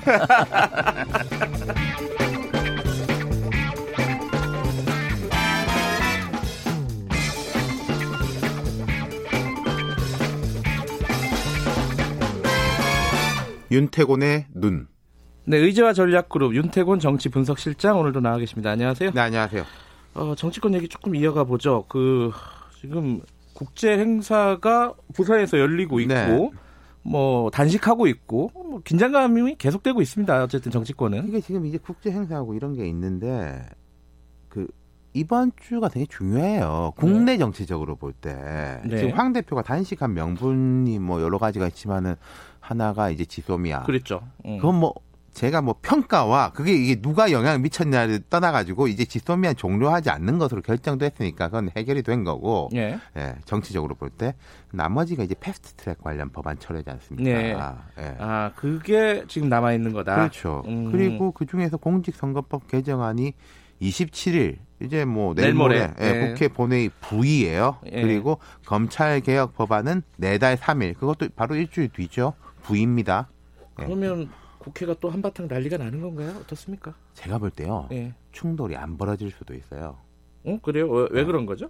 윤태곤의 13.71 14.45
눈. 14.53 14.87
네, 15.45 15.57
의제와 15.57 15.93
전략그룹 15.93 16.55
윤태곤 16.55 16.99
정치 16.99 17.29
분석실장 17.29 17.99
오늘도 17.99 18.21
나와 18.21 18.37
계십니다. 18.37 18.71
안녕하세요. 18.71 19.11
네, 19.11 19.21
안녕하세요. 19.21 19.63
어, 20.13 20.33
정치권 20.35 20.73
얘기 20.75 20.87
조금 20.87 21.15
이어가 21.15 21.43
보죠. 21.43 21.85
그 21.89 22.31
지금 22.79 23.21
국제 23.53 23.97
행사가 23.97 24.93
부산에서 25.13 25.59
열리고 25.59 25.99
있고 25.99 26.13
네. 26.13 26.49
뭐 27.05 27.51
단식하고 27.51 28.07
있고 28.07 28.49
뭐 28.53 28.81
긴장감이 28.83 29.55
계속되고 29.57 30.01
있습니다. 30.01 30.43
어쨌든 30.43 30.71
정치권은. 30.71 31.27
이게 31.27 31.39
지금 31.39 31.65
이제 31.67 31.77
국제 31.77 32.11
행사하고 32.11 32.55
이런 32.55 32.73
게 32.73 32.87
있는데 32.87 33.63
그 34.49 34.67
이번 35.13 35.51
주가 35.55 35.87
되게 35.87 36.07
중요해요. 36.07 36.93
국내 36.95 37.37
정치적으로 37.37 37.95
볼 37.95 38.11
때. 38.11 38.81
네. 38.85 38.97
지금 38.97 39.11
황 39.11 39.33
대표가 39.33 39.61
단식한 39.61 40.15
명분이 40.15 40.97
뭐 40.99 41.21
여러 41.21 41.37
가지가 41.37 41.67
있지만은 41.67 42.15
하나가 42.59 43.11
이제 43.11 43.23
지소미아. 43.23 43.83
그랬죠. 43.83 44.23
음. 44.45 44.57
그건 44.57 44.79
뭐 44.79 44.93
제가 45.35 45.61
뭐 45.61 45.75
평가와 45.81 46.51
그게 46.53 46.73
이게 46.73 46.95
누가 46.95 47.29
영향을 47.29 47.59
미쳤냐를 47.59 48.21
떠나가지고 48.29 48.87
이제 48.87 49.03
지소미아 49.03 49.53
종료하지 49.53 50.09
않는 50.09 50.37
것으로 50.39 50.61
결정도 50.61 51.03
했으니까 51.05 51.47
그건 51.49 51.69
해결이 51.75 52.03
된 52.03 52.23
거고. 52.23 52.69
예. 52.73 52.97
예, 53.17 53.35
정치적으로 53.43 53.95
볼 53.95 54.09
때 54.17 54.33
나머지가 54.71 55.23
이제 55.23 55.35
패스트 55.37 55.73
트랙 55.73 56.01
관련 56.01 56.29
법안 56.31 56.57
철회지 56.57 56.89
않습니까? 56.89 57.29
네. 57.29 57.49
예. 57.99 58.15
아, 58.17 58.51
그게 58.55 59.25
지금 59.27 59.49
남아 59.49 59.73
있는 59.73 59.91
거다. 59.91 60.15
그렇죠. 60.15 60.63
음. 60.67 60.89
그리고 60.91 61.31
그 61.33 61.45
중에서 61.45 61.75
공직선거법 61.75 62.69
개정안이 62.69 63.33
27일 63.81 64.57
이제 64.81 65.03
뭐 65.03 65.33
내일 65.35 65.53
모레. 65.53 65.79
예, 65.79 65.93
예. 65.99 66.27
국회 66.29 66.47
본회의 66.47 66.89
부의예요. 67.01 67.79
예. 67.91 68.01
그리고 68.01 68.39
검찰 68.65 69.19
개혁 69.19 69.53
법안은 69.55 70.01
내달 70.15 70.55
3일 70.55 70.97
그것도 70.97 71.27
바로 71.35 71.55
일주일 71.55 71.89
뒤죠. 71.89 72.33
부입니다. 72.61 73.27
예. 73.81 73.85
그러면 73.85 74.29
국회가 74.65 74.95
또 74.99 75.09
한바탕 75.11 75.47
난리가 75.47 75.77
나는 75.77 76.01
건가요? 76.01 76.33
어떻습니까? 76.41 76.95
제가 77.13 77.37
볼 77.37 77.51
때요 77.51 77.87
예. 77.91 78.13
충돌이 78.31 78.75
안 78.75 78.97
벌어질 78.97 79.29
수도 79.31 79.53
있어요. 79.53 79.97
어, 80.43 80.59
그래요? 80.63 80.89
왜, 80.89 81.07
왜 81.11 81.23
그런 81.23 81.45
거죠? 81.45 81.69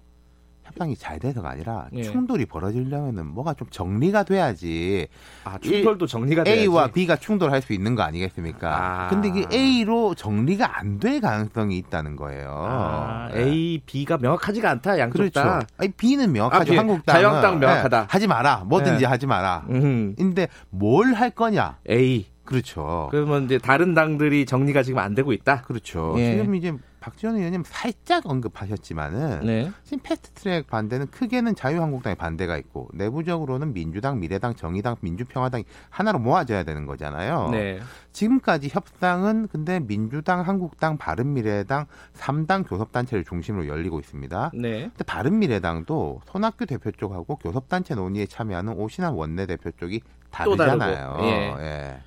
협상이 0.63 0.95
잘 0.95 1.19
돼서가 1.19 1.49
아니라 1.51 1.87
예. 1.93 2.01
충돌이 2.03 2.45
벌어지려면은 2.47 3.27
뭐가 3.27 3.53
좀 3.53 3.67
정리가 3.69 4.23
돼야지 4.23 5.07
아, 5.43 5.59
충돌도 5.59 6.07
정리가 6.07 6.43
돼야지. 6.45 6.61
A와 6.61 6.87
B가 6.87 7.17
충돌할 7.17 7.61
수 7.61 7.73
있는 7.73 7.93
거 7.95 8.01
아니겠습니까? 8.01 9.03
아. 9.03 9.07
근데 9.09 9.27
이게 9.27 9.45
A로 9.55 10.15
정리가 10.15 10.79
안 10.79 10.99
될 10.99 11.19
가능성이 11.21 11.77
있다는 11.77 12.15
거예요. 12.15 12.49
아, 12.49 13.29
예. 13.35 13.41
A, 13.43 13.81
B가 13.85 14.17
명확하지가 14.17 14.71
않다. 14.71 14.97
양쪽 14.97 15.19
그렇죠. 15.19 15.33
다. 15.41 15.61
아니, 15.77 15.91
B는 15.91 16.31
명확하죠. 16.31 16.73
아. 16.73 16.77
한국당 16.77 17.13
자유한국당 17.13 17.59
명확하다. 17.59 18.07
하지 18.09 18.25
마라. 18.27 18.63
뭐든지 18.65 19.03
예. 19.03 19.07
하지 19.07 19.27
마라. 19.27 19.65
음. 19.69 20.15
근데 20.17 20.47
뭘 20.69 21.13
할 21.13 21.29
거냐? 21.29 21.77
A. 21.89 22.25
그렇죠. 22.45 23.07
그러면 23.11 23.45
이제 23.45 23.57
다른 23.57 23.93
당들이 23.93 24.45
정리가 24.45 24.83
지금 24.83 24.99
안 24.99 25.15
되고 25.15 25.33
있다. 25.33 25.63
그렇죠. 25.63 26.13
예. 26.17 26.37
지금 26.37 26.55
이제 26.55 26.73
박지원 26.99 27.35
의원님 27.37 27.63
살짝 27.65 28.23
언급하셨지만은 28.25 29.45
네. 29.45 29.71
지금 29.83 29.99
패스트트랙 30.01 30.65
반대는 30.65 31.07
크게는 31.07 31.53
자유한국당의 31.53 32.15
반대가 32.15 32.57
있고 32.57 32.89
내부적으로는 32.93 33.73
민주당, 33.73 34.19
미래당, 34.19 34.55
정의당, 34.55 34.95
민주평화당이 35.01 35.65
하나로 35.91 36.17
모아져야 36.17 36.63
되는 36.63 36.87
거잖아요. 36.87 37.49
네. 37.51 37.79
지금까지 38.11 38.69
협상은 38.71 39.47
근데 39.51 39.79
민주당, 39.79 40.41
한국당, 40.41 40.97
바른미래당 40.97 41.85
3당 42.15 42.67
교섭단체를 42.67 43.23
중심으로 43.23 43.67
열리고 43.67 43.99
있습니다. 43.99 44.51
네. 44.55 44.81
근데 44.89 45.03
바른미래당도 45.05 46.21
손학규 46.25 46.65
대표 46.65 46.91
쪽하고 46.91 47.35
교섭단체 47.35 47.93
논의에 47.93 48.25
참여하는 48.25 48.73
오신환 48.73 49.13
원내대표 49.13 49.71
쪽이 49.71 49.99
또 49.99 50.55
다르고. 50.55 50.55
다르잖아요. 50.57 51.17
예. 51.21 51.55
예. 51.59 51.97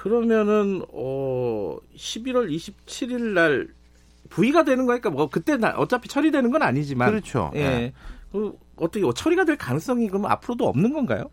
그러면은 0.00 0.82
어 0.94 1.76
11월 1.94 2.50
27일 2.50 3.20
날 3.34 3.68
부의가 4.30 4.64
되는 4.64 4.86
거니까 4.86 5.10
뭐 5.10 5.28
그때 5.28 5.58
나- 5.58 5.74
어차피 5.76 6.08
처리되는 6.08 6.50
건 6.50 6.62
아니지만 6.62 7.10
그렇죠. 7.10 7.50
예. 7.54 7.60
예. 7.60 7.92
그 8.32 8.56
어떻게 8.76 9.04
처리가 9.14 9.44
될 9.44 9.56
가능성이 9.56 10.08
그럼 10.08 10.24
앞으로도 10.24 10.66
없는 10.66 10.94
건가요? 10.94 11.28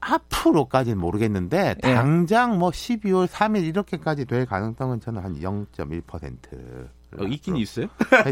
앞으로까지는 0.00 0.98
모르겠는데 0.98 1.76
예. 1.84 1.94
당장 1.94 2.58
뭐 2.58 2.70
12월 2.70 3.28
3일 3.28 3.64
이렇게까지 3.64 4.24
될 4.24 4.44
가능성은 4.44 4.98
저는 4.98 5.22
한 5.22 5.38
0.1%. 5.38 6.88
어, 7.20 7.24
있긴 7.26 7.56
있어요. 7.58 7.86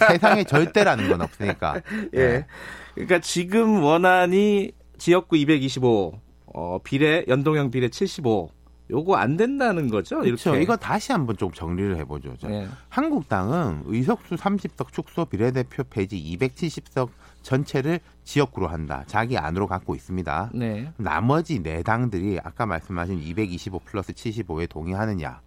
세상에 0.08 0.42
절대라는 0.42 1.08
건 1.08 1.20
없으니까. 1.20 1.80
예. 2.16 2.46
그러니까 2.94 3.20
지금 3.20 3.80
원안이 3.80 4.72
지역구 4.98 5.36
225, 5.36 6.18
어, 6.46 6.78
비례 6.82 7.24
연동형 7.28 7.70
비례 7.70 7.88
75. 7.88 8.50
요거 8.92 9.16
안 9.16 9.36
된다는 9.36 9.88
거죠? 9.88 10.20
그렇죠. 10.20 10.50
이렇게. 10.50 10.62
이거 10.62 10.76
다시 10.76 11.12
한번 11.12 11.36
좀 11.36 11.50
정리를 11.50 11.96
해보죠. 11.96 12.36
자, 12.36 12.50
예. 12.50 12.68
한국당은 12.90 13.82
의석수 13.86 14.36
30석 14.36 14.92
축소 14.92 15.24
비례대표 15.24 15.82
폐지 15.84 16.22
270석 16.38 17.08
전체를 17.40 18.00
지역구로 18.24 18.68
한다. 18.68 19.04
자기 19.06 19.36
안으로 19.38 19.66
갖고 19.66 19.94
있습니다. 19.94 20.50
네. 20.54 20.92
나머지 20.96 21.60
네 21.62 21.82
당들이 21.82 22.38
아까 22.44 22.66
말씀하신 22.66 23.18
225 23.18 23.80
플러스 23.80 24.12
75에 24.12 24.68
동의하느냐. 24.68 25.40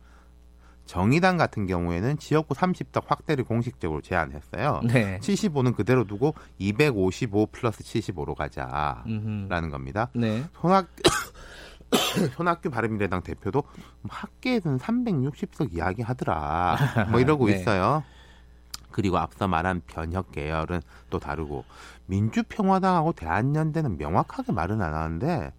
정의당 0.86 1.38
같은 1.38 1.66
경우에는 1.66 2.18
지역구 2.20 2.54
30석 2.54 3.06
확대를 3.08 3.44
공식적으로 3.44 4.02
제안했어요. 4.02 4.82
네. 4.86 5.20
75는 5.20 5.76
그대로 5.76 6.04
두고 6.04 6.36
255 6.60 7.48
플러스 7.48 7.84
75로 7.84 8.36
가자라는 8.36 9.50
음흠. 9.50 9.70
겁니다. 9.72 10.10
네. 10.14 10.44
손학 10.60 10.88
손학규 12.36 12.70
바른미래당 12.70 13.22
대표도 13.24 13.64
학계에서는 14.08 14.80
360석 14.80 15.74
이야기 15.74 16.02
하더라. 16.02 16.78
뭐 17.12 17.20
이러고 17.20 17.48
네. 17.48 17.54
있어요. 17.54 18.04
그리고 18.92 19.18
앞서 19.18 19.48
말한 19.48 19.82
변혁 19.88 20.32
계열은 20.32 20.82
또 21.10 21.20
다르고 21.20 21.66
민주평화당하고 22.06 23.12
대한연대는 23.12 23.98
명확하게 23.98 24.54
말은 24.54 24.82
안 24.82 24.94
하는데 24.94 25.52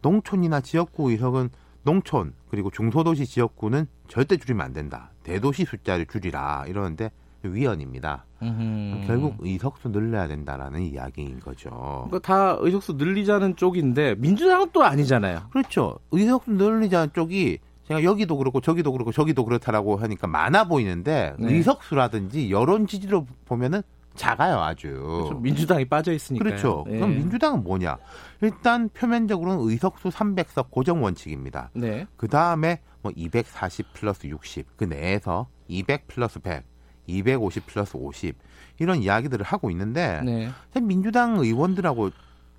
농촌이나 0.00 0.60
지역구 0.62 1.10
의석은 1.10 1.50
농촌 1.82 2.32
그리고 2.50 2.70
중소도시 2.70 3.26
지역구는 3.26 3.86
절대 4.08 4.36
줄이면 4.36 4.64
안 4.64 4.72
된다. 4.72 5.10
대도시 5.22 5.64
숫자를 5.66 6.06
줄이라 6.06 6.64
이러는데 6.66 7.10
위헌입니다. 7.42 8.24
음흠. 8.42 9.06
결국 9.06 9.36
의석수 9.40 9.90
늘려야 9.90 10.26
된다라는 10.26 10.82
이야기인 10.82 11.40
거죠. 11.40 12.02
그거 12.04 12.18
다 12.18 12.56
의석수 12.58 12.94
늘리자는 12.94 13.56
쪽인데 13.56 14.16
민주당은 14.16 14.70
또 14.72 14.84
아니잖아요. 14.84 15.42
그렇죠. 15.50 15.98
의석수 16.10 16.52
늘리자는 16.52 17.12
쪽이 17.12 17.58
제가 17.84 18.02
여기도 18.02 18.36
그렇고 18.36 18.60
저기도 18.60 18.92
그렇고 18.92 19.12
저기도 19.12 19.44
그렇다라고 19.44 19.96
하니까 19.96 20.26
많아 20.26 20.64
보이는데 20.64 21.34
네. 21.38 21.54
의석수라든지 21.54 22.50
여론 22.50 22.86
지지로 22.86 23.26
보면은 23.46 23.82
작아요, 24.14 24.58
아주. 24.58 24.88
그렇죠. 24.88 25.38
민주당이 25.38 25.84
빠져 25.84 26.12
있으니까. 26.12 26.44
그렇죠. 26.44 26.84
네. 26.88 26.96
그럼 26.96 27.14
민주당은 27.14 27.62
뭐냐? 27.62 27.98
일단 28.42 28.88
표면적으로는 28.88 29.60
의석수 29.60 30.08
300석 30.08 30.70
고정 30.70 31.02
원칙입니다. 31.02 31.70
네. 31.72 32.04
그 32.16 32.26
다음에 32.26 32.80
뭐 33.00 33.12
240 33.14 33.92
플러스 33.92 34.26
60, 34.26 34.76
그 34.76 34.84
내에서 34.84 35.46
200 35.68 36.08
플러스 36.08 36.40
100, 36.40 36.64
250 37.08 37.66
플러스 37.66 37.96
50 37.96 38.36
이런 38.78 39.02
이야기들을 39.02 39.44
하고 39.44 39.70
있는데 39.70 40.20
네. 40.24 40.50
민주당 40.80 41.38
의원들하고 41.38 42.10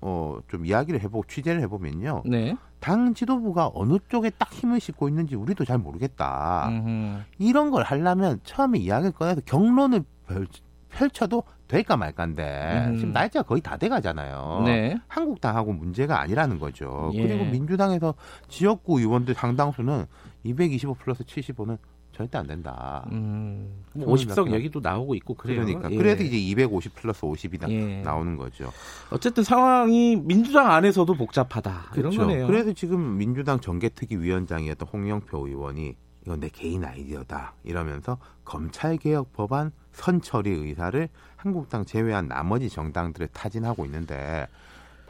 어, 0.02 0.38
좀 0.48 0.64
이야기를 0.64 1.00
해보고 1.00 1.24
취재를 1.28 1.60
해보면요. 1.62 2.22
네. 2.26 2.56
당 2.80 3.12
지도부가 3.12 3.70
어느 3.74 3.98
쪽에 4.08 4.30
딱 4.30 4.52
힘을 4.52 4.80
싣고 4.80 5.08
있는지 5.08 5.36
우리도 5.36 5.64
잘 5.64 5.78
모르겠다. 5.78 6.68
음흠. 6.68 7.20
이런 7.38 7.70
걸 7.70 7.82
하려면 7.82 8.40
처음에 8.44 8.78
이야기를 8.78 9.12
꺼내서 9.12 9.42
경론을 9.44 10.02
펼, 10.26 10.46
펼쳐도 10.88 11.42
될까 11.68 11.96
말까인데 11.96 12.86
음. 12.88 12.96
지금 12.96 13.12
날짜가 13.12 13.46
거의 13.46 13.60
다 13.60 13.76
돼가잖아요. 13.76 14.62
네. 14.64 14.98
한국당하고 15.06 15.72
문제가 15.72 16.20
아니라는 16.20 16.58
거죠. 16.58 17.10
예. 17.14 17.22
그리고 17.22 17.44
민주당에서 17.44 18.14
지역구 18.48 18.98
의원들 18.98 19.34
상당수는 19.34 20.06
225 20.42 20.94
플러스 20.94 21.22
75는 21.22 21.78
절대 22.20 22.36
안 22.36 22.46
된다. 22.46 23.06
음. 23.12 23.82
뭐 23.94 24.04
그건 24.04 24.14
50석 24.14 24.40
약간- 24.48 24.52
얘기도 24.52 24.80
나오고 24.80 25.14
있고 25.14 25.32
그래요. 25.34 25.64
그러니까 25.64 25.90
예. 25.90 25.96
그래서 25.96 26.22
이제 26.22 26.36
250 26.36 26.94
플러스 26.94 27.22
50이 27.22 27.58
나, 27.58 27.70
예. 27.70 28.02
나오는 28.02 28.36
거죠. 28.36 28.70
어쨌든 29.10 29.42
상황이 29.42 30.16
민주당 30.16 30.70
안에서도 30.70 31.14
복잡하다. 31.14 31.70
이런 31.96 32.10
그렇죠. 32.10 32.18
거네요. 32.20 32.46
그래서 32.46 32.74
지금 32.74 33.16
민주당 33.16 33.58
정개특위 33.58 34.20
위원장이었던 34.22 34.86
홍영표 34.92 35.46
의원이 35.48 35.94
이건 36.26 36.40
내 36.40 36.50
개인 36.50 36.84
아이디어다 36.84 37.54
이러면서 37.64 38.18
검찰개혁 38.44 39.32
법안 39.32 39.72
선처리 39.92 40.50
의사를 40.50 41.08
한국당 41.36 41.86
제외한 41.86 42.28
나머지 42.28 42.68
정당들에 42.68 43.28
타진하고 43.32 43.86
있는데 43.86 44.46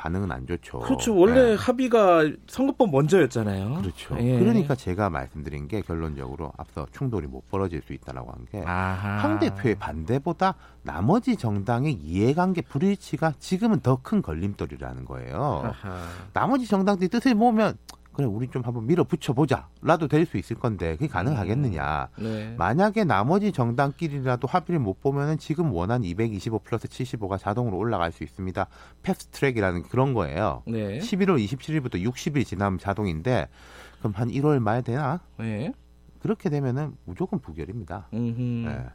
반응은 0.01 0.32
안 0.32 0.46
좋죠. 0.46 0.78
그렇죠. 0.78 1.14
원래 1.14 1.51
네. 1.51 1.55
합의가 1.57 2.22
선거법 2.46 2.90
먼저였잖아요. 2.90 3.82
그렇죠. 3.82 4.16
예. 4.18 4.38
그러니까 4.38 4.74
제가 4.74 5.11
말씀드린 5.11 5.68
게 5.68 5.82
결론적으로 5.82 6.53
앞서 6.57 6.86
충돌이 6.92 7.26
못 7.26 7.46
벌어질 7.51 7.82
수 7.82 7.92
있다라고 7.92 8.32
한 8.32 8.46
게. 8.51 8.61
황 8.61 9.38
대표의 9.38 9.74
반대보다 9.74 10.55
나머지 10.82 11.36
정당의 11.36 11.92
이해관계 11.92 12.62
불일치가 12.62 13.34
지금은 13.38 13.80
더 13.80 14.01
큰 14.03 14.22
걸림돌이라는 14.22 15.05
거예요. 15.05 15.62
아하. 15.66 15.98
나머지 16.32 16.66
정당들이 16.66 17.11
뜻을 17.11 17.34
모으면 17.34 17.76
그래 18.13 18.27
우리 18.27 18.49
좀 18.49 18.63
한번 18.63 18.87
밀어붙여 18.87 19.33
보자라도 19.33 20.09
될 20.09 20.27
수 20.27 20.37
있을 20.37 20.57
건데 20.57 20.93
그게 20.97 21.07
가능하겠느냐? 21.09 22.09
네. 22.19 22.55
만약에 22.59 23.05
나머지 23.05 23.53
정당끼리라도 23.53 24.47
합의를 24.47 24.79
못 24.81 25.01
보면은 25.01 25.39
지금 25.39 25.73
원한 25.73 26.05
225 26.05 26.59
플러스 26.61 26.87
75가 26.89 27.39
자동으로 27.39 27.77
올라갈 27.79 28.13
수 28.13 28.23
있습니다. 28.23 28.67
패스트트랙이라는 29.03 29.85
그런 29.85 30.13
거예요. 30.15 30.63
네. 30.67 30.99
11월 30.99 31.43
27일부터 31.45 31.95
60일 32.05 32.45
지나면 32.45 32.79
자동인데 32.79 33.49
그럼 34.01 34.13
한 34.17 34.29
1월 34.29 34.59
말 34.61 34.83
되나? 34.83 35.21
네. 35.39 35.73
그렇게 36.21 36.51
되면은 36.51 36.97
무조건 37.07 37.39
부결입니다. 37.39 38.09
예. 38.67 38.87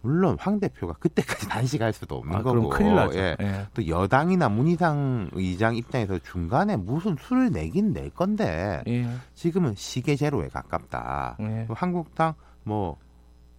물론 0.00 0.36
황 0.38 0.60
대표가 0.60 0.92
그때까지 0.94 1.48
단식할 1.48 1.92
수도 1.92 2.16
없는 2.16 2.34
아, 2.36 2.42
거고. 2.42 2.68
그럼 2.68 2.68
큰일 2.70 2.94
나죠. 2.94 3.18
예. 3.18 3.36
예. 3.40 3.66
또 3.74 3.86
여당이나 3.86 4.48
문희상 4.48 5.30
의장 5.32 5.76
입장에서 5.76 6.18
중간에 6.20 6.76
무슨 6.76 7.16
술을 7.20 7.50
내긴 7.50 7.92
낼 7.92 8.10
건데 8.10 8.82
예. 8.86 9.08
지금은 9.34 9.74
시계 9.76 10.14
제로에 10.16 10.48
가깝다. 10.48 11.36
예. 11.40 11.66
한국당 11.70 12.34
뭐 12.64 12.96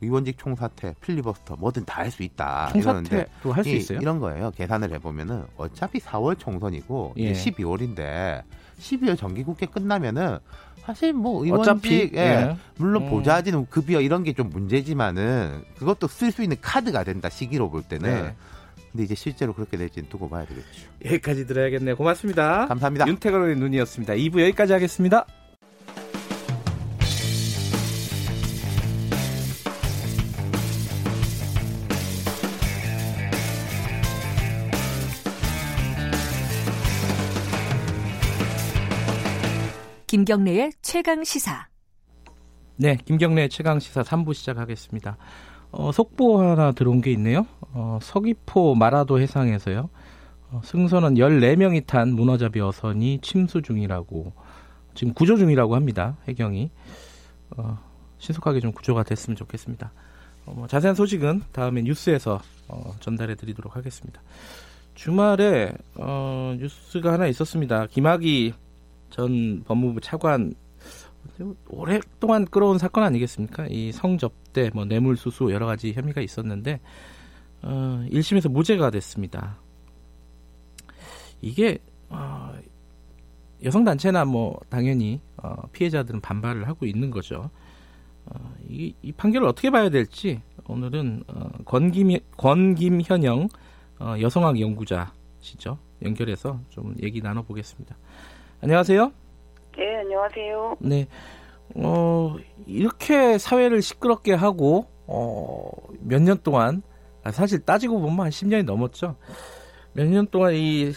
의원직 0.02 0.38
총사퇴, 0.38 0.96
필리버스터 1.02 1.58
뭐든 1.58 1.84
다 1.84 2.04
할 2.04 2.10
수 2.12 2.24
있다. 2.24 2.72
이러는데 2.74 3.10
총사퇴도 3.10 3.52
할수 3.52 3.70
이- 3.70 3.78
있어요? 3.78 4.00
이런 4.00 4.20
거예요. 4.20 4.50
계산을 4.52 4.94
해보면은 4.94 5.44
어차피 5.58 6.00
4월 6.00 6.40
총선이고 6.40 7.16
예. 7.18 7.32
이제 7.32 7.52
12월인데 7.52 8.44
12월 8.80 9.18
정기국회 9.18 9.66
끝나면은 9.66 10.38
사실 10.86 11.14
뭐 11.14 11.44
의원직 11.44 11.72
어차피 11.72 12.12
예, 12.16 12.20
예. 12.20 12.56
물론 12.78 13.04
음. 13.04 13.10
보좌진 13.10 13.66
급여 13.70 14.02
이런 14.02 14.24
게 14.24 14.34
좀 14.34 14.50
문제지만은 14.50 15.64
그것도 15.78 16.08
쓸 16.08 16.32
수 16.32 16.42
있는 16.44 16.58
카드가 16.62 17.04
된다 17.04 17.30
시기로 17.30 17.70
볼 17.70 17.84
때는 17.84 18.24
네. 18.24 18.36
근데 18.92 19.04
이제 19.04 19.14
실제로 19.16 19.54
그렇게 19.54 19.78
될지는 19.78 20.10
두고 20.10 20.30
봐야 20.30 20.46
되겠죠. 20.46 20.68
여기까지 21.06 21.46
들어야겠네요. 21.46 21.96
고맙습니다. 21.96 22.68
감사합니다. 22.68 23.08
윤태건의 23.08 23.56
눈이었습니다. 23.58 24.14
2부 24.14 24.42
여기까지 24.42 24.74
하겠습니다. 24.74 25.26
김경래의 40.10 40.72
최강 40.82 41.24
시사. 41.24 41.68
네, 42.78 42.98
김경래 43.06 43.48
최강 43.48 43.80
시사 43.80 44.02
3부 44.02 44.34
시작하겠습니다. 44.34 45.18
어, 45.70 45.92
속보 45.92 46.42
하나 46.42 46.72
들어온 46.72 47.02
게 47.02 47.12
있네요. 47.12 47.46
어, 47.74 48.00
서귀포 48.02 48.74
마라도 48.74 49.20
해상에서요. 49.20 49.88
어, 50.50 50.62
승선원 50.64 51.14
14명이 51.14 51.86
탄 51.86 52.10
문어잡이 52.14 52.60
어선이 52.60 53.20
침수 53.22 53.62
중이라고 53.62 54.34
지금 54.96 55.14
구조 55.14 55.38
중이라고 55.38 55.76
합니다. 55.76 56.18
해경이 56.28 56.72
어, 57.56 57.78
신속하게 58.18 58.62
좀 58.62 58.72
구조가 58.72 59.04
됐으면 59.04 59.38
좋겠습니다. 59.38 59.92
어, 60.48 60.54
뭐 60.56 60.66
자세한 60.66 60.96
소식은 60.96 61.44
다음에 61.52 61.84
뉴스에서 61.84 62.42
어, 62.68 62.96
전달해 63.00 63.36
드리도록 63.36 63.76
하겠습니다. 63.76 64.24
주말에 64.96 65.72
어, 65.98 66.56
뉴스가 66.58 67.14
하나 67.14 67.28
있었습니다. 67.28 67.86
김학의 67.86 68.54
전 69.10 69.64
법무부 69.64 70.02
차관 70.02 70.54
오랫동안 71.70 72.46
끌어온 72.46 72.78
사건 72.78 73.04
아니겠습니까? 73.04 73.68
이 73.70 73.92
성접대, 73.92 74.72
뭐 74.74 74.86
뇌물수수 74.86 75.52
여러 75.52 75.66
가지 75.66 75.94
혐의가 75.94 76.22
있었는데 76.22 76.80
어, 77.62 78.06
1심에서 78.10 78.50
무죄가 78.50 78.90
됐습니다. 78.92 79.58
이게 81.42 81.80
어, 82.10 82.54
여성 83.64 83.84
단체나 83.84 84.26
뭐 84.26 84.60
당연히 84.70 85.22
어, 85.38 85.56
피해자들은 85.72 86.22
반발을 86.22 86.68
하고 86.68 86.86
있는 86.86 87.12
거죠. 87.12 87.50
어, 88.26 88.56
이, 88.68 88.94
이 89.02 89.12
판결을 89.12 89.48
어떻게 89.48 89.70
봐야 89.70 89.90
될지 89.90 90.42
오늘은 90.68 91.24
어, 91.28 91.50
권김 91.66 92.18
권김현영 92.38 93.48
어, 94.00 94.16
여성학 94.22 94.60
연구자시죠. 94.60 95.78
연결해서 96.02 96.60
좀 96.70 96.96
얘기 97.02 97.22
나눠보겠습니다. 97.22 97.98
안녕하세요. 98.62 99.12
네, 99.78 99.98
안녕하세요. 99.98 100.78
네. 100.82 101.08
어, 101.76 102.36
이렇게 102.66 103.38
사회를 103.38 103.82
시끄럽게 103.82 104.34
하고, 104.34 104.88
어, 105.08 105.70
몇 106.02 106.22
년 106.22 106.38
동안, 106.44 106.82
아, 107.24 107.32
사실 107.32 107.64
따지고 107.64 108.02
보면 108.02 108.20
한 108.20 108.30
10년이 108.30 108.64
넘었죠. 108.66 109.16
몇 109.94 110.08
년 110.08 110.28
동안 110.28 110.54
이, 110.56 110.92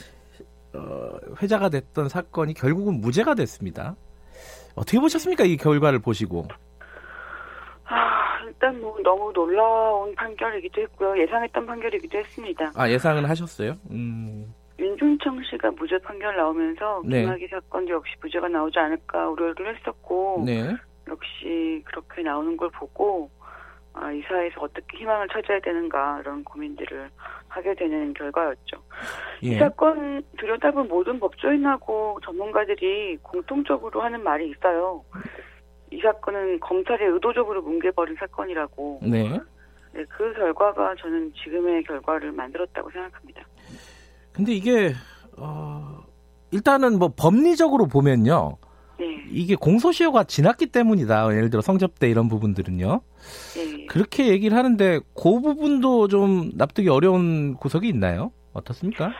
어, 0.75 1.11
회자가 1.41 1.69
됐던 1.69 2.09
사건이 2.09 2.55
결국은 2.55 3.01
무죄가 3.01 3.35
됐습니다. 3.35 3.95
어떻게 4.75 4.99
보셨습니까? 4.99 5.45
이 5.45 5.57
결과를 5.57 6.01
보시고. 6.01 6.47
아, 7.85 8.45
일단 8.47 8.81
뭐 8.81 8.97
너무 9.05 9.33
놀라운 9.33 10.15
판결이기도 10.15 10.81
했고요. 10.83 11.21
예상했던 11.23 11.67
판결이기도 11.67 12.19
했습니다. 12.19 12.73
아, 12.75 12.89
예상은 12.91 13.25
하셨어요? 13.27 13.77
음, 13.91 14.53
윤중청 14.83 15.43
씨가 15.45 15.71
무죄 15.73 15.97
판결 15.99 16.37
나오면서 16.37 17.03
네. 17.05 17.23
김학의 17.23 17.49
사건도 17.49 17.93
역시 17.93 18.15
무죄가 18.21 18.49
나오지 18.49 18.79
않을까 18.79 19.29
우려를 19.31 19.77
했었고 19.77 20.43
네. 20.45 20.75
역시 21.09 21.83
그렇게 21.85 22.23
나오는 22.23 22.57
걸 22.57 22.69
보고 22.71 23.31
아, 23.95 24.11
이 24.11 24.23
사회에서 24.23 24.61
어떻게 24.61 24.99
희망을 24.99 25.29
찾아야 25.29 25.61
되는가 25.61 26.21
이런 26.21 26.43
고민들을 26.45 27.11
하게 27.49 27.75
되는 27.75 28.15
결과였죠. 28.15 28.83
이 29.43 29.53
예. 29.53 29.59
사건 29.59 30.23
들여다본 30.39 30.89
모든 30.89 31.21
법조인하고 31.21 32.19
전문가들이 32.25 33.19
공통적으로 33.23 34.01
하는 34.01 34.23
말이 34.23 34.51
있어요. 34.51 35.05
이 35.91 36.01
사건은 36.01 36.59
검찰이 36.61 37.05
의도적으로 37.05 37.61
뭉개버린 37.63 38.17
사건이라고. 38.17 39.01
네. 39.03 39.39
네, 39.93 40.05
그 40.09 40.33
결과가 40.33 40.95
저는 40.95 41.35
지금의 41.35 41.85
결과를 41.85 42.33
만들었다고 42.33 42.91
생각합니다. 42.91 43.43
근데 44.33 44.53
이게, 44.53 44.93
어, 45.37 46.03
일단은 46.51 46.99
뭐 46.99 47.13
법리적으로 47.17 47.87
보면요. 47.87 48.57
네, 48.99 49.07
이게 49.31 49.55
공소시효가 49.55 50.25
지났기 50.25 50.67
때문이다. 50.67 51.35
예를 51.35 51.51
들어 51.51 51.61
성접대 51.63 52.09
이런 52.09 52.29
부분들은요. 52.29 53.01
네. 53.55 53.87
그렇게 53.87 54.29
얘기를 54.29 54.57
하는데 54.57 55.01
그 55.15 55.41
부분도 55.41 56.09
좀 56.09 56.51
납득이 56.57 56.89
어려운 56.89 57.55
구석이 57.55 57.89
있나요? 57.89 58.33
어떻습니까? 58.53 59.13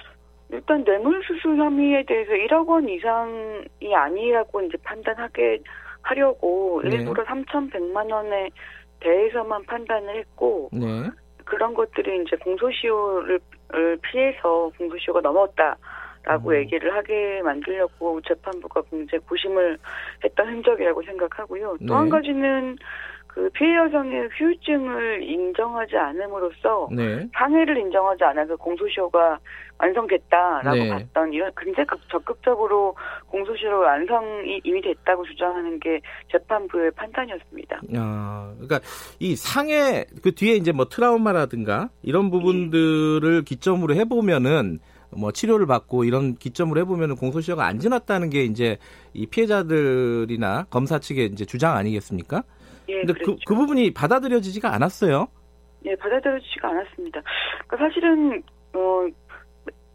일단 0.51 0.85
뇌물수수 0.85 1.49
혐의에 1.57 2.05
대해서 2.07 2.33
1억 2.33 2.69
원 2.69 2.89
이상이 2.89 3.95
아니라고 3.95 4.61
이제 4.63 4.77
판단하게 4.83 5.61
하려고 6.03 6.83
네. 6.85 6.97
일부러 6.97 7.25
3,100만 7.25 8.13
원에 8.13 8.51
대해서만 9.01 9.65
판단을 9.65 10.17
했고 10.17 10.69
네. 10.73 11.11
그런 11.45 11.75
것들이 11.75 12.23
이제 12.23 12.37
공소시효를 12.37 13.41
피해서 14.03 14.71
공소시효가 14.79 15.21
넘었다라고 15.21 16.51
음. 16.51 16.55
얘기를 16.55 16.95
하게 16.95 17.41
만들려고 17.43 18.21
재판부가 18.23 18.83
굉장히 18.91 19.25
고심을 19.25 19.79
했던 20.25 20.49
흔적이라고 20.49 21.03
생각하고요. 21.03 21.79
또한 21.87 22.05
네. 22.05 22.11
가지는 22.11 22.77
그 23.35 23.49
피해 23.55 23.77
여성의 23.77 24.29
후유증을 24.39 25.23
인정하지 25.23 25.97
않음으로써 25.97 26.89
네. 26.93 27.27
상해를 27.35 27.79
인정하지 27.79 28.25
않아서 28.25 28.57
공소시효가 28.57 29.39
완성됐다라고 29.79 30.77
네. 30.77 30.89
봤던 30.91 31.33
이런 31.33 31.51
굉장히 31.57 31.87
적극적으로 32.11 32.95
공소시효 33.29 33.79
완성이 33.79 34.61
이미 34.65 34.83
됐다고 34.83 35.25
주장하는 35.25 35.81
게 35.81 36.01
재판부의 36.31 36.91
판단이었습니다. 36.93 37.81
아, 37.97 38.53
그러니까 38.59 38.81
이 39.19 39.35
상해 39.35 40.05
그 40.23 40.35
뒤에 40.35 40.55
이제 40.55 40.71
뭐 40.73 40.85
트라우마라든가 40.85 41.89
이런 42.03 42.31
부분들을 42.31 43.39
네. 43.39 43.45
기점으로 43.45 43.95
해보면은 43.95 44.79
뭐 45.11 45.33
치료를 45.33 45.67
받고 45.67 46.05
이런 46.05 46.37
기점으로 46.37 46.81
해보면은 46.81 47.17
공소시효가 47.17 47.65
안 47.65 47.79
지났다는 47.79 48.29
게 48.29 48.45
이제 48.45 48.77
이 49.15 49.27
피해자들이나 49.27 50.67
검사 50.71 50.99
측의 50.99 51.27
이제 51.27 51.45
주장 51.47 51.77
아니겠습니까? 51.77 52.45
예, 52.93 53.05
근데 53.05 53.15
그, 53.25 53.37
그 53.47 53.55
부분이 53.55 53.95
받아들여지지가 53.95 54.73
않았어요. 54.75 55.29
예, 55.87 55.97
받아들여지지가 55.97 56.69
않았습니다. 56.69 57.23
그러니까 57.67 57.89
사실은 57.89 58.43
어, 58.75 59.07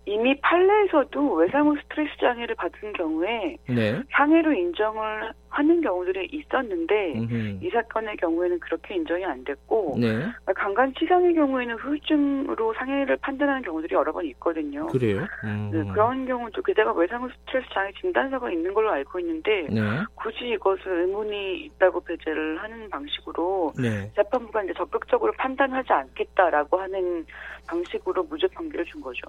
이미 0.07 0.39
판례에서도 0.39 1.33
외상후 1.33 1.75
스트레스 1.81 2.17
장애를 2.21 2.55
받은 2.55 2.93
경우에 2.93 3.57
네. 3.67 4.01
상해로 4.11 4.53
인정을 4.53 5.33
하는 5.49 5.81
경우들이 5.81 6.29
있었는데 6.31 7.13
음흠. 7.15 7.59
이 7.61 7.69
사건의 7.69 8.15
경우에는 8.15 8.57
그렇게 8.59 8.95
인정이 8.95 9.25
안 9.25 9.43
됐고 9.43 9.97
네. 9.99 10.23
강간 10.55 10.93
치상의 10.97 11.33
경우에는 11.33 11.75
후유증으로 11.75 12.73
상해를 12.75 13.17
판단하는 13.17 13.61
경우들이 13.63 13.95
여러 13.95 14.13
번 14.13 14.25
있거든요. 14.27 14.87
그래요? 14.87 15.25
음. 15.43 15.71
네, 15.73 15.83
그런 15.91 16.25
경우도 16.25 16.61
게다가 16.61 16.93
외상후 16.93 17.29
스트레스 17.41 17.67
장애 17.73 17.91
진단서가 17.99 18.49
있는 18.49 18.73
걸로 18.73 18.89
알고 18.91 19.19
있는데 19.19 19.67
네. 19.69 19.81
굳이 20.15 20.51
이것을 20.53 21.01
의문이 21.01 21.65
있다고 21.65 21.99
배제를 21.99 22.63
하는 22.63 22.89
방식으로 22.89 23.73
네. 23.77 24.09
재판부가 24.15 24.63
이제 24.63 24.73
적극적으로 24.77 25.33
판단하지 25.33 25.91
않겠다라고 25.91 26.79
하는 26.79 27.25
방식으로 27.67 28.23
무죄 28.23 28.47
판결을 28.47 28.85
준 28.85 29.01
거죠. 29.01 29.27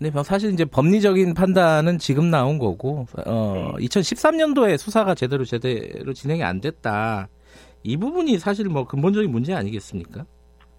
네, 0.00 0.10
뭐 0.10 0.22
사실 0.22 0.52
이제 0.52 0.64
법리적인 0.64 1.34
판단은 1.34 1.98
지금 1.98 2.30
나온 2.30 2.58
거고, 2.58 3.06
어, 3.26 3.74
네. 3.78 3.86
2013년도에 3.86 4.78
수사가 4.78 5.14
제대로 5.14 5.44
제대로 5.44 6.12
진행이 6.12 6.42
안 6.44 6.60
됐다. 6.60 7.28
이 7.82 7.96
부분이 7.96 8.38
사실 8.38 8.66
뭐 8.68 8.86
근본적인 8.86 9.30
문제 9.30 9.54
아니겠습니까? 9.54 10.24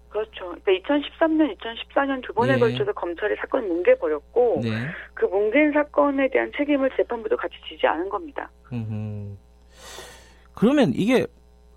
그렇죠. 0.08 0.54
그러니까 0.64 0.94
2013년, 0.94 1.56
2014년 1.56 2.26
두 2.26 2.32
번에 2.32 2.54
네. 2.54 2.58
걸쳐서 2.58 2.92
검찰이 2.92 3.36
사건을 3.36 3.68
뭉개버렸고, 3.68 4.60
네. 4.62 4.70
그 5.12 5.26
뭉갠 5.26 5.72
사건에 5.72 6.28
대한 6.30 6.50
책임을 6.56 6.90
재판부도 6.96 7.36
같이 7.36 7.54
지지 7.68 7.86
않은 7.86 8.08
겁니다. 8.08 8.50
음흠. 8.72 9.36
그러면 10.54 10.92
이게, 10.94 11.26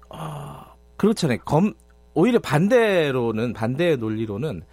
어, 0.09 0.63
그렇잖아요. 0.95 1.39
검, 1.45 1.73
오히려 2.13 2.39
반대로는, 2.39 3.53
반대의 3.53 3.97
논리로는, 3.97 4.63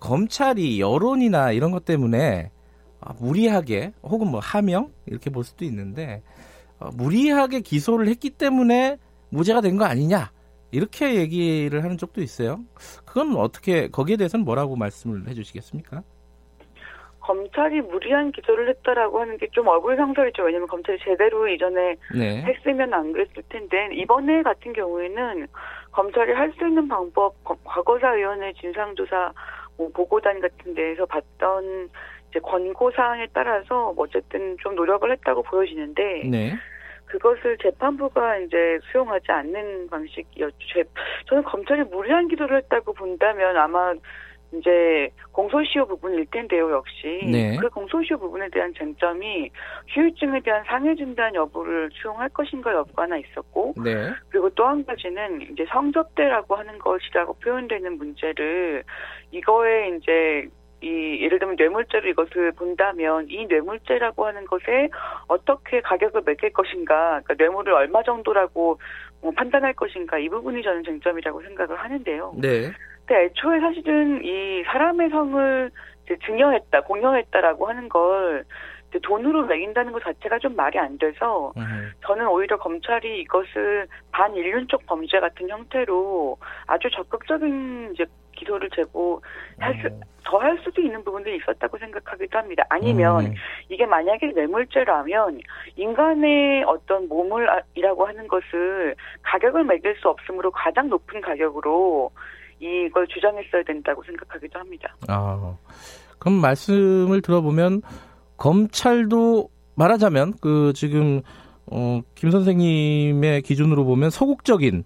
검찰이 0.00 0.80
여론이나 0.80 1.52
이런 1.52 1.70
것 1.70 1.84
때문에 1.84 2.50
아, 3.00 3.12
무리하게 3.20 3.92
혹은 4.02 4.28
뭐 4.30 4.40
하명 4.40 4.92
이렇게 5.06 5.30
볼 5.30 5.44
수도 5.44 5.64
있는데 5.64 6.22
어, 6.78 6.90
무리하게 6.94 7.60
기소를 7.60 8.08
했기 8.08 8.30
때문에 8.30 8.96
무죄가 9.30 9.60
된 9.60 9.78
거 9.78 9.84
아니냐 9.84 10.30
이렇게 10.72 11.14
얘기를 11.16 11.82
하는 11.84 11.96
쪽도 11.98 12.20
있어요. 12.22 12.60
그건 13.04 13.36
어떻게 13.36 13.88
거기에 13.88 14.16
대해서는 14.16 14.44
뭐라고 14.44 14.76
말씀을 14.76 15.28
해주시겠습니까? 15.28 16.02
검찰이 17.20 17.80
무리한 17.82 18.32
기소를 18.32 18.68
했다라고 18.70 19.20
하는 19.20 19.36
게 19.36 19.46
좀 19.52 19.66
얼굴 19.68 19.96
상설이죠. 19.96 20.42
왜냐하면 20.44 20.68
검찰이 20.68 20.98
제대로 21.04 21.46
이전에 21.48 21.96
네. 22.16 22.42
했으면 22.42 22.92
안 22.94 23.12
그랬을 23.12 23.42
텐데 23.48 23.88
이번에 23.94 24.42
같은 24.42 24.72
경우에는 24.72 25.46
검찰이 25.92 26.32
할 26.32 26.52
수 26.58 26.66
있는 26.66 26.88
방법 26.88 27.34
과거사위원회 27.64 28.52
진상조사 28.54 29.16
뭐 29.16 29.32
보고단 29.88 30.40
같은 30.40 30.74
데에서 30.74 31.06
봤던 31.06 31.88
이제 32.30 32.38
권고 32.40 32.90
사항에 32.92 33.26
따라서 33.32 33.92
뭐 33.92 34.04
어쨌든 34.04 34.56
좀 34.60 34.74
노력을 34.74 35.10
했다고 35.10 35.42
보여지는데 35.42 36.22
네. 36.30 36.54
그것을 37.06 37.58
재판부가 37.58 38.38
이제 38.38 38.78
수용하지 38.92 39.32
않는 39.32 39.88
방식이었죠. 39.88 40.82
저는 41.26 41.42
검찰이 41.42 41.82
무리한 41.84 42.28
기도를 42.28 42.58
했다고 42.58 42.92
본다면 42.92 43.56
아마 43.56 43.92
이제 44.52 45.10
공소시효 45.32 45.86
부분일 45.86 46.26
텐데요, 46.30 46.70
역시. 46.72 47.20
네. 47.30 47.56
그 47.56 47.68
공소시효 47.68 48.18
부분에 48.18 48.48
대한 48.50 48.74
쟁점이 48.74 49.50
휴유증에 49.88 50.40
대한 50.40 50.64
상해 50.66 50.94
진단 50.96 51.34
여부를 51.34 51.90
수용할 51.92 52.28
것인가 52.30 52.72
여부가 52.74 53.04
하나 53.04 53.16
있었고, 53.16 53.74
네. 53.82 54.10
그리고 54.28 54.50
또 54.50 54.70
한 54.70 54.84
가지는 54.84 55.40
이제 55.52 55.66
성접대라고 55.68 56.54
하는 56.54 56.78
것이라고 56.78 57.34
표현되는 57.34 57.98
문제를 57.98 58.84
이거에 59.32 59.96
이제 59.96 60.48
이 60.82 61.18
예를 61.22 61.38
들면 61.38 61.56
뇌물죄로 61.56 62.08
이것을 62.08 62.52
본다면 62.52 63.26
이 63.28 63.46
뇌물죄라고 63.46 64.26
하는 64.26 64.46
것에 64.46 64.88
어떻게 65.28 65.80
가격을 65.80 66.22
매길 66.24 66.52
것인가, 66.52 67.20
그러니까 67.22 67.34
뇌물을 67.36 67.72
얼마 67.72 68.02
정도라고 68.02 68.78
뭐 69.20 69.30
판단할 69.32 69.74
것인가 69.74 70.18
이 70.18 70.28
부분이 70.28 70.62
저는 70.62 70.84
쟁점이라고 70.84 71.42
생각을 71.42 71.76
하는데요. 71.76 72.34
네. 72.38 72.70
근데 73.10 73.24
애초에 73.24 73.58
사실은 73.58 74.24
이 74.24 74.62
사람의 74.66 75.10
성을 75.10 75.70
증여했다, 76.24 76.82
공여했다라고 76.82 77.68
하는 77.68 77.88
걸 77.88 78.44
돈으로 79.02 79.46
매긴다는 79.46 79.90
것 79.90 80.02
자체가 80.04 80.38
좀 80.38 80.54
말이 80.54 80.78
안 80.78 80.96
돼서 80.96 81.52
음. 81.56 81.90
저는 82.06 82.28
오히려 82.28 82.56
검찰이 82.56 83.20
이것을 83.22 83.88
반인륜적 84.12 84.86
범죄 84.86 85.18
같은 85.18 85.48
형태로 85.48 86.38
아주 86.68 86.88
적극적인 86.90 87.90
이제 87.94 88.06
기소를 88.36 88.70
제고 88.70 89.20
할 89.58 89.74
수, 89.80 89.88
음. 89.88 90.00
더할 90.24 90.58
수도 90.62 90.80
있는 90.80 91.02
부분들이 91.02 91.36
있었다고 91.38 91.78
생각하기도 91.78 92.38
합니다. 92.38 92.64
아니면 92.68 93.26
음. 93.26 93.34
이게 93.68 93.86
만약에 93.86 94.28
뇌물죄라면 94.28 95.40
인간의 95.74 96.62
어떤 96.64 97.08
몸을이라고 97.08 98.06
하는 98.06 98.28
것을 98.28 98.94
가격을 99.22 99.64
매길 99.64 99.96
수 99.96 100.08
없으므로 100.08 100.52
가장 100.52 100.88
높은 100.88 101.20
가격으로 101.20 102.12
이걸 102.60 103.06
주장했어야 103.08 103.62
된다고 103.66 104.02
생각하기도 104.04 104.58
합니다. 104.58 104.94
아, 105.08 105.56
그럼 106.18 106.40
말씀을 106.40 107.22
들어보면 107.22 107.82
검찰도 108.36 109.48
말하자면 109.74 110.34
그 110.40 110.72
지금 110.74 111.22
어, 111.66 112.00
김 112.14 112.30
선생님의 112.30 113.42
기준으로 113.42 113.84
보면 113.84 114.10
소극적인 114.10 114.84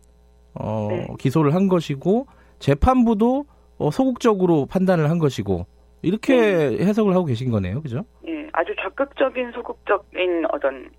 어, 0.54 0.88
네. 0.90 1.06
기소를 1.18 1.54
한 1.54 1.68
것이고 1.68 2.26
재판부도 2.58 3.44
어, 3.78 3.90
소극적으로 3.90 4.66
판단을 4.66 5.10
한 5.10 5.18
것이고 5.18 5.66
이렇게 6.02 6.36
네. 6.36 6.84
해석을 6.84 7.14
하고 7.14 7.24
계신 7.24 7.50
거네요, 7.50 7.82
그죠? 7.82 8.04
네, 8.22 8.46
아주 8.52 8.74
적극적인 8.80 9.52
소극적인 9.52 10.44
어떤 10.52 10.90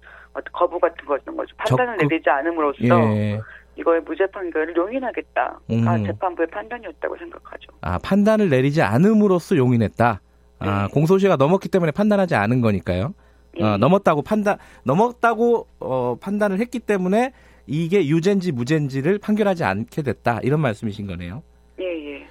거부 0.52 0.80
같은 0.80 1.06
거였던 1.06 1.38
거죠. 1.38 1.56
판단을 1.58 1.98
적극... 1.98 2.08
내리지 2.10 2.30
않음으로써 2.30 3.16
예. 3.16 3.40
이거의 3.78 4.02
무죄 4.02 4.26
판결을 4.28 4.76
용인하겠다. 4.76 5.60
음. 5.72 5.88
아, 5.88 5.98
재판부의 5.98 6.48
판단이었다고 6.48 7.18
생각하죠. 7.18 7.72
아, 7.82 7.98
판단을 8.00 8.50
내리지 8.50 8.82
않음으로써 8.82 9.58
용인했다. 9.58 10.22
아, 10.60 10.66
네. 10.66 10.72
아, 10.72 10.88
공소시효가 10.88 11.36
넘었기 11.36 11.70
때문에 11.70 11.92
판단하지 11.92 12.36
않은 12.36 12.62
거니까요. 12.62 13.14
네. 13.58 13.64
어, 13.64 13.78
넘었다고 13.78 14.22
판단, 14.22 14.58
넘었다고 14.84 15.68
어, 15.80 16.18
판단을 16.20 16.60
했기 16.60 16.80
때문에 16.80 17.32
이게 17.68 18.08
유죄인지 18.08 18.52
무죄인지를 18.52 19.20
판결하지 19.20 19.64
않게 19.64 20.02
됐다. 20.02 20.40
이런 20.44 20.62
말씀이신 20.62 21.08
거네요. 21.08 21.42
예, 21.80 21.86
예. 21.86 22.28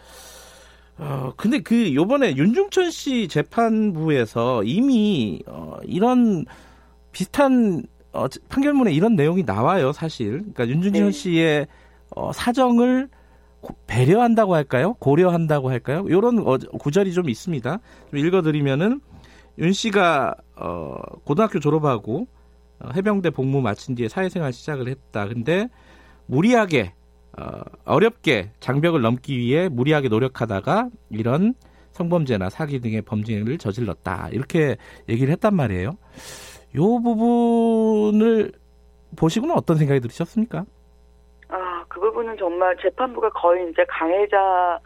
어, 0.98 1.32
근데 1.36 1.60
그 1.60 1.94
요번에 1.94 2.36
윤중천 2.36 2.90
씨 2.90 3.28
재판부에서 3.28 4.62
이미 4.64 5.42
어, 5.46 5.78
이런 5.84 6.44
비슷한 7.12 7.82
어, 8.14 8.26
판결문에 8.48 8.92
이런 8.92 9.16
내용이 9.16 9.42
나와요, 9.44 9.92
사실. 9.92 10.38
그러니까 10.38 10.68
윤준현 10.68 11.04
네. 11.06 11.10
씨의 11.10 11.66
어, 12.14 12.32
사정을 12.32 13.08
고, 13.60 13.74
배려한다고 13.86 14.54
할까요? 14.54 14.94
고려한다고 14.94 15.70
할까요? 15.70 16.04
이런 16.08 16.38
어, 16.46 16.56
구절이 16.56 17.12
좀 17.12 17.28
있습니다. 17.28 17.78
좀 18.10 18.18
읽어드리면은 18.18 19.00
윤 19.58 19.72
씨가 19.72 20.34
어, 20.56 20.96
고등학교 21.24 21.58
졸업하고 21.58 22.28
어, 22.78 22.88
해병대 22.94 23.30
복무 23.30 23.60
마친 23.60 23.94
뒤에 23.94 24.08
사회생활 24.08 24.52
시작을 24.52 24.88
했다. 24.88 25.26
근데 25.26 25.68
무리하게 26.26 26.92
어, 27.36 27.60
어렵게 27.84 28.52
장벽을 28.60 29.00
넘기 29.00 29.36
위해 29.36 29.68
무리하게 29.68 30.08
노력하다가 30.08 30.88
이런 31.10 31.54
성범죄나 31.92 32.50
사기 32.50 32.80
등의 32.80 33.02
범죄를 33.02 33.58
저질렀다. 33.58 34.28
이렇게 34.32 34.76
얘기를 35.08 35.32
했단 35.32 35.54
말이에요. 35.54 35.96
요 36.76 37.00
부분을 37.00 38.52
보시고는 39.16 39.54
어떤 39.54 39.76
생각이 39.76 40.00
들으셨습니까? 40.00 40.64
아, 41.48 41.84
그 41.88 42.00
부분은 42.00 42.36
정말 42.36 42.76
재판부가 42.78 43.30
거의 43.30 43.70
이제 43.70 43.84
강해자 43.88 44.80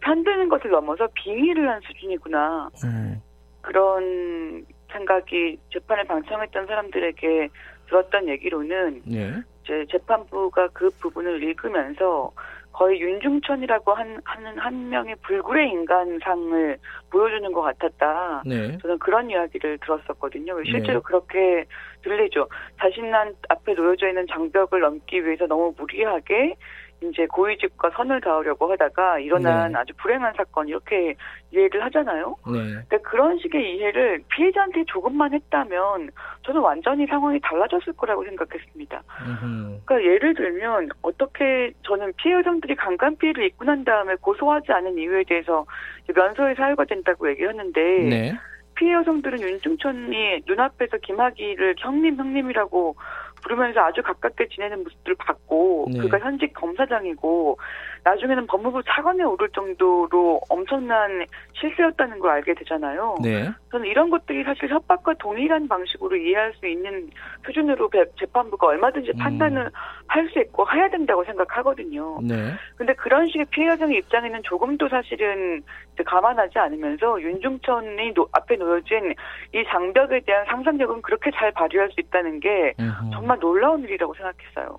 편드는 0.00 0.48
것을 0.48 0.70
넘어서 0.70 1.08
빙의를 1.14 1.68
한 1.68 1.80
수준이구나. 1.80 2.70
음. 2.84 3.20
그런 3.62 4.64
생각이 4.92 5.58
재판을 5.72 6.04
방청했던 6.04 6.66
사람들에게 6.66 7.48
들었던 7.88 8.28
얘기로는 8.28 9.02
네. 9.04 9.32
이제 9.62 9.84
재판부가 9.90 10.68
그 10.72 10.90
부분을 11.00 11.42
읽으면서 11.42 12.32
거의 12.76 13.00
윤중천이라고 13.00 13.94
한, 13.94 14.20
하는 14.24 14.58
한 14.58 14.90
명의 14.90 15.16
불굴의 15.22 15.70
인간상을 15.70 16.78
보여주는 17.10 17.50
것 17.52 17.62
같았다. 17.62 18.42
네. 18.44 18.76
저는 18.78 18.98
그런 18.98 19.30
이야기를 19.30 19.78
들었었거든요. 19.78 20.62
실제로 20.64 20.98
네. 20.98 21.02
그렇게 21.02 21.64
들리죠. 22.02 22.46
자신난 22.78 23.34
앞에 23.48 23.72
놓여져 23.72 24.08
있는 24.08 24.26
장벽을 24.30 24.80
넘기 24.80 25.24
위해서 25.24 25.46
너무 25.46 25.72
무리하게 25.78 26.56
이제 27.02 27.26
고위직과 27.26 27.90
선을 27.90 28.20
닿으려고 28.20 28.70
하다가 28.72 29.18
일어난 29.18 29.72
네. 29.72 29.78
아주 29.78 29.92
불행한 29.98 30.32
사건 30.36 30.68
이렇게 30.68 31.14
이해를 31.52 31.84
하잖아요. 31.84 32.36
네. 32.46 32.58
근데 32.88 32.98
그런 32.98 33.38
식의 33.38 33.76
이해를 33.76 34.22
피해자한테 34.28 34.84
조금만 34.86 35.32
했다면 35.32 36.10
저는 36.42 36.60
완전히 36.60 37.06
상황이 37.06 37.38
달라졌을 37.40 37.92
거라고 37.92 38.24
생각했습니다. 38.24 39.02
음흠. 39.26 39.80
그러니까 39.84 40.02
예를 40.02 40.34
들면 40.34 40.88
어떻게 41.02 41.72
저는 41.82 42.12
피해 42.16 42.34
여성들이 42.34 42.74
강간 42.76 43.16
피해를 43.16 43.44
입고 43.44 43.64
난 43.64 43.84
다음에 43.84 44.14
고소하지 44.20 44.72
않은 44.72 44.98
이유에 44.98 45.24
대해서 45.24 45.66
면소의 46.14 46.54
사유가 46.54 46.84
된다고 46.84 47.28
얘기하는데 47.28 47.80
네. 47.80 48.32
피해 48.76 48.92
여성들은 48.92 49.40
윤중천이 49.40 50.42
눈앞에서 50.46 50.98
김학의를 50.98 51.76
형님 51.78 52.16
형님이라고 52.16 52.94
부르면서 53.42 53.80
아주 53.80 54.02
가깝게 54.02 54.48
지내는 54.48 54.82
모습들을 54.84 55.16
봤고 55.16 55.88
네. 55.92 55.98
그가 56.00 56.18
현직 56.18 56.52
검사장이고 56.54 57.58
나중에는 58.06 58.46
법무부 58.46 58.80
차관에 58.84 59.24
오를 59.24 59.48
정도로 59.48 60.40
엄청난 60.48 61.26
실세였다는 61.54 62.20
걸 62.20 62.30
알게 62.30 62.54
되잖아요. 62.54 63.16
네. 63.20 63.50
저는 63.72 63.86
이런 63.86 64.10
것들이 64.10 64.44
사실 64.44 64.68
협박과 64.68 65.14
동일한 65.14 65.66
방식으로 65.66 66.14
이해할 66.14 66.52
수 66.54 66.68
있는 66.68 67.10
수준으로 67.44 67.90
재판부가 68.16 68.68
얼마든지 68.68 69.10
음. 69.16 69.18
판단을 69.18 69.70
할 70.06 70.26
수 70.26 70.40
있고 70.40 70.66
해야 70.72 70.88
된다고 70.88 71.24
생각하거든요. 71.24 72.18
네. 72.22 72.52
근데 72.76 72.92
그런 72.94 73.26
식의 73.28 73.46
피해 73.50 73.68
여성의 73.68 73.98
입장에는 73.98 74.42
조금도 74.42 74.88
사실은 74.88 75.62
감안하지 76.04 76.58
않으면서 76.58 77.20
윤중천이 77.22 78.12
노, 78.14 78.28
앞에 78.32 78.56
놓여진 78.56 79.14
이 79.54 79.64
장벽에 79.68 80.20
대한 80.26 80.44
상상력은 80.46 81.02
그렇게 81.02 81.30
잘 81.32 81.52
발휘할 81.52 81.90
수 81.90 82.00
있다는 82.00 82.40
게 82.40 82.74
정말 83.12 83.38
놀라운 83.38 83.82
일이라고 83.84 84.14
생각했어요. 84.14 84.76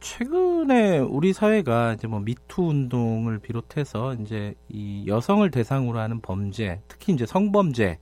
최근에 0.00 0.98
우리 0.98 1.32
사회가 1.32 1.92
이제 1.92 2.08
뭐 2.08 2.20
미투 2.20 2.62
운동을 2.62 3.38
비롯해서 3.38 4.14
이제 4.14 4.54
이 4.68 5.04
여성을 5.06 5.48
대상으로 5.50 5.98
하는 5.98 6.20
범죄, 6.20 6.80
특히 6.88 7.12
이제 7.12 7.26
성범죄 7.26 7.98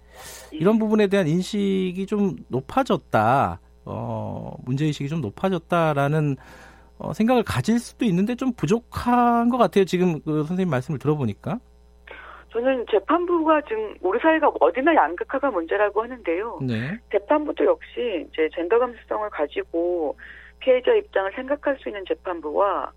이런 0.53 0.77
예. 0.77 0.79
부분에 0.79 1.07
대한 1.09 1.27
인식이 1.27 2.07
좀 2.07 2.37
높아졌다. 2.49 3.61
어, 3.85 4.57
문제 4.65 4.85
의식이 4.87 5.09
좀 5.09 5.21
높아졌다라는 5.21 6.37
어, 6.99 7.13
생각을 7.13 7.43
가질 7.43 7.79
수도 7.79 8.05
있는데 8.05 8.35
좀 8.35 8.53
부족한 8.53 9.49
것 9.49 9.57
같아요. 9.57 9.85
지금 9.85 10.21
그 10.23 10.45
선생님 10.45 10.71
말씀을 10.71 10.99
들어보니까. 10.99 11.59
저는 12.51 12.87
재판부가 12.91 13.61
지금 13.63 13.95
우리 14.01 14.19
사회가 14.21 14.51
어디나 14.61 14.95
양극화가 14.95 15.51
문제라고 15.51 16.03
하는데요. 16.03 16.59
네. 16.63 16.99
재판부도 17.13 17.65
역시 17.65 18.27
이제 18.29 18.49
젠더 18.55 18.79
감수성을 18.79 19.29
가지고 19.31 20.17
피해자 20.61 20.93
입장을 20.95 21.33
생각할 21.33 21.77
수 21.79 21.89
있는 21.89 22.05
재판부와 22.07 22.93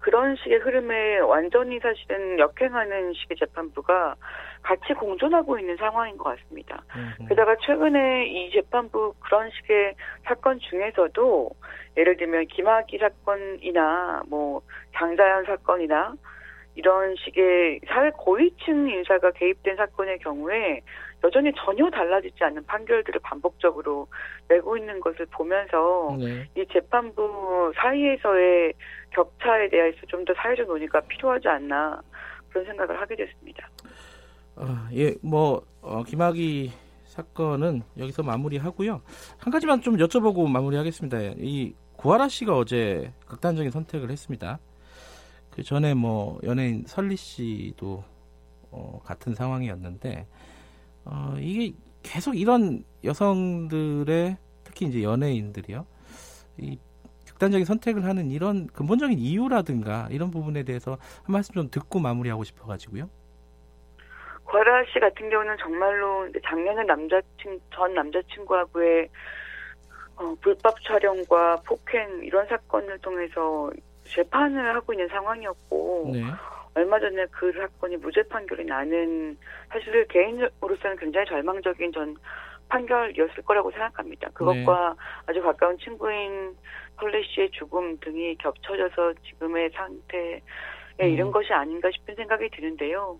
그런 0.00 0.36
식의 0.36 0.58
흐름에 0.58 1.18
완전히 1.18 1.80
사실은 1.80 2.38
역행하는 2.38 3.12
식의 3.14 3.36
재판부가 3.38 4.14
같이 4.62 4.92
공존하고 4.94 5.58
있는 5.58 5.76
상황인 5.76 6.16
것 6.16 6.36
같습니다. 6.36 6.82
음흠. 6.94 7.28
게다가 7.28 7.56
최근에 7.56 8.26
이 8.28 8.50
재판부 8.52 9.14
그런 9.18 9.50
식의 9.50 9.94
사건 10.24 10.60
중에서도 10.60 11.50
예를 11.96 12.16
들면 12.16 12.46
김학의 12.46 13.00
사건이나 13.00 14.22
뭐 14.28 14.62
장자연 14.94 15.44
사건이나 15.44 16.14
이런 16.76 17.16
식의 17.16 17.80
사회 17.88 18.10
고위층 18.10 18.88
인사가 18.88 19.30
개입된 19.32 19.76
사건의 19.76 20.18
경우에 20.18 20.82
여전히 21.26 21.52
전혀 21.56 21.90
달라지지 21.90 22.44
않는 22.44 22.64
판결들을 22.66 23.20
반복적으로 23.20 24.06
내고 24.48 24.76
있는 24.76 25.00
것을 25.00 25.26
보면서 25.26 26.16
네. 26.18 26.48
이 26.56 26.64
재판부 26.72 27.72
사이에서의 27.76 28.72
격차에 29.10 29.68
대해서 29.68 29.98
좀 30.08 30.24
더 30.24 30.32
사회적 30.34 30.66
논의가 30.66 31.00
필요하지 31.02 31.46
않나 31.48 32.00
그런 32.50 32.64
생각을 32.66 33.00
하게 33.00 33.14
됐습니다. 33.16 33.68
아, 34.56 34.88
예, 34.94 35.14
뭐 35.22 35.62
어, 35.82 36.02
김학의 36.02 36.70
사건은 37.04 37.82
여기서 37.98 38.22
마무리하고요. 38.22 39.00
한 39.38 39.52
가지만 39.52 39.80
좀 39.80 39.96
여쭤보고 39.96 40.48
마무리하겠습니다. 40.50 41.18
이 41.38 41.74
구하라 41.96 42.28
씨가 42.28 42.56
어제 42.56 43.12
극단적인 43.26 43.70
선택을 43.70 44.10
했습니다. 44.10 44.58
그 45.50 45.62
전에 45.62 45.94
뭐 45.94 46.38
연예인 46.44 46.84
설리 46.86 47.16
씨도 47.16 48.04
어, 48.72 49.00
같은 49.04 49.34
상황이었는데 49.34 50.26
어, 51.06 51.34
이게 51.38 51.72
계속 52.02 52.36
이런 52.36 52.84
여성들의 53.04 54.36
특히 54.64 54.86
이제 54.86 55.02
연예인들이요. 55.02 55.86
이 56.58 56.78
극단적인 57.26 57.64
선택을 57.64 58.04
하는 58.04 58.30
이런 58.30 58.66
근본적인 58.66 59.18
이유라든가 59.18 60.08
이런 60.10 60.30
부분에 60.30 60.62
대해서 60.64 60.92
한 60.92 61.32
말씀 61.32 61.54
좀 61.54 61.70
듣고 61.70 61.98
마무리하고 61.98 62.44
싶어가지고요. 62.44 63.08
과라 64.44 64.84
씨 64.92 65.00
같은 65.00 65.28
경우는 65.28 65.56
정말로 65.58 66.28
작년에 66.44 66.84
남자친 66.84 67.60
전 67.74 67.94
남자친구하고의 67.94 69.08
어, 70.16 70.34
불법 70.40 70.82
촬영과 70.82 71.56
폭행 71.66 72.22
이런 72.22 72.46
사건을 72.46 72.98
통해서 73.00 73.70
재판을 74.04 74.74
하고 74.74 74.92
있는 74.92 75.08
상황이었고 75.08 76.10
네. 76.12 76.22
얼마 76.76 77.00
전에 77.00 77.24
그 77.30 77.50
사건이 77.52 77.96
무죄 77.96 78.22
판결이 78.24 78.66
나는 78.66 79.36
사실 79.70 80.06
개인으로서는 80.08 80.98
굉장히 80.98 81.26
절망적인 81.26 81.90
전 81.92 82.14
판결이었을 82.68 83.42
거라고 83.44 83.70
생각합니다. 83.70 84.28
그것과 84.34 84.90
네. 84.90 84.96
아주 85.26 85.40
가까운 85.40 85.78
친구인 85.78 86.54
펄레 86.96 87.22
씨의 87.22 87.50
죽음 87.52 87.98
등이 88.00 88.36
겹쳐져서 88.36 89.14
지금의 89.26 89.70
상태에 89.70 90.42
음. 91.00 91.08
이른 91.08 91.30
것이 91.30 91.50
아닌가 91.54 91.88
싶은 91.90 92.14
생각이 92.14 92.50
드는데요. 92.50 93.18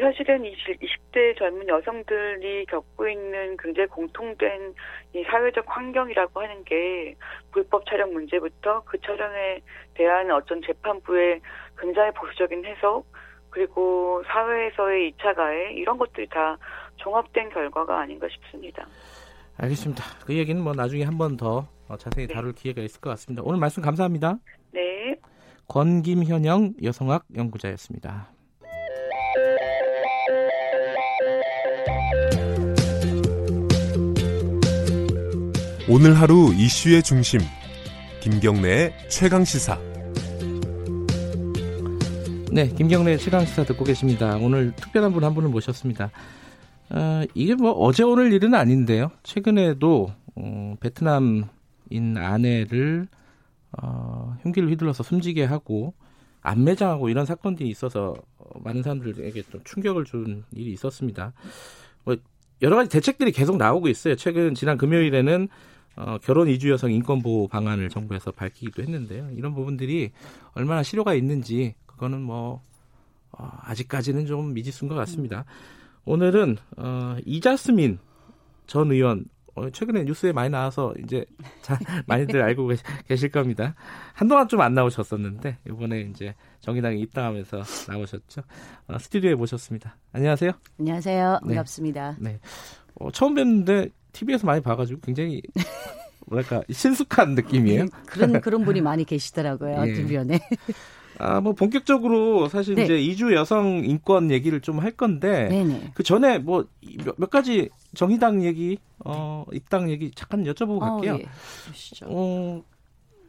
사실은 0.00 0.44
20, 0.44 0.80
20대 0.80 1.38
젊은 1.38 1.68
여성들이 1.68 2.66
겪고 2.66 3.08
있는 3.08 3.56
굉장히 3.58 3.88
공통된 3.88 4.74
이 5.14 5.22
사회적 5.24 5.64
환경이라고 5.68 6.40
하는 6.40 6.64
게 6.64 7.14
불법 7.50 7.84
촬영 7.86 8.12
문제부터 8.12 8.82
그 8.84 8.98
촬영에 9.00 9.60
대한 9.94 10.30
어떤 10.30 10.62
재판부의 10.62 11.40
굉장히 11.78 12.10
보수적인 12.12 12.64
해석 12.64 13.04
그리고 13.50 14.22
사회에서의 14.26 15.12
2차 15.12 15.34
가해 15.36 15.74
이런 15.74 15.98
것들이 15.98 16.26
다 16.28 16.56
종합된 16.96 17.50
결과가 17.50 18.00
아닌가 18.00 18.26
싶습니다. 18.30 18.86
알겠습니다. 19.58 20.02
그 20.24 20.34
얘기는 20.34 20.60
뭐 20.62 20.72
나중에 20.72 21.04
한 21.04 21.18
번더 21.18 21.68
어, 21.88 21.96
자세히 21.98 22.26
네. 22.26 22.34
다룰 22.34 22.54
기회가 22.54 22.80
있을 22.80 23.00
것 23.02 23.10
같습니다. 23.10 23.42
오늘 23.44 23.60
말씀 23.60 23.82
감사합니다. 23.82 24.38
네. 24.70 25.16
권김현영 25.68 26.74
여성학 26.82 27.24
연구자였습니다. 27.36 28.30
오늘 35.94 36.14
하루 36.14 36.54
이슈의 36.54 37.02
중심 37.02 37.40
김경래의 38.22 38.94
최강 39.10 39.44
시사. 39.44 39.78
네, 42.50 42.66
김경래 42.70 43.18
최강 43.18 43.44
시사 43.44 43.64
듣고 43.64 43.84
계십니다. 43.84 44.38
오늘 44.38 44.72
특별한 44.74 45.12
분 45.12 45.22
한 45.22 45.34
분을 45.34 45.50
모셨습니다. 45.50 46.10
어, 46.88 47.24
이게 47.34 47.54
뭐 47.54 47.72
어제 47.72 48.04
오늘 48.04 48.32
일은 48.32 48.54
아닌데요. 48.54 49.10
최근에도 49.22 50.10
어, 50.34 50.76
베트남인 50.80 52.16
아내를 52.16 53.06
어, 53.72 54.38
흉기를 54.44 54.70
휘둘러서 54.70 55.02
숨지게 55.02 55.44
하고 55.44 55.92
안매장하고 56.40 57.10
이런 57.10 57.26
사건들이 57.26 57.68
있어서 57.68 58.14
많은 58.64 58.82
사람들에게 58.82 59.42
좀 59.42 59.60
충격을 59.64 60.06
준 60.06 60.44
일이 60.52 60.72
있었습니다. 60.72 61.34
뭐 62.04 62.16
여러 62.62 62.76
가지 62.76 62.88
대책들이 62.88 63.32
계속 63.32 63.58
나오고 63.58 63.88
있어요. 63.88 64.16
최근 64.16 64.54
지난 64.54 64.78
금요일에는 64.78 65.48
어, 65.96 66.18
결혼 66.22 66.48
이주 66.48 66.70
여성 66.70 66.90
인권 66.92 67.20
보호 67.22 67.48
방안을 67.48 67.88
정부에서 67.88 68.30
밝히기도 68.32 68.82
했는데요. 68.82 69.30
이런 69.36 69.54
부분들이 69.54 70.12
얼마나 70.54 70.82
실효가 70.82 71.14
있는지 71.14 71.74
그거는 71.86 72.22
뭐 72.22 72.62
어, 73.32 73.48
아직까지는 73.62 74.26
좀 74.26 74.52
미지수인 74.54 74.88
것 74.88 74.94
같습니다. 74.94 75.44
오늘은 76.04 76.56
어, 76.78 77.16
이자스민 77.24 77.98
전 78.66 78.90
의원 78.90 79.24
어, 79.54 79.68
최근에 79.68 80.04
뉴스에 80.04 80.32
많이 80.32 80.48
나와서 80.48 80.94
이제 81.04 81.26
자, 81.60 81.78
많이들 82.06 82.40
알고 82.42 82.70
계실 83.06 83.30
겁니다. 83.30 83.74
한동안 84.14 84.48
좀 84.48 84.60
안 84.62 84.72
나오셨었는데 84.74 85.58
이번에 85.68 86.00
이제 86.02 86.34
정의당에 86.60 86.96
입당하면서 86.96 87.62
나오셨죠. 87.88 88.40
어, 88.88 88.98
스튜디오에 88.98 89.34
모셨습니다. 89.34 89.96
안녕하세요. 90.12 90.52
안녕하세요. 90.80 91.40
네. 91.42 91.48
반갑습니다. 91.48 92.16
네. 92.18 92.40
어, 92.94 93.10
처음 93.10 93.34
뵀는데 93.34 93.90
TV에서 94.12 94.46
많이 94.46 94.60
봐가지고 94.62 95.00
굉장히 95.00 95.42
뭐랄까 96.26 96.62
신숙한 96.70 97.34
느낌이에요. 97.34 97.84
네, 97.84 97.90
그런 98.06 98.40
그런 98.40 98.64
분이 98.64 98.80
많이 98.80 99.04
계시더라고요 99.04 99.84
예. 99.88 99.94
주변에. 99.94 100.40
아, 101.18 101.40
뭐 101.40 101.52
본격적으로 101.52 102.48
사실 102.48 102.74
네. 102.74 102.84
이제 102.84 102.98
이주 102.98 103.34
여성 103.34 103.84
인권 103.84 104.30
얘기를 104.30 104.60
좀 104.60 104.80
할 104.80 104.90
건데 104.92 105.48
네네. 105.48 105.92
그 105.94 106.02
전에 106.02 106.38
뭐몇 106.38 107.30
가지 107.30 107.68
정의당 107.94 108.42
얘기, 108.44 108.78
어 109.04 109.44
입당 109.52 109.90
얘기 109.90 110.10
잠깐 110.14 110.44
여쭤보고 110.44 110.82
어, 110.82 110.96
갈게요. 110.96 111.14
어, 111.14 111.18
예. 111.18 111.26
어, 112.06 112.62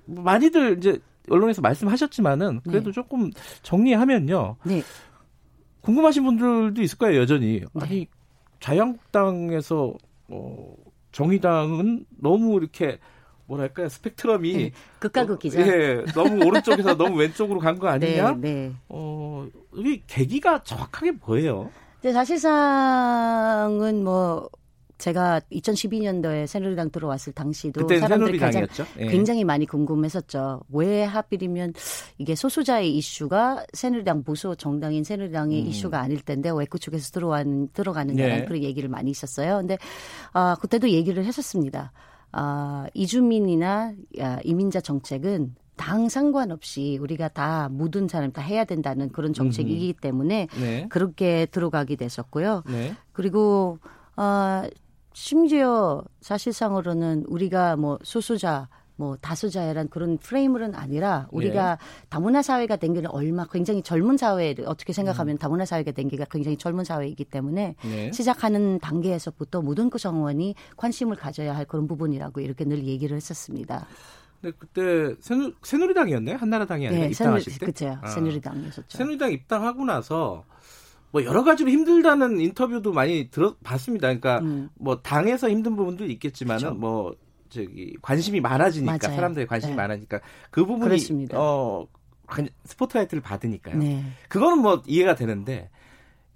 많이들 0.06 0.78
이제 0.78 1.00
언론에서 1.30 1.62
말씀하셨지만은 1.62 2.62
그래도 2.64 2.86
네. 2.86 2.92
조금 2.92 3.32
정리하면요. 3.62 4.56
네. 4.64 4.82
궁금하신 5.82 6.24
분들도 6.24 6.82
있을 6.82 6.98
거예요, 6.98 7.22
여전히. 7.22 7.60
네. 7.60 7.66
아니 7.82 8.08
자유한국당에서 8.60 9.94
어 10.30 10.76
정의당은 11.12 12.06
너무 12.10 12.58
이렇게 12.58 13.00
뭐랄까요 13.46 13.90
스펙트럼이 13.90 14.54
네, 14.54 14.72
극과 15.00 15.26
극이죠. 15.26 15.60
어, 15.60 15.68
예, 15.68 16.04
너무 16.14 16.46
오른쪽에서 16.46 16.96
너무 16.96 17.18
왼쪽으로 17.20 17.60
간 17.60 17.78
거 17.78 17.88
아니냐? 17.90 18.32
네, 18.36 18.54
네. 18.70 18.74
어, 18.90 19.48
이 19.76 20.02
계기가 20.08 20.64
정확하게 20.64 21.12
뭐예요? 21.12 21.72
네, 22.02 22.12
사실상은 22.14 24.04
뭐 24.04 24.50
제가 25.04 25.42
2012년도에 25.52 26.48
새누리당 26.48 26.90
들어왔을 26.90 27.34
당시도 27.34 27.90
사람들이 27.90 28.40
가장 28.40 28.66
예. 29.00 29.08
굉장히 29.08 29.44
많이 29.44 29.66
궁금했었죠. 29.66 30.62
왜 30.70 31.04
하필이면 31.04 31.74
이게 32.20 32.36
소수자의 32.36 32.96
이슈가 32.96 33.66
새누리당 33.74 34.24
무소 34.26 34.56
정당인 34.56 35.04
새누리당의 35.04 35.62
음. 35.62 35.68
이슈가 35.68 36.00
아닐 36.00 36.22
텐데 36.22 36.50
왜 36.56 36.64
그쪽에서 36.64 37.12
들어간 37.12 37.68
들어가느냐는 37.74 38.40
예. 38.40 38.46
그런 38.46 38.64
얘기를 38.64 38.88
많이 38.88 39.12
있었어요. 39.12 39.58
근데 39.58 39.78
아 40.32 40.56
그때도 40.62 40.90
얘기를 40.90 41.26
했었습니다. 41.26 41.92
아 42.32 42.88
이주민이나 42.94 43.92
아, 44.22 44.40
이민자 44.46 44.80
정책은 44.80 45.56
당 45.76 46.08
상관없이 46.08 46.98
우리가 47.02 47.28
다 47.28 47.68
모든 47.70 48.08
사람 48.08 48.32
다 48.32 48.42
해야 48.42 48.64
된다는 48.64 49.10
그런 49.10 49.34
정책이기 49.34 49.96
음. 49.98 50.00
때문에 50.00 50.48
네. 50.62 50.88
그렇게 50.88 51.46
들어가게 51.48 51.98
됐었고요. 51.98 52.64
네. 52.68 52.96
그리고 53.12 53.80
어, 54.16 54.64
심지어 55.14 56.04
사실상으로는 56.22 57.26
우리가 57.28 57.76
뭐 57.76 58.00
소수자 58.04 58.68
뭐 58.96 59.18
다수자야란 59.18 59.90
그런 59.90 60.18
프레임은 60.20 60.76
아니라 60.76 61.28
우리가 61.32 61.76
네. 61.76 61.86
다문화 62.10 62.42
사회가 62.44 62.76
된 62.76 62.94
게 62.94 63.02
얼마 63.08 63.46
굉장히 63.52 63.82
젊은 63.82 64.18
사회 64.18 64.54
어떻게 64.66 64.94
생각하면 64.94 65.36
음. 65.36 65.38
다문화 65.40 65.66
사회가 65.66 65.92
된 65.92 66.08
게가 66.10 66.26
굉장히 66.26 66.58
젊은 66.58 66.84
사회이기 66.84 67.26
때문에 67.26 67.76
네. 67.84 68.12
시작하는 68.12 68.80
단계에서부터 68.80 69.62
모든 69.64 69.90
구성원이 69.90 70.54
관심을 70.78 71.16
가져야 71.16 71.56
할 71.56 71.66
그런 71.66 71.88
부분이라고 71.88 72.40
이렇게 72.42 72.66
늘 72.66 72.86
얘기를 72.86 73.16
했었습니다. 73.18 73.88
근데 74.42 74.56
그때 74.60 75.16
새누, 75.22 75.54
새누리당이었나요? 75.64 76.36
한나라당이 76.38 76.88
아니라 76.88 77.04
네, 77.06 77.10
입당하실 77.10 77.52
새누리, 77.54 77.74
때? 77.74 77.82
그렇죠. 77.82 78.00
아. 78.04 78.08
새누리당이었죠. 78.10 78.84
새누리당 78.90 79.32
입당하고 79.32 79.86
나서 79.86 80.44
뭐 81.14 81.24
여러 81.24 81.44
가지로 81.44 81.70
힘들다는 81.70 82.40
인터뷰도 82.40 82.92
많이 82.92 83.30
들어봤습니다. 83.30 84.08
그러니까 84.08 84.40
음. 84.40 84.70
뭐 84.74 85.00
당에서 85.00 85.48
힘든 85.48 85.76
부분도 85.76 86.06
있겠지만은 86.06 86.60
그렇죠. 86.60 86.76
뭐 86.76 87.16
저기 87.50 87.96
관심이 88.02 88.42
많아지니까 88.42 88.98
맞아요. 89.00 89.16
사람들의 89.16 89.46
관심이 89.46 89.74
네. 89.74 89.78
많아지니까 89.78 90.20
그 90.50 90.66
부분이 90.66 90.90
그렇습니다. 90.90 91.38
어 91.40 91.88
스포트라이트를 92.66 93.22
받으니까요. 93.22 93.78
네. 93.78 94.04
그거는 94.28 94.58
뭐 94.58 94.82
이해가 94.88 95.14
되는데 95.14 95.70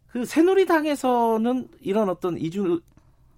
그 0.06 0.26
새누리당에서는 0.26 1.70
이런 1.82 2.10
어떤 2.10 2.38
이주 2.38 2.80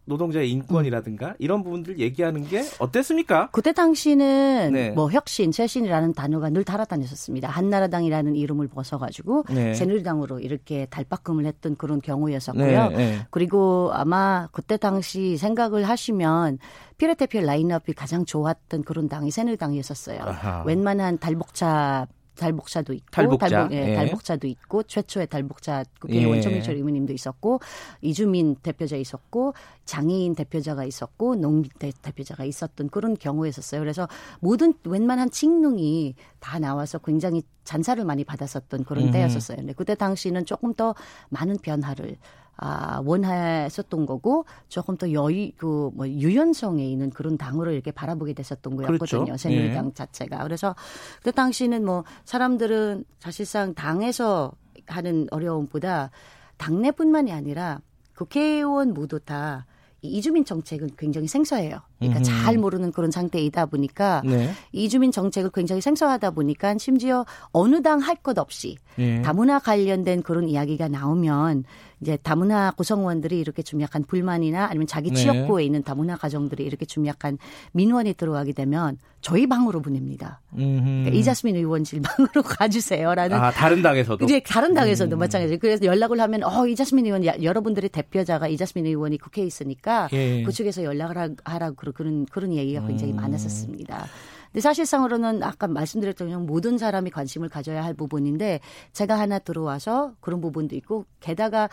노동자의 0.10 0.52
인권이라든가 0.52 1.36
이런 1.40 1.64
부분들 1.64 2.00
얘기하는 2.00 2.46
게 2.48 2.64
어땠습니까? 2.80 3.50
그때 3.52 3.72
당시는 3.72 4.72
네. 4.74 4.90
뭐 4.92 5.10
혁신, 5.10 5.52
쇄신이라는 5.52 6.14
단어가 6.14 6.50
늘 6.50 6.64
달아다녔었습니다. 6.64 7.48
한나라당이라는 7.48 8.36
이름을 8.36 8.68
벗어가지고 8.68 9.46
네. 9.52 9.74
새누리당으로 9.76 10.40
이렇게 10.40 10.88
달바꿈을 10.88 11.46
했던 11.46 11.76
그런 11.78 12.02
경우였었고요. 12.02 12.90
네, 12.90 12.98
네. 12.98 13.20
그리고 13.30 13.92
아마 13.94 14.50
그때 14.52 14.76
당시 14.78 15.38
생각을 15.38 15.88
하시면 15.88 16.58
피레테필 16.98 17.46
라인업이 17.46 17.94
가장 17.94 18.26
좋았던 18.26 18.84
그런 18.84 19.08
당이 19.08 19.32
새누리당이었었어요. 19.32 20.20
아하. 20.22 20.64
웬만한 20.66 21.20
달복차 21.20 22.08
달복자도 22.40 22.94
있고 22.94 23.06
달복자. 23.12 23.50
달복, 23.50 23.74
예, 23.74 23.92
예. 23.92 23.96
달복자도 23.96 24.48
있고 24.48 24.84
최초의 24.84 25.28
달복자 25.28 25.84
국회 26.00 26.22
예. 26.22 26.26
원청민철 26.26 26.76
의원님도 26.76 27.14
있었고 27.14 27.60
이주민 28.02 28.56
대표자 28.56 28.96
있었고 28.96 29.54
장애인 29.86 30.36
대표자가 30.36 30.86
있었고 30.86 31.36
농민 31.36 31.70
대 31.78 31.92
표자가 32.16 32.46
있었던 32.46 32.90
그런 32.90 33.16
경우였었어요. 33.16 33.82
그래서 33.82 34.08
모든 34.40 34.74
웬만한 34.86 35.30
칙능이 35.30 36.16
다 36.40 36.60
나와서 36.60 36.98
굉장히 37.00 37.44
잔사를 37.66 38.04
많이 38.06 38.24
받았었던 38.24 38.86
그런 38.86 39.08
음. 39.08 39.12
때였었어요. 39.12 39.58
근데 39.58 39.74
그때 39.74 39.94
당시는 39.94 40.46
조금 40.46 40.74
더 40.74 40.96
많은 41.30 41.58
변화를 41.58 42.18
아, 42.62 43.02
원했었던 43.06 44.06
거고 44.06 44.46
조금 44.68 44.98
더 44.98 45.12
여유 45.14 45.52
그뭐 45.56 46.08
유연성에 46.08 46.86
있는 46.86 47.10
그런 47.10 47.38
당으로 47.38 47.72
이렇게 47.72 47.92
바라보게 47.92 48.34
됐었던 48.34 48.76
거였거든요. 48.76 49.24
그렇죠. 49.24 49.38
새누리당 49.38 49.88
예. 49.88 49.94
자체가. 49.94 50.44
그래서 50.44 50.76
그 51.24 51.32
당시는 51.32 51.86
뭐 51.86 52.04
사람들은 52.26 53.06
사실상 53.20 53.74
당에서 53.74 54.52
하는 54.88 55.28
어려움보다 55.32 56.12
당내뿐만이 56.58 57.32
아니라 57.32 57.80
국회의원 58.16 58.94
모두 58.94 59.20
다 59.20 59.66
이주민 60.02 60.46
정책은 60.46 60.92
굉장히 60.98 61.28
생소해요. 61.28 61.80
그러니까 61.98 62.20
음흠. 62.20 62.24
잘 62.24 62.58
모르는 62.58 62.92
그런 62.92 63.12
상태이다 63.12 63.66
보니까 63.66 64.22
네. 64.26 64.52
이주민 64.72 65.12
정책을 65.12 65.52
굉장히 65.54 65.82
생소하다 65.82 66.32
보니까 66.32 66.78
심지어 66.78 67.26
어느 67.52 67.82
당 67.82 68.00
할 68.00 68.16
것 68.16 68.38
없이 68.38 68.78
네. 68.96 69.22
다문화 69.22 69.60
관련된 69.60 70.24
그런 70.24 70.48
이야기가 70.48 70.88
나오면 70.88 71.66
이제 72.02 72.18
다문화 72.22 72.72
구성원들이 72.72 73.40
이렇게 73.40 73.62
좀 73.62 73.82
약간 73.82 74.04
불만이나 74.04 74.66
아니면 74.66 74.88
자기 74.88 75.12
취업구에 75.12 75.62
네. 75.62 75.66
있는 75.66 75.84
다문화 75.84 76.16
가정들이 76.16 76.64
이렇게 76.64 76.86
좀 76.86 77.06
약간 77.06 77.38
민원이 77.74 78.14
들어가게 78.14 78.54
되면 78.54 78.98
저희 79.22 79.48
방으로 79.48 79.82
보냅니다. 79.82 80.40
그러니까 80.56 81.10
이자스민 81.10 81.58
의원 81.58 81.84
실 81.84 82.02
방으로 82.02 82.42
가주세요라는. 82.44 83.36
아 83.38 83.52
다른 83.52 83.82
당에서도. 83.82 84.24
이제 84.26 84.40
다른 84.40 84.74
당에서도 84.74 85.16
음. 85.16 85.20
마찬가지. 85.20 85.58
그래서 85.58 85.86
연락을 85.86 86.20
하면 86.22 86.44
어 86.44 86.66
이자스민 86.68 87.06
의원 87.06 87.26
여러분들의 87.26 87.90
대표자가 87.90 88.48
이자스민 88.48 88.86
의원이 88.86 89.18
국회에 89.18 89.46
있으니까 89.46 90.08
예. 90.14 90.44
그쪽에서 90.44 90.84
연락을 90.84 91.36
하라고 91.44 91.92
그런 91.94 92.26
그런 92.26 92.54
얘기가 92.54 92.86
굉장히 92.88 93.12
음. 93.12 93.18
많았었습니다. 93.18 94.08
근데 94.52 94.62
사실상으로는 94.62 95.44
아까 95.44 95.68
말씀드렸던 95.68 96.46
모든 96.46 96.78
사람이 96.78 97.12
관심을 97.12 97.50
가져야 97.50 97.84
할 97.84 97.94
부분인데 97.94 98.60
제가 98.94 99.20
하나 99.20 99.40
들어와서 99.40 100.16
그런 100.20 100.42
부분도 100.42 100.76
있고 100.76 101.06
게다가 101.20 101.70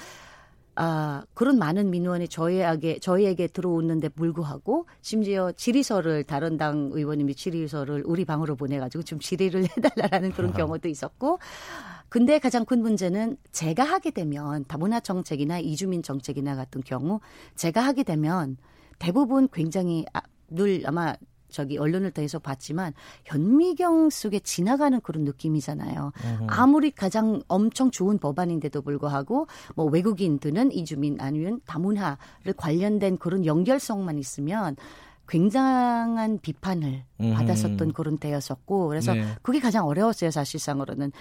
아, 0.78 1.24
그런 1.32 1.58
많은 1.58 1.88
민원이 1.90 2.28
저희에게, 2.28 2.98
저희에게 2.98 3.46
들어오는데 3.46 4.10
불구하고 4.10 4.86
심지어 5.00 5.50
질의서를 5.52 6.24
다른 6.24 6.58
당 6.58 6.90
의원님이 6.92 7.34
질의서를 7.34 8.02
우리 8.04 8.26
방으로 8.26 8.56
보내가지고 8.56 9.02
좀 9.04 9.18
질의를 9.18 9.64
해달라는 9.76 10.32
그런 10.32 10.52
경우도 10.52 10.88
있었고 10.88 11.38
근데 12.10 12.38
가장 12.38 12.66
큰 12.66 12.82
문제는 12.82 13.38
제가 13.52 13.84
하게 13.84 14.10
되면 14.10 14.66
다문화 14.68 15.00
정책이나 15.00 15.58
이주민 15.58 16.02
정책이나 16.02 16.54
같은 16.54 16.82
경우 16.82 17.20
제가 17.54 17.80
하게 17.80 18.02
되면 18.02 18.58
대부분 18.98 19.48
굉장히 19.50 20.04
아, 20.12 20.20
늘 20.48 20.82
아마 20.84 21.14
저기 21.48 21.78
언론을 21.78 22.10
통해서 22.10 22.38
봤지만 22.38 22.92
현미경 23.24 24.10
속에 24.10 24.40
지나가는 24.40 25.00
그런 25.00 25.24
느낌이잖아요. 25.24 26.12
으흠. 26.24 26.46
아무리 26.48 26.90
가장 26.90 27.42
엄청 27.48 27.90
좋은 27.90 28.18
법안인데도 28.18 28.82
불구하고 28.82 29.46
뭐 29.74 29.86
외국인들은 29.86 30.72
이주민 30.72 31.20
아니면 31.20 31.60
다문화를 31.66 32.52
관련된 32.56 33.18
그런 33.18 33.46
연결성만 33.46 34.18
있으면 34.18 34.76
굉장한 35.28 36.38
비판을 36.40 37.02
음. 37.20 37.34
받았었던 37.34 37.92
그런 37.92 38.18
때였었고 38.18 38.88
그래서 38.88 39.14
네. 39.14 39.24
그게 39.42 39.58
가장 39.58 39.86
어려웠어요 39.86 40.30
사실상으로는 40.30 41.12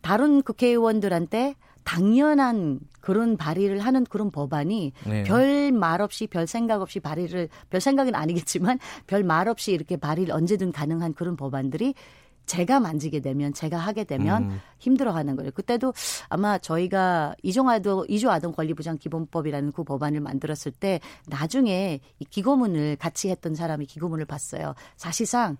다른 0.00 0.42
국회의원들한테 0.42 1.54
당연한 1.84 2.80
그런 3.00 3.36
발의를 3.36 3.80
하는 3.80 4.04
그런 4.04 4.30
법안이 4.30 4.92
네. 5.06 5.22
별말 5.24 6.00
없이 6.00 6.26
별 6.26 6.46
생각 6.46 6.82
없이 6.82 7.00
발의를 7.00 7.48
별 7.70 7.80
생각은 7.80 8.14
아니겠지만 8.14 8.78
별 9.06 9.24
말 9.24 9.48
없이 9.48 9.72
이렇게 9.72 9.96
발의를 9.96 10.34
언제든 10.34 10.72
가능한 10.72 11.14
그런 11.14 11.36
법안들이 11.36 11.94
제가 12.46 12.80
만지게 12.80 13.20
되면 13.20 13.52
제가 13.52 13.78
하게 13.78 14.02
되면 14.02 14.50
음. 14.50 14.60
힘들어하는 14.78 15.36
거예요. 15.36 15.52
그때도 15.52 15.92
아마 16.28 16.58
저희가 16.58 17.36
이주 17.44 17.67
아동 17.67 18.06
이주 18.08 18.28
아동 18.28 18.50
권리보장 18.52 18.98
기본법이라는 18.98 19.70
그 19.70 19.84
법안을 19.84 20.20
만들었을 20.20 20.72
때 20.72 20.98
나중에 21.28 22.00
이 22.18 22.24
기고문을 22.24 22.96
같이 22.96 23.30
했던 23.30 23.54
사람이 23.54 23.86
기고문을 23.86 24.24
봤어요. 24.24 24.74
사실상 24.96 25.58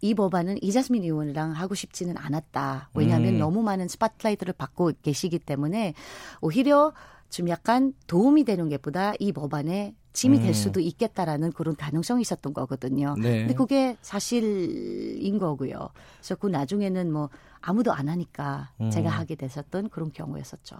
이 0.00 0.14
법안은 0.14 0.62
이자스민 0.62 1.04
의원이랑 1.04 1.52
하고 1.52 1.74
싶지는 1.74 2.16
않았다. 2.16 2.90
왜냐하면 2.94 3.34
음. 3.34 3.38
너무 3.38 3.62
많은 3.62 3.88
스팟라이트를 3.88 4.54
받고 4.54 4.92
계시기 5.02 5.38
때문에 5.38 5.94
오히려 6.40 6.92
좀 7.28 7.48
약간 7.48 7.92
도움이 8.06 8.44
되는 8.44 8.68
것보다 8.68 9.12
이 9.18 9.32
법안에 9.32 9.94
짐이 10.12 10.40
될 10.40 10.48
음. 10.48 10.52
수도 10.52 10.80
있겠다라는 10.80 11.52
그런 11.52 11.76
가능성이 11.76 12.22
있었던 12.22 12.52
거거든요. 12.52 13.14
네. 13.20 13.40
근데 13.40 13.54
그게 13.54 13.96
사실인 14.02 15.38
거고요. 15.38 15.90
그래서 16.18 16.34
그 16.34 16.48
나중에는 16.48 17.12
뭐 17.12 17.28
아무도 17.60 17.92
안 17.92 18.08
하니까 18.08 18.72
음. 18.80 18.90
제가 18.90 19.08
하게 19.08 19.36
됐었던 19.36 19.90
그런 19.90 20.10
경우였었죠. 20.12 20.76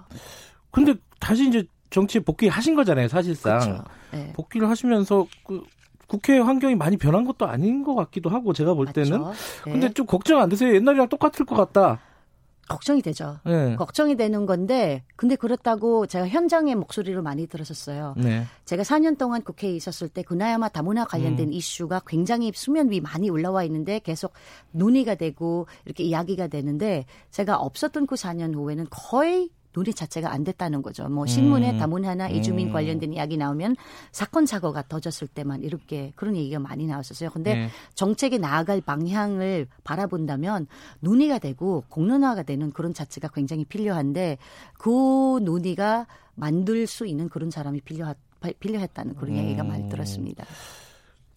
근데 0.72 0.94
다시 1.20 1.47
이제 1.48 1.64
정치에 1.90 2.20
복귀하신 2.22 2.74
거잖아요, 2.74 3.09
사실상. 3.09 3.60
그렇죠. 3.60 3.84
네. 4.12 4.32
복귀를 4.32 4.68
하시면서 4.68 5.26
그 5.47 5.62
국회 6.10 6.40
환경이 6.40 6.74
많이 6.74 6.96
변한 6.96 7.24
것도 7.24 7.46
아닌 7.46 7.84
것 7.84 7.94
같기도 7.94 8.30
하고 8.30 8.52
제가 8.52 8.74
볼 8.74 8.86
때는. 8.86 9.22
네. 9.64 9.72
근데 9.72 9.92
좀 9.92 10.06
걱정 10.06 10.40
안 10.40 10.48
되세요? 10.48 10.74
옛날이랑 10.74 11.08
똑같을 11.08 11.46
것 11.46 11.54
같다. 11.54 12.00
걱정이 12.68 13.00
되죠. 13.00 13.38
네. 13.44 13.76
걱정이 13.76 14.16
되는 14.16 14.44
건데, 14.44 15.04
근데 15.14 15.36
그렇다고 15.36 16.06
제가 16.06 16.26
현장의 16.26 16.74
목소리를 16.74 17.20
많이 17.22 17.46
들었었어요. 17.46 18.14
네. 18.16 18.44
제가 18.64 18.82
4년 18.82 19.18
동안 19.18 19.42
국회에 19.42 19.70
있었을 19.70 20.08
때 20.08 20.22
그나야마 20.22 20.68
다문화 20.68 21.04
관련된 21.04 21.48
음. 21.48 21.52
이슈가 21.52 22.02
굉장히 22.04 22.50
수면 22.56 22.90
위 22.90 23.00
많이 23.00 23.30
올라와 23.30 23.62
있는데 23.64 24.00
계속 24.00 24.32
논의가 24.72 25.14
되고 25.14 25.68
이렇게 25.84 26.02
이야기가 26.02 26.48
되는데 26.48 27.06
제가 27.30 27.56
없었던 27.56 28.08
그 28.08 28.16
4년 28.16 28.56
후에는 28.56 28.86
거의 28.90 29.50
논의 29.81 29.94
자체가 29.94 30.31
안 30.31 30.44
됐다는 30.44 30.82
거죠. 30.82 31.09
뭐 31.09 31.24
신문에 31.24 31.73
음. 31.73 31.78
다문화나 31.78 32.28
이주민 32.28 32.69
음. 32.69 32.73
관련된 32.73 33.15
이야기 33.15 33.39
나오면 33.39 33.77
사건 34.12 34.44
사고가 34.44 34.82
터졌을 34.82 35.27
때만 35.27 35.62
이렇게 35.62 36.12
그런 36.16 36.36
얘기가 36.36 36.59
많이 36.59 36.86
나왔었어요. 36.86 37.31
근데 37.31 37.55
네. 37.55 37.69
정책에 37.94 38.36
나아갈 38.36 38.82
방향을 38.82 39.66
바라본다면 39.82 40.66
논의가 41.01 41.39
되고 41.39 41.85
공론화가 41.89 42.43
되는 42.43 42.73
그런 42.73 42.93
자체가 42.93 43.28
굉장히 43.28 43.65
필요한데 43.65 44.36
그 44.74 45.40
논의가 45.43 46.07
만들 46.35 46.86
수 46.86 47.07
있는 47.07 47.31
그런 47.31 47.51
사람이 47.51 47.81
필요하, 47.81 48.15
필요했다는 48.61 49.15
그런 49.15 49.32
음. 49.32 49.39
얘기가 49.39 49.65
많이 49.65 49.89
들었습니다. 49.89 50.44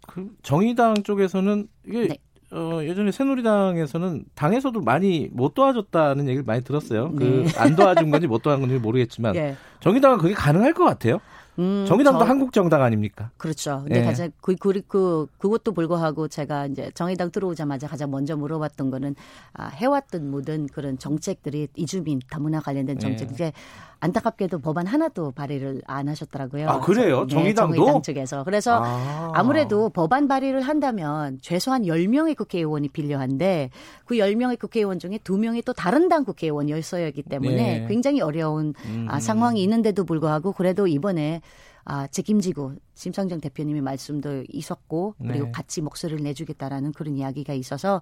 그 0.06 0.36
정의당 0.42 0.96
쪽에서는 1.04 1.70
이게 1.88 2.08
네. 2.10 2.18
어, 2.54 2.84
예전에 2.84 3.12
새누리당에서는 3.12 4.26
당에서도 4.36 4.80
많이 4.82 5.30
못 5.32 5.54
도와줬다는 5.54 6.28
얘기를 6.28 6.44
많이 6.46 6.64
들었어요. 6.64 7.12
네. 7.14 7.44
그안 7.52 7.76
도와준 7.76 8.12
건지 8.12 8.28
못 8.28 8.42
도와준 8.44 8.68
건지 8.68 8.82
모르겠지만 8.82 9.36
예. 9.38 9.56
정의당은 9.80 10.20
그게 10.20 10.34
가능할 10.34 10.74
것 10.74 10.86
같아요. 10.86 11.20
음, 11.60 11.86
정의당도 11.88 12.20
저, 12.20 12.26
한국 12.26 12.52
정당 12.52 12.82
아닙니까? 12.82 13.30
그렇죠. 13.38 13.82
근데 13.84 14.00
예. 14.00 14.04
가장 14.04 14.32
그, 14.42 14.56
그, 14.56 14.82
그 14.88 15.28
그것도 15.38 15.74
불구하고 15.74 16.28
제가 16.28 16.68
이제 16.68 16.92
정의당 16.96 17.32
들어오자마자 17.32 17.88
가장 17.88 18.12
먼저 18.12 18.36
물어봤던 18.36 18.90
거는 18.90 19.16
아, 19.54 19.68
해왔던 19.68 20.30
모든 20.30 20.68
그런 20.68 20.98
정책들이 20.98 21.68
이주민 21.76 22.22
다문화 22.30 22.60
관련된 22.60 23.00
정책 23.00 23.30
예. 23.30 23.34
이제 23.34 23.52
안타깝게도 24.04 24.60
법안 24.60 24.86
하나도 24.86 25.32
발의를 25.32 25.82
안 25.88 26.10
하셨더라고요. 26.10 26.70
아 26.70 26.80
그래요? 26.82 27.26
네, 27.26 27.34
정의당도 27.34 27.76
정의당 27.76 28.02
측에서 28.02 28.44
그래서 28.44 28.82
아. 28.84 29.44
무래도 29.44 29.90
법안 29.90 30.28
발의를 30.28 30.62
한다면 30.62 31.40
최소한 31.42 31.84
10명의 31.84 32.36
국회의원이 32.36 32.90
필요한데 32.90 33.70
그 34.04 34.16
10명의 34.16 34.60
국회의원 34.60 35.00
중에 35.00 35.20
2명이 35.24 35.64
또 35.64 35.72
다른 35.72 36.10
당 36.10 36.26
국회의원이었어야 36.26 37.06
하기 37.08 37.24
때문에 37.24 37.56
네. 37.56 37.86
굉장히 37.88 38.20
어려운 38.20 38.74
음. 38.86 39.08
아, 39.10 39.22
상황이 39.22 39.64
있는데도 39.64 40.04
불구하고 40.04 40.52
그래도 40.52 40.86
이번에 40.86 41.42
아, 41.86 42.08
책임지고 42.08 42.76
심상정 42.94 43.42
대표님의 43.42 43.82
말씀도 43.82 44.44
있었고 44.50 45.16
그리고 45.18 45.46
네. 45.46 45.52
같이 45.52 45.82
목소리를 45.82 46.24
내주겠다라는 46.24 46.94
그런 46.94 47.18
이야기가 47.18 47.54
있어서 47.54 48.02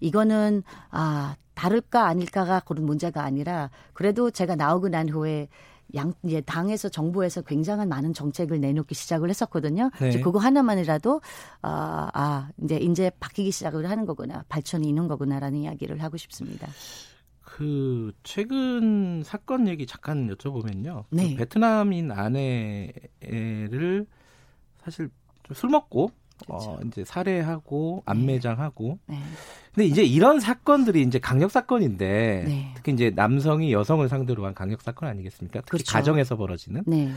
이거는 0.00 0.62
아 0.90 1.36
다를까 1.54 2.06
아닐까가 2.06 2.60
그런 2.60 2.86
문제가 2.86 3.22
아니라 3.22 3.70
그래도 3.92 4.30
제가 4.30 4.56
나오고 4.56 4.88
난 4.88 5.08
후에 5.08 5.48
양 5.94 6.12
이제 6.22 6.40
당에서 6.40 6.88
정부에서 6.88 7.42
굉장한 7.42 7.88
많은 7.88 8.14
정책을 8.14 8.60
내놓기 8.60 8.94
시작을 8.94 9.28
했었거든요. 9.28 9.90
네. 10.00 10.20
그거 10.20 10.38
하나만이라도 10.38 11.20
아, 11.62 12.10
아 12.14 12.48
이제 12.62 12.76
이제 12.76 13.10
바뀌기 13.20 13.50
시작을 13.50 13.90
하는 13.90 14.06
거구나 14.06 14.44
발전이 14.48 14.88
있는 14.88 15.08
거구나라는 15.08 15.58
이야기를 15.58 16.02
하고 16.02 16.16
싶습니다. 16.16 16.68
그 17.60 18.12
최근 18.22 19.22
사건 19.22 19.68
얘기 19.68 19.86
잠깐 19.86 20.34
여쭤보면요. 20.34 21.04
그 21.10 21.14
네. 21.14 21.32
그 21.32 21.36
베트남인 21.36 22.10
아내를 22.10 24.06
사실 24.82 25.10
술 25.52 25.68
먹고 25.68 26.10
그렇죠. 26.42 26.70
어, 26.70 26.80
이제 26.86 27.04
살해하고 27.04 28.02
안매장하고. 28.06 28.98
네. 29.04 29.16
네. 29.16 29.22
근데 29.74 29.86
이제 29.86 30.02
이런 30.02 30.40
사건들이 30.40 31.02
이제 31.02 31.18
강력 31.18 31.50
사건인데 31.50 32.44
네. 32.48 32.72
특히 32.76 32.94
이제 32.94 33.12
남성이 33.14 33.74
여성을 33.74 34.08
상대로 34.08 34.46
한 34.46 34.54
강력 34.54 34.80
사건 34.80 35.10
아니겠습니까? 35.10 35.60
특히 35.60 35.70
그렇죠. 35.70 35.92
가정에서 35.92 36.36
벌어지는. 36.36 36.84
네. 36.86 37.12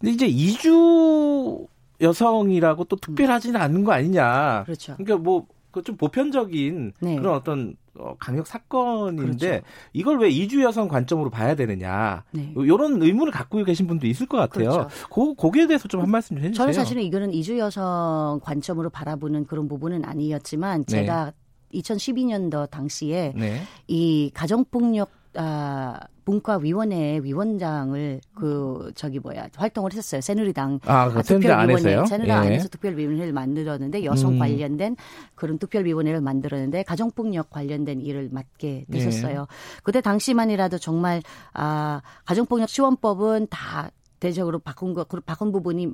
근데 0.00 0.12
이제 0.12 0.26
이주 0.26 1.68
여성이라고 2.00 2.82
또 2.86 2.96
특별하지는 2.96 3.60
않은 3.60 3.84
거 3.84 3.92
아니냐. 3.92 4.64
그렇죠. 4.64 4.96
그러니까 4.96 5.18
뭐 5.18 5.46
그 5.70 5.82
좀 5.82 5.96
보편적인 5.96 6.92
네. 7.00 7.16
그런 7.16 7.34
어떤 7.34 7.76
어, 7.98 8.14
강력 8.18 8.46
사건인데 8.46 9.48
그렇죠. 9.48 9.64
이걸 9.92 10.18
왜 10.20 10.28
이주 10.30 10.62
여성 10.62 10.86
관점으로 10.88 11.30
봐야 11.30 11.54
되느냐 11.56 12.24
네. 12.30 12.52
이런 12.56 13.02
의문을 13.02 13.32
갖고 13.32 13.62
계신 13.64 13.86
분도 13.86 14.06
있을 14.06 14.26
것 14.26 14.36
같아요. 14.38 14.70
그렇죠. 14.70 14.88
그 15.12 15.34
거기에 15.34 15.66
대해서 15.66 15.88
좀 15.88 16.02
한 16.02 16.10
말씀 16.10 16.36
좀 16.36 16.44
해주세요. 16.44 16.54
저는 16.54 16.72
사실은 16.72 17.02
이거는 17.02 17.32
이주 17.32 17.58
여성 17.58 18.40
관점으로 18.42 18.90
바라보는 18.90 19.46
그런 19.46 19.66
부분은 19.68 20.04
아니었지만 20.04 20.84
네. 20.84 21.00
제가 21.02 21.32
네. 21.70 21.80
2012년도 21.80 22.70
당시에 22.70 23.32
네. 23.36 23.62
이 23.88 24.30
가정폭력 24.32 25.10
아, 25.40 26.00
문과위원회 26.24 27.20
위원장을 27.22 28.20
그 28.34 28.90
저기 28.96 29.20
뭐야 29.20 29.48
활동을 29.54 29.92
했었어요. 29.92 30.20
새누리당 30.20 30.80
아, 30.84 31.08
그 31.10 31.22
특별위원회 31.22 32.06
새누리당 32.06 32.44
예. 32.44 32.48
안에서 32.48 32.68
특별위원회를 32.68 33.32
만들었는데 33.32 34.04
여성 34.04 34.32
음. 34.32 34.38
관련된 34.40 34.96
그런 35.36 35.58
특별위원회를 35.58 36.20
만들었는데 36.20 36.82
가정폭력 36.82 37.50
관련된 37.50 38.00
일을 38.00 38.30
맡게 38.32 38.86
됐었어요. 38.90 39.42
예. 39.42 39.80
그때 39.84 40.00
당시만이라도 40.00 40.78
정말 40.78 41.22
아 41.54 42.02
가정폭력 42.24 42.68
지원법은 42.68 43.46
다 43.48 43.90
대적으로 44.18 44.58
바꾼 44.58 44.92
거 44.92 45.04
바꾼 45.04 45.52
부분이 45.52 45.92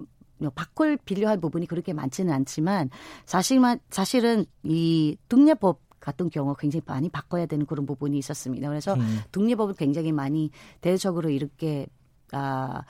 바꿀 0.54 0.96
필요한 0.96 1.42
부분이 1.42 1.66
그렇게 1.66 1.92
많지는 1.92 2.32
않지만 2.32 2.88
사실만 3.26 3.78
사실은 3.90 4.46
이 4.62 5.18
등례법 5.28 5.84
같은 6.04 6.28
경우 6.28 6.54
굉장히 6.54 6.82
많이 6.86 7.08
바꿔야 7.08 7.46
되는 7.46 7.64
그런 7.64 7.86
부분이 7.86 8.18
있었습니다. 8.18 8.68
그래서 8.68 8.92
음. 8.94 9.20
독립법을 9.32 9.74
굉장히 9.74 10.12
많이 10.12 10.50
대적으로 10.82 11.30
이렇게 11.30 11.86
아, 12.32 12.82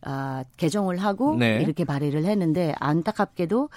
아 0.00 0.44
개정을 0.56 0.96
하고 0.96 1.36
네. 1.36 1.60
이렇게 1.60 1.84
발의를 1.84 2.24
했는데 2.24 2.74
안타깝게도 2.80 3.68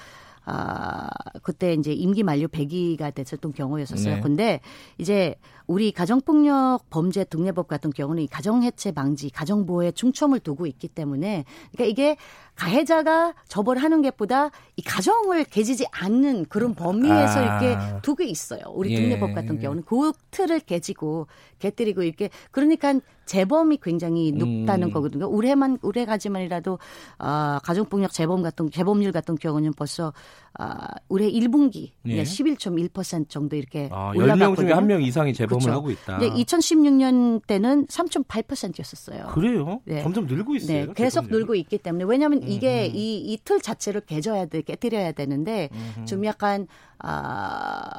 아, 0.45 1.09
그때 1.41 1.73
이제 1.73 1.91
임기 1.91 2.23
만료 2.23 2.47
100기가 2.47 3.13
됐었던 3.13 3.53
경우였었어요. 3.53 4.15
네. 4.15 4.22
근데 4.22 4.59
이제 4.97 5.35
우리 5.67 5.91
가정폭력 5.91 6.89
범죄 6.89 7.23
등례법 7.23 7.67
같은 7.67 7.89
경우는 7.89 8.23
이 8.23 8.27
가정해체 8.27 8.91
방지, 8.91 9.31
가정보호에 9.31 9.91
중점을 9.91 10.39
두고 10.39 10.67
있기 10.67 10.88
때문에 10.88 11.45
그러니까 11.72 11.85
이게 11.85 12.17
가해자가 12.53 13.34
처벌하는 13.47 14.01
것보다 14.03 14.51
이 14.76 14.81
가정을 14.81 15.45
깨지지 15.45 15.88
않는 15.91 16.45
그런 16.45 16.76
범위에서 16.76 17.39
아. 17.39 17.59
이렇게 17.61 18.01
두고 18.01 18.23
있어요. 18.23 18.61
우리 18.69 18.93
예. 18.93 19.01
등례법 19.01 19.34
같은 19.34 19.59
경우는 19.59 19.84
그 19.84 20.11
틀을 20.31 20.59
깨지고 20.61 21.27
깨뜨리고 21.59 22.03
이렇게 22.03 22.30
그러니까 22.51 22.99
재범이 23.26 23.80
굉장히 23.81 24.31
높다는 24.31 24.89
음. 24.89 24.93
거거든요. 24.93 25.27
올해만 25.30 25.80
올해까지만이라도 25.81 26.80
아 27.18 27.60
가정폭력 27.64 28.11
재범 28.14 28.41
같은 28.43 28.69
재범률 28.72 29.11
같은 29.11 29.35
경우는 29.35 29.73
벌써 29.73 30.14
아 30.57 30.88
올해 31.10 31.30
1분기 31.30 31.89
예. 32.06 32.23
11.1% 32.23 33.27
정도 33.30 33.56
이렇게 33.56 33.89
아, 33.91 34.11
올라갔거든요. 34.15 34.53
10명 34.53 34.56
중에 34.57 34.72
한 34.73 34.85
명 34.88 35.02
이상이 35.02 35.34
재범을 35.34 35.60
그렇죠. 35.61 35.77
하고 35.77 35.91
있다. 35.91 36.18
이제 36.18 36.30
2016년 36.30 37.45
때는 37.47 37.88
3.8%였었어요. 37.88 39.27
그래요? 39.34 39.81
네. 39.85 40.02
점점 40.03 40.27
늘고 40.27 40.56
있어요. 40.56 40.85
네, 40.88 40.93
계속 40.93 41.22
재범률이? 41.23 41.38
늘고 41.39 41.56
있기 41.56 41.77
때문에 41.80 42.06
왜냐하면 42.06 42.43
이게 42.43 42.85
이 42.88 43.15
이 43.34 43.38
틀 43.43 43.60
자체를 43.61 44.02
개져야 44.02 44.45
돼, 44.45 44.61
깨뜨려야 44.61 45.11
되는데 45.11 45.69
음흠. 45.97 46.06
좀 46.06 46.26
약간 46.26 46.68
아 46.99 47.89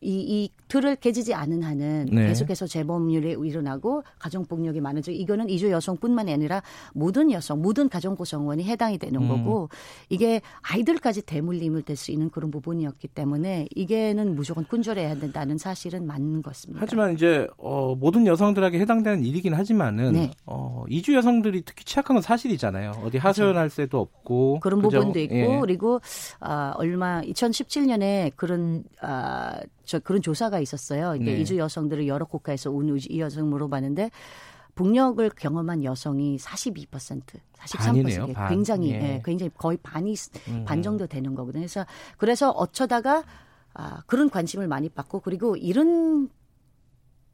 이, 0.00 0.10
이 0.10 0.50
틀을 0.68 0.96
깨지지 0.96 1.34
않은 1.34 1.62
한은 1.62 2.06
네. 2.12 2.26
계속해서 2.28 2.66
재범률이 2.66 3.36
일어나고 3.48 4.02
가정폭력이 4.18 4.80
많아지고 4.80 5.16
이거는 5.16 5.48
이주 5.48 5.70
여성뿐만 5.70 6.28
아니라 6.28 6.62
모든 6.92 7.30
여성, 7.30 7.62
모든 7.62 7.88
가정 7.88 8.16
구성원이 8.16 8.64
해당이 8.64 8.98
되는 8.98 9.22
음. 9.22 9.28
거고 9.28 9.68
이게 10.08 10.40
아이들까지 10.62 11.22
대물림을 11.22 11.82
될 11.82 11.92
수 12.02 12.10
있는 12.10 12.30
그런 12.30 12.50
부분이었기 12.50 13.08
때문에 13.08 13.68
이게는 13.74 14.34
무조건 14.34 14.64
kun절해야 14.64 15.16
된다는 15.16 15.56
사실은 15.58 16.06
맞는 16.06 16.42
것입니다. 16.42 16.80
하지만 16.82 17.14
이제 17.14 17.46
어, 17.58 17.94
모든 17.94 18.26
여성들에게 18.26 18.78
해당되는 18.80 19.24
일이긴 19.24 19.54
하지만은 19.54 20.12
네. 20.12 20.30
어, 20.46 20.84
이주 20.88 21.14
여성들이 21.14 21.62
특히 21.64 21.84
취약한 21.84 22.16
건 22.16 22.22
사실이잖아요. 22.22 22.92
어디 23.04 23.18
하소연할 23.18 23.70
새도 23.70 24.00
없고 24.00 24.60
그런 24.60 24.82
그죠? 24.82 24.98
부분도 24.98 25.20
있고 25.20 25.34
예. 25.34 25.58
그리고 25.60 26.00
아, 26.40 26.72
얼마 26.76 27.20
2017년에 27.22 28.32
그런 28.36 28.84
아, 29.00 29.60
저 29.92 29.98
그런 29.98 30.22
조사가 30.22 30.58
있었어요. 30.58 31.16
이게 31.16 31.34
네. 31.34 31.40
이주 31.40 31.58
여성들을 31.58 32.08
여러 32.08 32.24
국가에서 32.24 32.70
온 32.70 32.96
이 32.96 33.20
여성 33.20 33.50
물어봤는데 33.50 34.10
폭력을 34.74 35.28
경험한 35.36 35.84
여성이 35.84 36.38
42%, 36.38 36.88
43% 37.58 38.32
반. 38.32 38.48
굉장히 38.48 38.90
예. 38.92 38.94
예. 38.94 39.22
굉장히 39.22 39.50
거의 39.54 39.76
반이 39.82 40.14
음. 40.48 40.64
반 40.64 40.80
정도 40.80 41.06
되는 41.06 41.34
거거든요. 41.34 41.60
그래서 41.60 41.84
그래서 42.16 42.50
어쩌다가 42.52 43.22
아, 43.74 44.02
그런 44.06 44.30
관심을 44.30 44.66
많이 44.66 44.88
받고 44.88 45.20
그리고 45.20 45.56
이런 45.56 46.30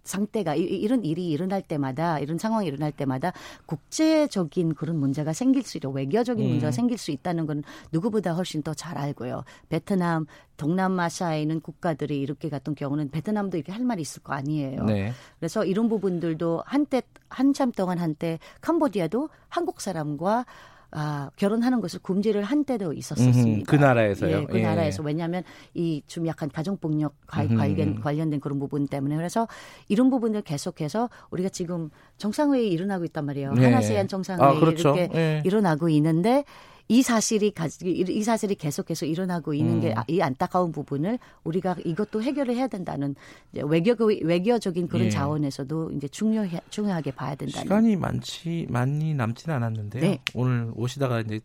상태가 0.08 0.54
이런 0.54 1.04
일이 1.04 1.28
일어날 1.28 1.60
때마다 1.60 2.18
이런 2.18 2.38
상황이 2.38 2.66
일어날 2.66 2.90
때마다 2.90 3.32
국제적인 3.66 4.74
그런 4.74 4.96
문제가 4.98 5.32
생길 5.32 5.62
수 5.62 5.76
있고 5.76 5.90
외교적인 5.90 6.44
음. 6.44 6.50
문제가 6.52 6.72
생길 6.72 6.96
수 6.96 7.10
있다는 7.10 7.46
건 7.46 7.62
누구보다 7.92 8.32
훨씬 8.32 8.62
더 8.62 8.74
잘 8.78 8.96
알고요. 8.96 9.44
베트남, 9.68 10.26
동남아시아에 10.56 11.42
있는 11.42 11.60
국가들이 11.60 12.20
이렇게 12.20 12.48
같은 12.48 12.74
경우는 12.74 13.10
베트남도 13.10 13.56
이렇게 13.56 13.72
할 13.72 13.84
말이 13.84 14.02
있을 14.02 14.22
거 14.22 14.32
아니에요. 14.32 14.84
네. 14.84 15.12
그래서 15.38 15.64
이런 15.64 15.88
부분들도 15.88 16.62
한때 16.64 17.02
한참 17.28 17.72
동안 17.72 17.98
한때 17.98 18.38
캄보디아도 18.60 19.28
한국 19.48 19.80
사람과 19.80 20.46
아, 20.90 21.30
결혼하는 21.36 21.80
것을 21.80 22.00
금지를 22.02 22.42
한 22.42 22.64
때도 22.64 22.92
있었었습니다. 22.94 23.70
그 23.70 23.76
나라에서요. 23.76 24.38
예, 24.38 24.44
그 24.46 24.58
예. 24.58 24.62
나라에서 24.62 25.02
왜냐하면 25.02 25.42
이 25.74 26.02
좀 26.06 26.26
약간 26.26 26.48
가정폭력 26.48 27.14
관련 27.26 28.00
관련된 28.00 28.40
그런 28.40 28.58
부분 28.58 28.86
때문에 28.88 29.16
그래서 29.16 29.46
이런 29.88 30.08
부분을 30.10 30.42
계속해서 30.42 31.10
우리가 31.30 31.50
지금 31.50 31.90
정상회의 32.16 32.70
일어나고 32.70 33.04
있단 33.04 33.26
말이에요. 33.26 33.54
예. 33.58 33.64
하나세안 33.64 34.08
정상회의 34.08 34.48
아, 34.56 34.58
그렇죠. 34.58 34.94
이렇게 34.96 35.10
예. 35.14 35.42
일어나고 35.44 35.88
있는데 35.90 36.44
이 36.88 37.02
사실이 37.02 37.52
이 37.84 38.22
사실이 38.22 38.54
계속해서 38.54 39.06
일어나고 39.06 39.52
있는 39.52 39.82
음. 39.84 39.94
게이 40.06 40.22
안타까운 40.22 40.72
부분을 40.72 41.18
우리가 41.44 41.76
이것도 41.84 42.22
해결을 42.22 42.54
해야 42.54 42.66
된다는 42.66 43.14
외교 43.52 44.06
외교적인 44.06 44.88
그런 44.88 45.06
예. 45.06 45.10
자원에서도 45.10 45.92
이제 45.92 46.08
중요하게 46.08 47.10
봐야 47.12 47.34
된다는 47.34 47.62
시간이 47.62 47.96
많지 47.96 48.66
많이 48.70 49.14
남지는 49.14 49.54
않았는데요. 49.56 50.02
네. 50.02 50.18
오늘 50.34 50.72
오시다가 50.74 51.20
이제 51.20 51.40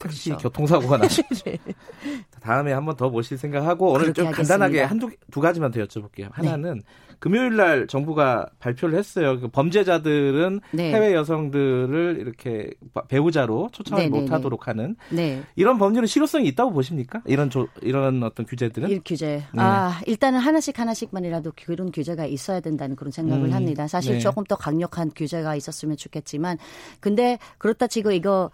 택시 0.00 0.30
그렇죠. 0.30 0.48
교통사고가 0.48 0.96
나서 0.96 1.22
네. 1.44 1.58
다음에 2.40 2.72
한번 2.72 2.96
더 2.96 3.08
모실 3.08 3.38
생각하고 3.38 3.92
오늘 3.92 4.12
좀 4.12 4.26
하겠습니다. 4.26 4.32
간단하게 4.32 4.82
한두 4.82 5.10
두 5.30 5.40
가지만 5.40 5.70
더 5.70 5.80
여쭤볼게요. 5.80 6.28
하나는 6.32 6.78
네. 6.78 6.84
금요일 7.20 7.54
날 7.56 7.86
정부가 7.86 8.48
발표를 8.58 8.98
했어요. 8.98 9.38
그 9.38 9.48
범죄자들은 9.48 10.60
네. 10.72 10.92
해외 10.92 11.14
여성들을 11.14 12.16
이렇게 12.18 12.70
배우자로 13.08 13.68
초청을 13.72 14.04
네, 14.04 14.08
네, 14.08 14.18
못 14.18 14.24
네. 14.24 14.30
하도록 14.30 14.66
하는 14.66 14.96
네. 15.10 15.42
이런 15.54 15.78
법률은 15.78 16.06
실효성이 16.06 16.48
있다고 16.48 16.72
보십니까? 16.72 17.20
이런 17.26 17.50
조, 17.50 17.68
이런 17.82 18.22
어떤 18.22 18.46
규제들은? 18.46 18.90
이 18.90 19.00
규제. 19.04 19.44
아, 19.56 20.00
일단은 20.06 20.40
하나씩 20.40 20.78
하나씩만이라도 20.78 21.52
그런 21.62 21.92
규제가 21.92 22.24
있어야 22.24 22.60
된다는 22.60 22.96
그런 22.96 23.12
생각을 23.12 23.48
음, 23.48 23.52
합니다. 23.52 23.86
사실 23.86 24.18
조금 24.18 24.42
더 24.44 24.56
강력한 24.56 25.10
규제가 25.14 25.54
있었으면 25.56 25.98
좋겠지만 25.98 26.56
근데 27.00 27.38
그렇다 27.58 27.86
치고 27.86 28.12
이거 28.12 28.50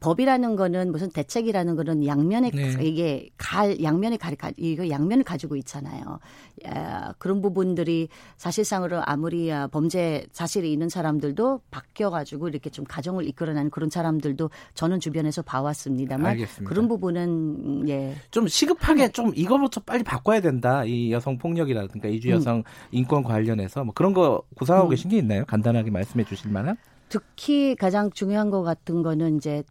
법이라는 0.00 0.56
거는 0.56 0.92
무슨 0.92 1.10
대책이라는 1.10 1.76
거는 1.76 2.06
양면에 2.06 2.50
네. 2.50 2.76
이게 2.80 3.28
갈 3.36 3.82
양면에 3.82 4.16
갈 4.16 4.34
이거 4.56 4.88
양면을 4.88 5.24
가지고 5.24 5.56
있잖아요. 5.56 6.18
야, 6.66 7.14
그런 7.18 7.42
부분들이 7.42 8.08
사실상으로 8.36 9.02
아무리 9.04 9.52
아, 9.52 9.66
범죄 9.66 10.26
사실이 10.32 10.72
있는 10.72 10.88
사람들도 10.88 11.60
바뀌어 11.70 12.10
가지고 12.10 12.48
이렇게 12.48 12.70
좀 12.70 12.84
가정을 12.86 13.26
이끌어내는 13.28 13.70
그런 13.70 13.90
사람들도 13.90 14.50
저는 14.74 15.00
주변에서 15.00 15.42
봐왔습니다만 15.42 16.26
알겠습니다. 16.32 16.68
그런 16.68 16.88
부분은 16.88 17.88
예. 17.88 18.16
좀 18.30 18.48
시급하게 18.48 19.10
좀 19.10 19.32
이거부터 19.34 19.82
빨리 19.82 20.02
바꿔야 20.02 20.40
된다. 20.40 20.84
이 20.84 21.12
여성 21.12 21.36
폭력이라든가 21.36 22.08
이주 22.08 22.28
음. 22.28 22.32
여성 22.32 22.56
음. 22.58 22.62
인권 22.90 23.22
관련해서 23.22 23.84
뭐 23.84 23.92
그런 23.94 24.14
거 24.14 24.42
구상하고 24.56 24.88
음. 24.88 24.90
계신 24.90 25.10
게 25.10 25.18
있나요? 25.18 25.44
간단하게 25.44 25.90
말씀해 25.90 26.24
주실 26.24 26.50
만한? 26.50 26.76
특히 27.10 27.74
가장 27.74 28.10
중요한 28.10 28.50
것 28.50 28.62
같은 28.62 29.02
거는 29.02 29.36
이제 29.36 29.64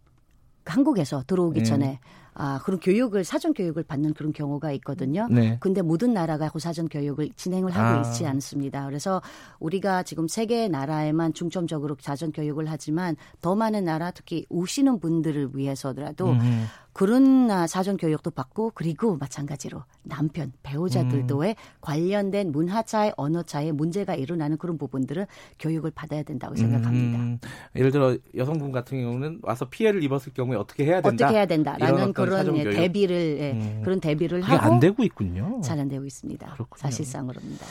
한국에서 0.64 1.24
들어오기 1.26 1.60
네. 1.60 1.64
전에 1.64 2.00
아, 2.34 2.60
그런 2.64 2.80
교육을 2.80 3.24
사전 3.24 3.52
교육을 3.52 3.82
받는 3.82 4.14
그런 4.14 4.32
경우가 4.32 4.72
있거든요. 4.72 5.26
네. 5.30 5.58
근데 5.60 5.82
모든 5.82 6.14
나라가 6.14 6.48
그 6.48 6.58
사전 6.58 6.88
교육을 6.88 7.30
진행을 7.36 7.70
하고 7.72 7.98
아. 7.98 8.08
있지 8.08 8.24
않습니다. 8.24 8.86
그래서 8.86 9.20
우리가 9.58 10.04
지금 10.04 10.28
세계 10.28 10.68
나라에만 10.68 11.34
중점적으로 11.34 11.96
사전 12.00 12.32
교육을 12.32 12.70
하지만 12.70 13.16
더 13.40 13.54
많은 13.54 13.84
나라 13.84 14.10
특히 14.10 14.46
오시는 14.48 15.00
분들을 15.00 15.50
위해서더라도 15.54 16.30
음. 16.30 16.66
그런 16.92 17.50
아, 17.50 17.66
사전 17.66 17.96
교육도 17.96 18.30
받고 18.30 18.72
그리고 18.74 19.16
마찬가지로 19.16 19.84
남편 20.02 20.52
배우자들도에 20.62 21.50
음. 21.50 21.54
관련된 21.80 22.52
문화 22.52 22.82
차이 22.82 23.12
언어 23.16 23.42
차이 23.42 23.72
문제가 23.72 24.14
일어나는 24.14 24.56
그런 24.56 24.78
부분들은 24.78 25.26
교육을 25.58 25.90
받아야 25.92 26.22
된다고 26.22 26.54
생각합니다. 26.56 27.18
음. 27.18 27.38
예를 27.76 27.90
들어 27.90 28.16
여성분 28.36 28.72
같은 28.72 29.00
경우는 29.02 29.40
와서 29.42 29.66
피해를 29.68 30.02
입었을 30.02 30.32
경우에 30.32 30.56
어떻게 30.56 30.84
해야 30.84 31.00
된다. 31.00 31.24
어떻게 31.26 31.36
해야 31.38 31.46
된다라는 31.46 32.12
그런 32.12 32.56
예, 32.56 32.70
대비를 32.70 33.38
예, 33.40 33.52
음. 33.52 33.80
그런 33.84 34.00
대비를 34.00 34.42
하고 34.42 34.74
안 34.74 34.80
되고 34.80 35.02
있군요. 35.02 35.60
잘 35.62 35.80
안 35.80 35.88
되고 35.88 36.04
있습니다. 36.04 36.46
그렇군요. 36.54 36.78
사실상으로입니다. 36.78 37.64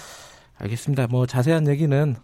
알겠습니다. 0.58 1.08
뭐 1.08 1.26
자세한 1.26 1.68
얘기는 1.68 2.16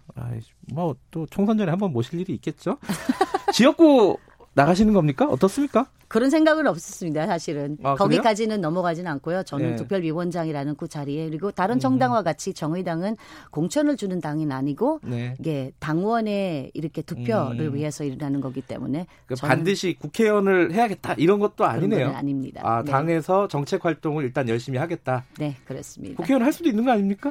뭐 0.72 0.94
또 1.10 1.26
총선 1.26 1.56
전에 1.56 1.70
한번 1.70 1.92
모실 1.92 2.20
일이 2.20 2.34
있겠죠. 2.34 2.78
지역구 3.54 4.18
나가시는 4.56 4.94
겁니까? 4.94 5.26
어떻습니까? 5.26 5.86
그런 6.08 6.30
생각은 6.30 6.66
없었습니다, 6.66 7.26
사실은. 7.26 7.76
아, 7.82 7.94
거기까지는 7.94 8.62
넘어가지는 8.62 9.10
않고요. 9.12 9.42
저는 9.42 9.70
네. 9.70 9.76
특별위원장이라는 9.76 10.76
그 10.76 10.88
자리에 10.88 11.28
그리고 11.28 11.50
다른 11.50 11.76
음. 11.76 11.80
정당과 11.80 12.22
같이 12.22 12.54
정의당은 12.54 13.16
공천을 13.50 13.98
주는 13.98 14.18
당은 14.18 14.50
아니고 14.50 15.00
네. 15.02 15.34
이게 15.38 15.72
당원의 15.78 16.70
이렇게 16.72 17.02
투표를 17.02 17.66
음. 17.66 17.74
위해서 17.74 18.02
일어나는 18.04 18.40
거기 18.40 18.62
때문에 18.62 19.06
그러니까 19.26 19.46
반드시 19.46 19.94
국회의원을 19.98 20.72
해야겠다 20.72 21.14
이런 21.18 21.38
것도 21.38 21.66
아니네요. 21.66 22.08
아닙니다. 22.08 22.62
아, 22.64 22.82
네. 22.82 22.90
당에서 22.90 23.48
정책 23.48 23.84
활동을 23.84 24.24
일단 24.24 24.48
열심히 24.48 24.78
하겠다. 24.78 25.24
네, 25.38 25.54
그렇습니다. 25.66 26.16
국회의원 26.16 26.42
할 26.42 26.52
수도 26.52 26.70
있는 26.70 26.84
거 26.84 26.92
아닙니까? 26.92 27.30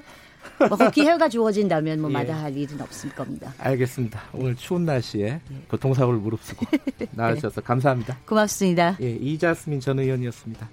뭐 0.69 0.89
기회가 0.89 1.29
주어진다면 1.29 2.01
뭐 2.01 2.09
예. 2.09 2.13
마다할 2.13 2.55
일은 2.55 2.81
없을 2.81 3.09
겁니다. 3.11 3.53
알겠습니다. 3.57 4.21
오늘 4.33 4.55
추운 4.55 4.85
날씨에 4.85 5.27
예. 5.27 5.41
교통사고를 5.69 6.19
무릅쓰고 6.19 6.65
나와주셔서 7.11 7.61
네. 7.61 7.65
감사합니다. 7.65 8.17
고맙습니다. 8.25 8.97
예, 9.01 9.11
이자스민 9.11 9.79
전 9.79 9.99
의원이었습니다. 9.99 10.69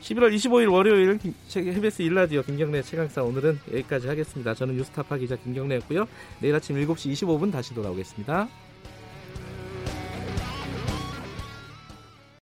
11월 0.00 0.34
25일 0.34 0.72
월요일 0.72 1.18
KBS 1.48 2.02
일라디오 2.02 2.42
김경래 2.42 2.82
최강사 2.82 3.22
오늘은 3.22 3.58
여기까지 3.72 4.08
하겠습니다. 4.08 4.54
저는 4.54 4.76
뉴스타파 4.76 5.16
기자 5.16 5.36
김경래였고요. 5.36 6.06
내일 6.40 6.54
아침 6.54 6.76
7시 6.76 7.12
25분 7.12 7.52
다시 7.52 7.74
돌아오겠습니다. 7.74 8.48